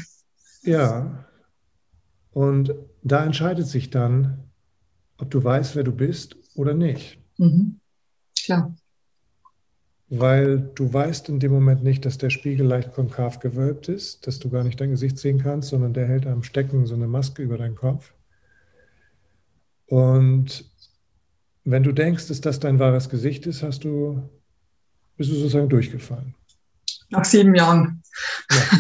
Ja. 0.62 1.24
Und 2.33 2.74
da 3.03 3.24
entscheidet 3.24 3.66
sich 3.66 3.91
dann, 3.91 4.45
ob 5.18 5.31
du 5.31 5.43
weißt, 5.43 5.76
wer 5.76 5.85
du 5.85 5.93
bist 5.93 6.37
oder 6.55 6.74
nicht. 6.74 7.18
Mhm. 7.39 7.81
Klar. 8.45 8.74
Weil 10.09 10.59
du 10.74 10.93
weißt 10.93 11.28
in 11.28 11.39
dem 11.39 11.53
Moment 11.53 11.85
nicht, 11.85 12.05
dass 12.05 12.18
der 12.18 12.31
Spiegel 12.31 12.66
leicht 12.66 12.93
konkav 12.93 13.39
gewölbt 13.39 13.89
ist, 13.89 14.26
dass 14.26 14.39
du 14.39 14.51
gar 14.51 14.64
nicht 14.64 14.81
dein 14.81 14.91
Gesicht 14.91 15.18
sehen 15.18 15.41
kannst, 15.41 15.68
sondern 15.68 15.93
der 15.93 16.09
hält 16.09 16.26
am 16.26 16.43
Stecken 16.43 16.87
so 16.87 16.95
eine 16.95 17.07
Maske 17.07 17.43
über 17.43 17.59
deinen 17.59 17.76
Kopf. 17.76 18.12
Und 19.87 20.64
wenn 21.64 21.83
du 21.83 21.93
denkst, 21.93 22.28
dass 22.28 22.41
das 22.41 22.59
dein 22.59 22.78
wahres 22.78 23.09
Gesicht 23.09 23.47
ist, 23.47 23.62
hast 23.62 23.85
du, 23.85 24.28
bist 25.16 25.31
du 25.31 25.35
sozusagen 25.35 25.68
durchgefallen. 25.68 26.35
Nach 27.11 27.24
sieben 27.24 27.55
Jahren. 27.55 28.03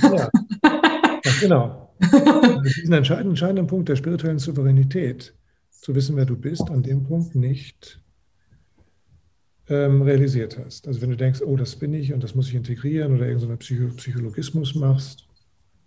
Ja, 0.02 0.14
ja. 0.14 0.30
ja 1.24 1.32
genau. 1.40 1.79
Diesen 2.00 2.92
entscheidenden, 2.92 3.30
entscheidenden 3.30 3.66
Punkt 3.66 3.88
der 3.88 3.96
spirituellen 3.96 4.38
Souveränität 4.38 5.34
zu 5.70 5.94
wissen, 5.94 6.16
wer 6.16 6.26
du 6.26 6.36
bist, 6.36 6.70
an 6.70 6.82
dem 6.82 7.04
Punkt 7.04 7.34
nicht 7.34 8.00
ähm, 9.68 10.02
realisiert 10.02 10.58
hast. 10.58 10.86
Also 10.86 11.00
wenn 11.00 11.10
du 11.10 11.16
denkst, 11.16 11.40
oh, 11.42 11.56
das 11.56 11.76
bin 11.76 11.94
ich 11.94 12.12
und 12.12 12.22
das 12.22 12.34
muss 12.34 12.48
ich 12.48 12.54
integrieren 12.54 13.14
oder 13.14 13.26
irgendeinen 13.26 13.58
Psycho 13.58 13.88
Psychologismus 13.94 14.74
machst, 14.74 15.26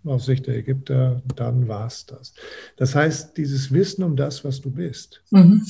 aus 0.04 0.26
Sicht 0.26 0.46
der 0.46 0.56
Ägypter, 0.56 1.22
dann 1.36 1.66
war 1.66 1.86
es 1.86 2.06
das. 2.06 2.34
Das 2.76 2.94
heißt, 2.94 3.36
dieses 3.36 3.72
Wissen 3.72 4.04
um 4.04 4.16
das, 4.16 4.44
was 4.44 4.60
du 4.60 4.70
bist, 4.70 5.22
mhm. 5.30 5.62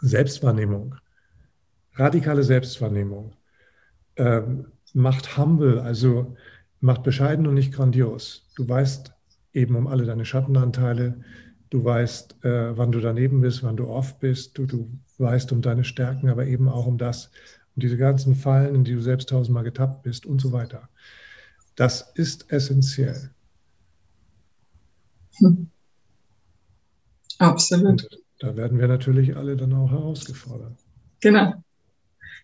Selbstwahrnehmung, 0.00 0.96
radikale 1.94 2.42
Selbstwahrnehmung, 2.42 3.32
ähm, 4.16 4.66
macht 4.94 5.38
humble, 5.38 5.80
also 5.80 6.36
macht 6.80 7.02
bescheiden 7.04 7.46
und 7.46 7.54
nicht 7.54 7.72
grandios. 7.72 8.48
Du 8.56 8.68
weißt 8.68 9.12
eben 9.52 9.76
um 9.76 9.86
alle 9.86 10.04
deine 10.04 10.24
Schattenanteile, 10.24 11.20
du 11.70 11.84
weißt, 11.84 12.44
äh, 12.44 12.76
wann 12.76 12.92
du 12.92 13.00
daneben 13.00 13.40
bist, 13.40 13.62
wann 13.62 13.76
du 13.76 13.88
off 13.88 14.18
bist, 14.18 14.58
du, 14.58 14.66
du 14.66 14.90
weißt 15.18 15.52
um 15.52 15.62
deine 15.62 15.84
Stärken, 15.84 16.28
aber 16.28 16.46
eben 16.46 16.68
auch 16.68 16.86
um 16.86 16.98
das, 16.98 17.30
um 17.74 17.80
diese 17.80 17.96
ganzen 17.96 18.34
Fallen, 18.34 18.74
in 18.74 18.84
die 18.84 18.94
du 18.94 19.00
selbst 19.00 19.30
tausendmal 19.30 19.64
getappt 19.64 20.02
bist 20.02 20.26
und 20.26 20.40
so 20.40 20.52
weiter. 20.52 20.88
Das 21.74 22.12
ist 22.14 22.52
essentiell. 22.52 23.30
Hm. 25.38 25.68
Absolut. 27.38 28.02
Und 28.02 28.08
da 28.38 28.56
werden 28.56 28.78
wir 28.78 28.88
natürlich 28.88 29.36
alle 29.36 29.56
dann 29.56 29.72
auch 29.72 29.90
herausgefordert. 29.90 30.76
Genau. 31.20 31.54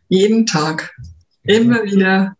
Jeden 0.09 0.47
Tag. 0.47 0.97
Immer 1.43 1.83
wieder. 1.85 2.35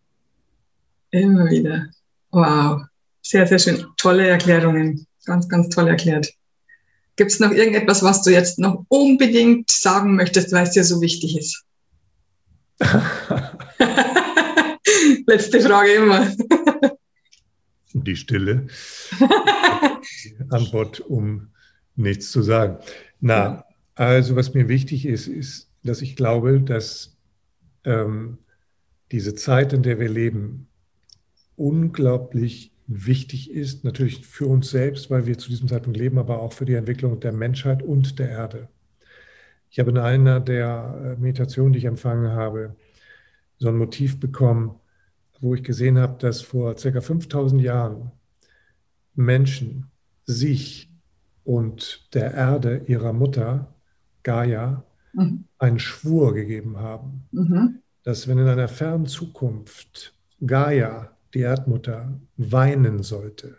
Immer 1.11 1.49
wieder. 1.49 1.89
Wow. 2.31 2.88
Sehr, 3.29 3.45
sehr 3.45 3.59
schön. 3.59 3.85
Tolle 3.95 4.27
Erklärungen. 4.27 5.05
Ganz, 5.23 5.47
ganz 5.47 5.69
toll 5.69 5.87
erklärt. 5.87 6.33
Gibt 7.15 7.29
es 7.29 7.39
noch 7.39 7.51
irgendetwas, 7.51 8.01
was 8.01 8.23
du 8.23 8.31
jetzt 8.31 8.57
noch 8.57 8.85
unbedingt 8.87 9.69
sagen 9.69 10.15
möchtest, 10.15 10.51
weil 10.51 10.63
es 10.63 10.71
dir 10.71 10.83
so 10.83 10.99
wichtig 10.99 11.37
ist? 11.37 11.63
Letzte 15.27 15.61
Frage 15.61 15.91
immer. 15.91 16.31
Die 17.93 18.15
Stille. 18.15 18.65
Antwort, 20.49 20.99
um 21.01 21.49
nichts 21.95 22.31
zu 22.31 22.41
sagen. 22.41 22.79
Na, 23.19 23.63
also 23.93 24.35
was 24.37 24.55
mir 24.55 24.67
wichtig 24.69 25.05
ist, 25.05 25.27
ist, 25.27 25.69
dass 25.83 26.01
ich 26.01 26.15
glaube, 26.15 26.61
dass 26.61 27.15
ähm, 27.83 28.39
diese 29.11 29.35
Zeit, 29.35 29.71
in 29.71 29.83
der 29.83 29.99
wir 29.99 30.09
leben, 30.09 30.67
unglaublich 31.57 32.71
wichtig 32.89 33.51
ist, 33.51 33.83
natürlich 33.83 34.25
für 34.25 34.47
uns 34.47 34.71
selbst, 34.71 35.11
weil 35.11 35.27
wir 35.27 35.37
zu 35.37 35.49
diesem 35.49 35.67
Zeitpunkt 35.67 35.97
leben, 35.97 36.17
aber 36.17 36.41
auch 36.41 36.53
für 36.53 36.65
die 36.65 36.73
Entwicklung 36.73 37.19
der 37.19 37.31
Menschheit 37.31 37.83
und 37.83 38.17
der 38.17 38.29
Erde. 38.29 38.67
Ich 39.69 39.79
habe 39.79 39.91
in 39.91 39.99
einer 39.99 40.39
der 40.39 41.15
äh, 41.17 41.21
Meditationen, 41.21 41.73
die 41.73 41.79
ich 41.79 41.85
empfangen 41.85 42.31
habe, 42.31 42.75
so 43.59 43.69
ein 43.69 43.77
Motiv 43.77 44.19
bekommen, 44.19 44.79
wo 45.39 45.53
ich 45.53 45.63
gesehen 45.63 45.99
habe, 45.99 46.17
dass 46.17 46.41
vor 46.41 46.73
ca. 46.73 47.01
5000 47.01 47.61
Jahren 47.61 48.11
Menschen 49.13 49.91
sich 50.25 50.91
und 51.43 52.07
der 52.15 52.33
Erde 52.33 52.81
ihrer 52.87 53.13
Mutter, 53.13 53.75
Gaia, 54.23 54.83
mhm. 55.13 55.45
einen 55.59 55.79
Schwur 55.79 56.33
gegeben 56.33 56.77
haben, 56.77 57.27
mhm. 57.31 57.81
dass 58.01 58.27
wenn 58.27 58.39
in 58.39 58.47
einer 58.47 58.67
fernen 58.67 59.05
Zukunft 59.05 60.15
Gaia 60.45 61.15
die 61.33 61.41
Erdmutter 61.41 62.19
weinen 62.37 63.03
sollte, 63.03 63.57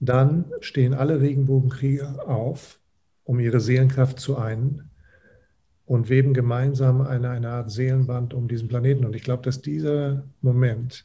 dann 0.00 0.46
stehen 0.60 0.94
alle 0.94 1.20
Regenbogenkrieger 1.20 2.26
auf, 2.28 2.78
um 3.24 3.38
ihre 3.38 3.60
Seelenkraft 3.60 4.18
zu 4.18 4.36
einen 4.36 4.90
und 5.84 6.08
weben 6.08 6.34
gemeinsam 6.34 7.00
eine, 7.00 7.30
eine 7.30 7.50
Art 7.50 7.70
Seelenband 7.70 8.32
um 8.32 8.48
diesen 8.48 8.68
Planeten. 8.68 9.04
Und 9.04 9.14
ich 9.14 9.22
glaube, 9.22 9.42
dass 9.42 9.60
dieser 9.60 10.24
Moment 10.40 11.04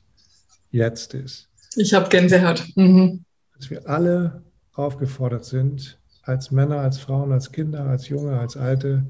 jetzt 0.71 1.13
ist. 1.13 1.49
Ich 1.75 1.93
habe 1.93 2.09
Gänsehaut. 2.09 2.63
Mhm. 2.75 3.25
Dass 3.57 3.69
wir 3.69 3.87
alle 3.89 4.43
aufgefordert 4.73 5.45
sind, 5.45 5.99
als 6.23 6.51
Männer, 6.51 6.79
als 6.79 6.99
Frauen, 6.99 7.31
als 7.31 7.51
Kinder, 7.51 7.85
als 7.85 8.09
Junge, 8.09 8.39
als 8.39 8.57
Alte, 8.57 9.05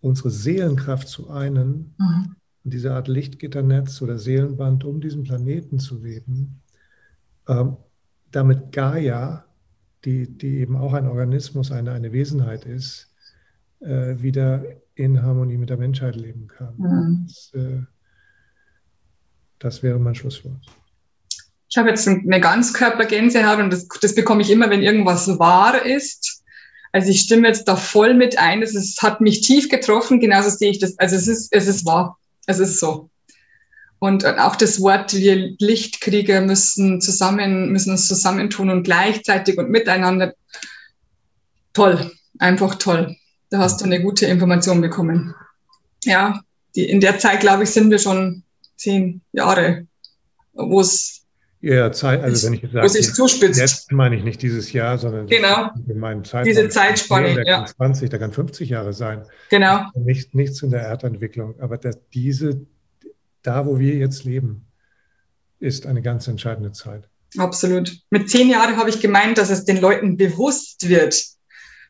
unsere 0.00 0.30
Seelenkraft 0.30 1.08
zu 1.08 1.30
einen 1.30 1.94
mhm 1.98 2.36
und 2.64 2.72
diese 2.72 2.94
Art 2.94 3.08
Lichtgitternetz 3.08 4.00
oder 4.02 4.18
Seelenband 4.18 4.84
um 4.84 5.00
diesen 5.00 5.24
Planeten 5.24 5.78
zu 5.78 6.02
weben, 6.02 6.60
ähm, 7.48 7.76
damit 8.30 8.72
Gaia, 8.72 9.44
die, 10.04 10.26
die 10.26 10.58
eben 10.58 10.76
auch 10.76 10.92
ein 10.92 11.06
Organismus, 11.06 11.70
eine, 11.70 11.92
eine 11.92 12.12
Wesenheit 12.12 12.64
ist, 12.64 13.12
äh, 13.80 14.20
wieder 14.20 14.64
in 14.94 15.22
Harmonie 15.22 15.56
mit 15.56 15.70
der 15.70 15.76
Menschheit 15.76 16.16
leben 16.16 16.46
kann. 16.46 16.74
Mhm. 16.76 17.26
Das, 17.26 17.52
äh, 17.54 17.82
das 19.58 19.82
wäre 19.82 19.98
mein 19.98 20.14
Schlusswort. 20.14 20.66
Ich 21.68 21.78
habe 21.78 21.88
jetzt 21.88 22.06
eine 22.06 22.40
Ganzkörpergänsehaut 22.40 23.58
und 23.58 23.72
das, 23.72 23.88
das 23.88 24.14
bekomme 24.14 24.42
ich 24.42 24.50
immer, 24.50 24.68
wenn 24.68 24.82
irgendwas 24.82 25.26
wahr 25.38 25.86
ist. 25.86 26.42
Also 26.92 27.08
ich 27.08 27.22
stimme 27.22 27.48
jetzt 27.48 27.66
da 27.66 27.76
voll 27.76 28.12
mit 28.12 28.38
ein. 28.38 28.62
Es 28.62 28.98
hat 29.00 29.22
mich 29.22 29.40
tief 29.40 29.70
getroffen, 29.70 30.20
genauso 30.20 30.50
sehe 30.50 30.70
ich 30.70 30.78
das. 30.78 30.98
Also 30.98 31.16
es 31.16 31.26
ist, 31.26 31.48
es 31.50 31.66
ist 31.66 31.86
wahr. 31.86 32.18
Es 32.46 32.58
ist 32.58 32.80
so. 32.80 33.10
Und 33.98 34.26
auch 34.26 34.56
das 34.56 34.80
Wort, 34.80 35.14
wir 35.14 35.54
Lichtkrieger 35.58 36.40
müssen 36.40 37.00
zusammen, 37.00 37.70
müssen 37.70 37.92
uns 37.92 38.08
zusammentun 38.08 38.68
und 38.70 38.82
gleichzeitig 38.82 39.56
und 39.58 39.70
miteinander. 39.70 40.34
Toll, 41.72 42.10
einfach 42.38 42.74
toll. 42.74 43.16
Da 43.50 43.58
hast 43.58 43.80
du 43.80 43.84
eine 43.84 44.02
gute 44.02 44.26
Information 44.26 44.80
bekommen. 44.80 45.34
Ja, 46.02 46.42
die, 46.74 46.88
in 46.88 47.00
der 47.00 47.18
Zeit, 47.18 47.40
glaube 47.40 47.62
ich, 47.62 47.70
sind 47.70 47.90
wir 47.90 47.98
schon 48.00 48.42
zehn 48.76 49.20
Jahre, 49.32 49.86
wo 50.52 50.80
es 50.80 51.21
ja, 51.62 51.92
Zeit, 51.92 52.22
also 52.22 52.48
wenn 52.48 52.54
ich 52.54 52.72
sage, 52.72 52.88
sich 52.88 53.14
zuspitzt. 53.14 53.58
Jetzt 53.58 53.92
meine 53.92 54.16
ich 54.16 54.24
nicht 54.24 54.42
dieses 54.42 54.72
Jahr, 54.72 54.98
sondern 54.98 55.28
genau. 55.28 55.70
Zeit 56.24 56.44
diese 56.44 56.68
Zeitspanne. 56.68 57.34
Der 57.36 57.46
ja. 57.46 57.56
kann 57.58 57.66
20, 57.68 58.10
der 58.10 58.18
kann 58.18 58.32
50 58.32 58.68
Jahre 58.68 58.92
sein. 58.92 59.22
Genau. 59.48 59.84
Nicht, 59.94 60.34
nichts 60.34 60.60
in 60.62 60.70
der 60.70 60.82
Erdentwicklung, 60.82 61.54
aber 61.60 61.78
dass 61.78 61.98
diese, 62.12 62.66
da 63.42 63.64
wo 63.64 63.78
wir 63.78 63.94
jetzt 63.94 64.24
leben, 64.24 64.66
ist 65.60 65.86
eine 65.86 66.02
ganz 66.02 66.26
entscheidende 66.26 66.72
Zeit. 66.72 67.08
Absolut. 67.38 67.96
Mit 68.10 68.28
zehn 68.28 68.50
Jahren 68.50 68.76
habe 68.76 68.90
ich 68.90 69.00
gemeint, 69.00 69.38
dass 69.38 69.48
es 69.48 69.64
den 69.64 69.80
Leuten 69.80 70.16
bewusst 70.16 70.88
wird, 70.88 71.24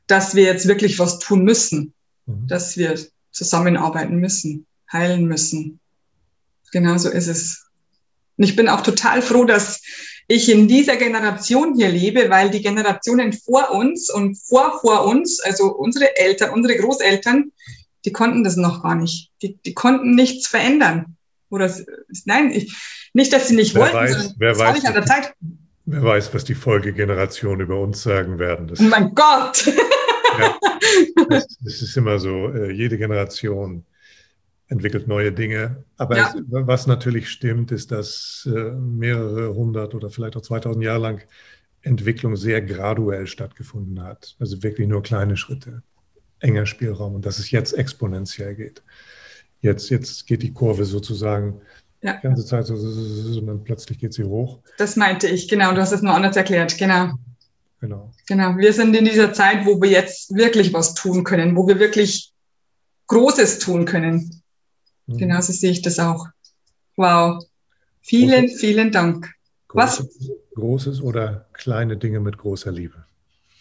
dass 0.06 0.34
wir 0.34 0.44
jetzt 0.44 0.68
wirklich 0.68 0.98
was 0.98 1.18
tun 1.18 1.44
müssen, 1.44 1.94
mhm. 2.26 2.46
dass 2.46 2.76
wir 2.76 2.98
zusammenarbeiten 3.30 4.16
müssen, 4.16 4.66
heilen 4.92 5.24
müssen. 5.24 5.80
Genauso 6.72 7.08
ist 7.08 7.28
es. 7.28 7.66
Und 8.42 8.48
ich 8.48 8.56
bin 8.56 8.68
auch 8.68 8.80
total 8.80 9.22
froh, 9.22 9.44
dass 9.44 9.80
ich 10.26 10.50
in 10.50 10.66
dieser 10.66 10.96
Generation 10.96 11.76
hier 11.76 11.90
lebe, 11.90 12.28
weil 12.28 12.50
die 12.50 12.60
Generationen 12.60 13.32
vor 13.32 13.70
uns 13.70 14.12
und 14.12 14.34
vor 14.34 14.80
vor 14.80 15.06
uns, 15.06 15.38
also 15.38 15.72
unsere 15.72 16.16
Eltern, 16.16 16.50
unsere 16.50 16.76
Großeltern, 16.76 17.52
die 18.04 18.10
konnten 18.10 18.42
das 18.42 18.56
noch 18.56 18.82
gar 18.82 18.96
nicht. 18.96 19.30
Die, 19.42 19.58
die 19.64 19.74
konnten 19.74 20.16
nichts 20.16 20.48
verändern. 20.48 21.16
Oder 21.50 21.72
nein, 22.24 22.50
ich, 22.50 22.74
nicht, 23.14 23.32
dass 23.32 23.46
sie 23.46 23.54
nicht 23.54 23.76
wer 23.76 23.82
wollten, 23.82 23.94
weiß, 23.94 24.10
sondern 24.10 24.34
wer 24.38 24.58
weiß, 24.58 24.74
nicht 24.74 24.86
an 24.88 24.94
der 24.94 25.06
Zeit. 25.06 25.34
Wer 25.84 26.02
weiß, 26.02 26.34
was 26.34 26.42
die 26.42 26.56
Folgegenerationen 26.56 27.60
über 27.60 27.78
uns 27.78 28.02
sagen 28.02 28.40
werden. 28.40 28.66
Das, 28.66 28.80
oh 28.80 28.82
mein 28.82 29.14
Gott! 29.14 29.66
ja, 30.40 30.56
das, 31.28 31.46
das, 31.60 31.80
ist 31.80 31.96
immer 31.96 32.18
so, 32.18 32.48
äh, 32.48 32.72
jede 32.72 32.98
Generation 32.98 33.84
entwickelt 34.72 35.06
neue 35.06 35.32
Dinge. 35.32 35.84
Aber 35.98 36.16
ja. 36.16 36.34
es, 36.34 36.42
was 36.48 36.86
natürlich 36.86 37.28
stimmt, 37.28 37.70
ist, 37.70 37.92
dass 37.92 38.48
äh, 38.50 38.72
mehrere 38.72 39.54
hundert 39.54 39.94
oder 39.94 40.10
vielleicht 40.10 40.36
auch 40.36 40.42
2000 40.42 40.82
Jahre 40.82 41.00
lang 41.00 41.20
Entwicklung 41.82 42.36
sehr 42.36 42.62
graduell 42.62 43.26
stattgefunden 43.26 44.02
hat. 44.02 44.34
Also 44.40 44.62
wirklich 44.62 44.88
nur 44.88 45.02
kleine 45.02 45.36
Schritte, 45.36 45.82
enger 46.40 46.66
Spielraum 46.66 47.14
und 47.14 47.26
dass 47.26 47.38
es 47.38 47.50
jetzt 47.50 47.74
exponentiell 47.74 48.54
geht. 48.54 48.82
Jetzt, 49.60 49.90
jetzt 49.90 50.26
geht 50.26 50.42
die 50.42 50.52
Kurve 50.52 50.86
sozusagen 50.86 51.60
ja. 52.00 52.14
die 52.14 52.22
ganze 52.22 52.44
Zeit 52.44 52.66
so, 52.66 52.74
und 52.74 53.46
dann 53.46 53.62
plötzlich 53.62 53.98
geht 53.98 54.14
sie 54.14 54.24
hoch. 54.24 54.60
Das 54.78 54.96
meinte 54.96 55.28
ich, 55.28 55.48
genau. 55.48 55.72
Du 55.72 55.80
hast 55.80 55.92
es 55.92 56.02
nur 56.02 56.14
anders 56.14 56.36
erklärt, 56.36 56.78
genau. 56.78 57.12
Genau. 57.80 58.12
Genau. 58.26 58.56
Wir 58.56 58.72
sind 58.72 58.96
in 58.96 59.04
dieser 59.04 59.32
Zeit, 59.32 59.66
wo 59.66 59.80
wir 59.82 59.90
jetzt 59.90 60.34
wirklich 60.34 60.72
was 60.72 60.94
tun 60.94 61.24
können, 61.24 61.56
wo 61.56 61.66
wir 61.68 61.78
wirklich 61.78 62.32
Großes 63.08 63.58
tun 63.58 63.84
können. 63.84 64.41
Mhm. 65.12 65.18
Genauso 65.18 65.52
sehe 65.52 65.70
ich 65.70 65.82
das 65.82 65.98
auch. 65.98 66.26
Wow. 66.96 67.42
Vielen, 68.00 68.46
großes, 68.46 68.60
vielen 68.60 68.92
Dank. 68.92 69.30
Großes, 69.68 69.98
Was? 69.98 70.30
Großes 70.54 71.00
oder 71.00 71.46
kleine 71.52 71.96
Dinge 71.96 72.20
mit 72.20 72.36
großer 72.36 72.72
Liebe? 72.72 73.04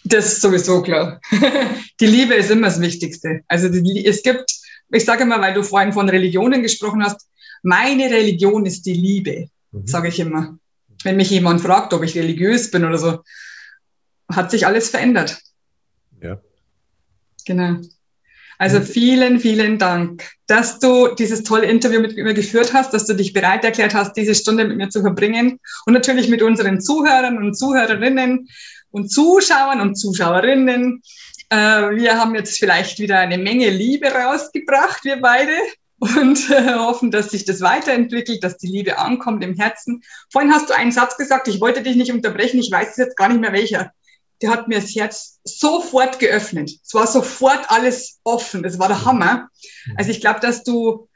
Das 0.03 0.25
ist 0.25 0.41
sowieso 0.41 0.81
klar. 0.81 1.21
die 1.99 2.05
Liebe 2.07 2.33
ist 2.33 2.49
immer 2.49 2.67
das 2.67 2.81
Wichtigste. 2.81 3.41
Also 3.47 3.69
die, 3.69 4.05
es 4.05 4.23
gibt, 4.23 4.51
ich 4.89 5.05
sage 5.05 5.23
immer, 5.23 5.39
weil 5.39 5.53
du 5.53 5.63
vorhin 5.63 5.93
von 5.93 6.09
Religionen 6.09 6.63
gesprochen 6.63 7.03
hast, 7.03 7.27
meine 7.61 8.05
Religion 8.05 8.65
ist 8.65 8.85
die 8.85 8.93
Liebe, 8.93 9.49
mhm. 9.71 9.85
sage 9.85 10.07
ich 10.07 10.19
immer. 10.19 10.57
Wenn 11.03 11.17
mich 11.17 11.29
jemand 11.29 11.61
fragt, 11.61 11.93
ob 11.93 12.03
ich 12.03 12.15
religiös 12.15 12.71
bin 12.71 12.83
oder 12.83 12.97
so, 12.97 13.19
hat 14.29 14.51
sich 14.51 14.65
alles 14.65 14.89
verändert. 14.89 15.39
Ja. 16.21 16.41
Genau. 17.45 17.79
Also 18.61 18.79
vielen, 18.79 19.39
vielen 19.39 19.79
Dank, 19.79 20.23
dass 20.45 20.77
du 20.77 21.15
dieses 21.15 21.41
tolle 21.41 21.65
Interview 21.65 21.99
mit 21.99 22.15
mir 22.15 22.35
geführt 22.35 22.75
hast, 22.75 22.93
dass 22.93 23.07
du 23.07 23.15
dich 23.15 23.33
bereit 23.33 23.65
erklärt 23.65 23.95
hast, 23.95 24.13
diese 24.13 24.35
Stunde 24.35 24.65
mit 24.65 24.77
mir 24.77 24.89
zu 24.89 25.01
verbringen 25.01 25.59
und 25.87 25.93
natürlich 25.93 26.29
mit 26.29 26.43
unseren 26.43 26.79
Zuhörern 26.79 27.39
und 27.39 27.55
Zuhörerinnen 27.55 28.47
und 28.91 29.11
Zuschauern 29.11 29.81
und 29.81 29.95
Zuschauerinnen. 29.95 31.01
Äh, 31.49 31.55
wir 31.55 32.19
haben 32.19 32.35
jetzt 32.35 32.59
vielleicht 32.59 32.99
wieder 32.99 33.17
eine 33.17 33.39
Menge 33.39 33.71
Liebe 33.71 34.09
rausgebracht, 34.09 35.05
wir 35.05 35.19
beide, 35.19 35.53
und 35.97 36.51
äh, 36.51 36.75
hoffen, 36.75 37.09
dass 37.09 37.31
sich 37.31 37.45
das 37.45 37.61
weiterentwickelt, 37.61 38.43
dass 38.43 38.57
die 38.57 38.67
Liebe 38.67 38.99
ankommt 38.99 39.43
im 39.43 39.55
Herzen. 39.55 40.03
Vorhin 40.31 40.53
hast 40.53 40.69
du 40.69 40.75
einen 40.75 40.91
Satz 40.91 41.17
gesagt, 41.17 41.47
ich 41.47 41.61
wollte 41.61 41.81
dich 41.81 41.95
nicht 41.95 42.11
unterbrechen, 42.11 42.59
ich 42.59 42.71
weiß 42.71 42.95
jetzt 42.97 43.17
gar 43.17 43.29
nicht 43.29 43.41
mehr 43.41 43.53
welcher 43.53 43.91
der 44.41 44.49
hat 44.49 44.67
mir 44.67 44.79
das 44.79 44.95
Herz 44.95 45.39
sofort 45.43 46.19
geöffnet. 46.19 46.71
Es 46.83 46.93
war 46.93 47.07
sofort 47.07 47.69
alles 47.69 48.19
offen. 48.23 48.63
Das 48.63 48.79
war 48.79 48.87
der 48.87 49.05
Hammer. 49.05 49.49
Also 49.95 50.11
ich 50.11 50.21
glaube, 50.21 50.39
dass 50.39 50.63
du 50.63 51.07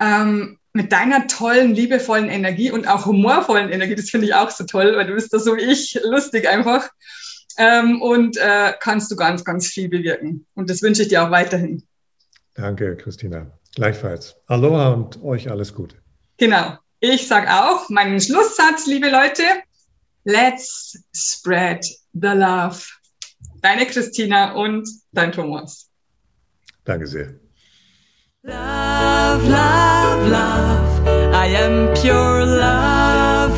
ähm, 0.00 0.58
mit 0.72 0.92
deiner 0.92 1.26
tollen, 1.26 1.74
liebevollen 1.74 2.28
Energie 2.28 2.70
und 2.70 2.86
auch 2.86 3.06
humorvollen 3.06 3.70
Energie, 3.70 3.94
das 3.94 4.10
finde 4.10 4.26
ich 4.26 4.34
auch 4.34 4.50
so 4.50 4.64
toll, 4.64 4.94
weil 4.96 5.06
du 5.06 5.14
bist 5.14 5.32
da 5.32 5.38
so 5.38 5.56
wie 5.56 5.62
ich, 5.62 5.98
lustig 6.04 6.48
einfach. 6.48 6.88
Ähm, 7.58 8.02
und 8.02 8.36
äh, 8.36 8.74
kannst 8.78 9.10
du 9.10 9.16
ganz, 9.16 9.42
ganz 9.44 9.68
viel 9.68 9.88
bewirken. 9.88 10.46
Und 10.54 10.68
das 10.68 10.82
wünsche 10.82 11.02
ich 11.02 11.08
dir 11.08 11.24
auch 11.24 11.30
weiterhin. 11.30 11.82
Danke, 12.54 12.96
Christina. 12.96 13.50
Gleichfalls. 13.74 14.36
Aloha 14.46 14.90
und 14.90 15.22
euch 15.22 15.50
alles 15.50 15.74
Gute. 15.74 15.96
Genau. 16.36 16.78
Ich 17.00 17.26
sage 17.26 17.48
auch 17.50 17.88
meinen 17.88 18.20
Schlusssatz, 18.20 18.86
liebe 18.86 19.10
Leute. 19.10 19.42
Let's 20.26 20.96
spread 21.12 21.84
the 22.12 22.34
love. 22.34 22.84
Deine 23.62 23.86
Christina 23.86 24.54
und 24.54 24.88
dein 25.12 25.30
Thomas. 25.30 25.88
Danke 26.84 27.06
sehr. 27.06 27.38
Love, 28.42 29.48
love, 29.48 30.28
love. 30.28 31.32
I 31.32 31.46
am 31.46 31.94
pure 31.94 32.44
love. 32.44 33.56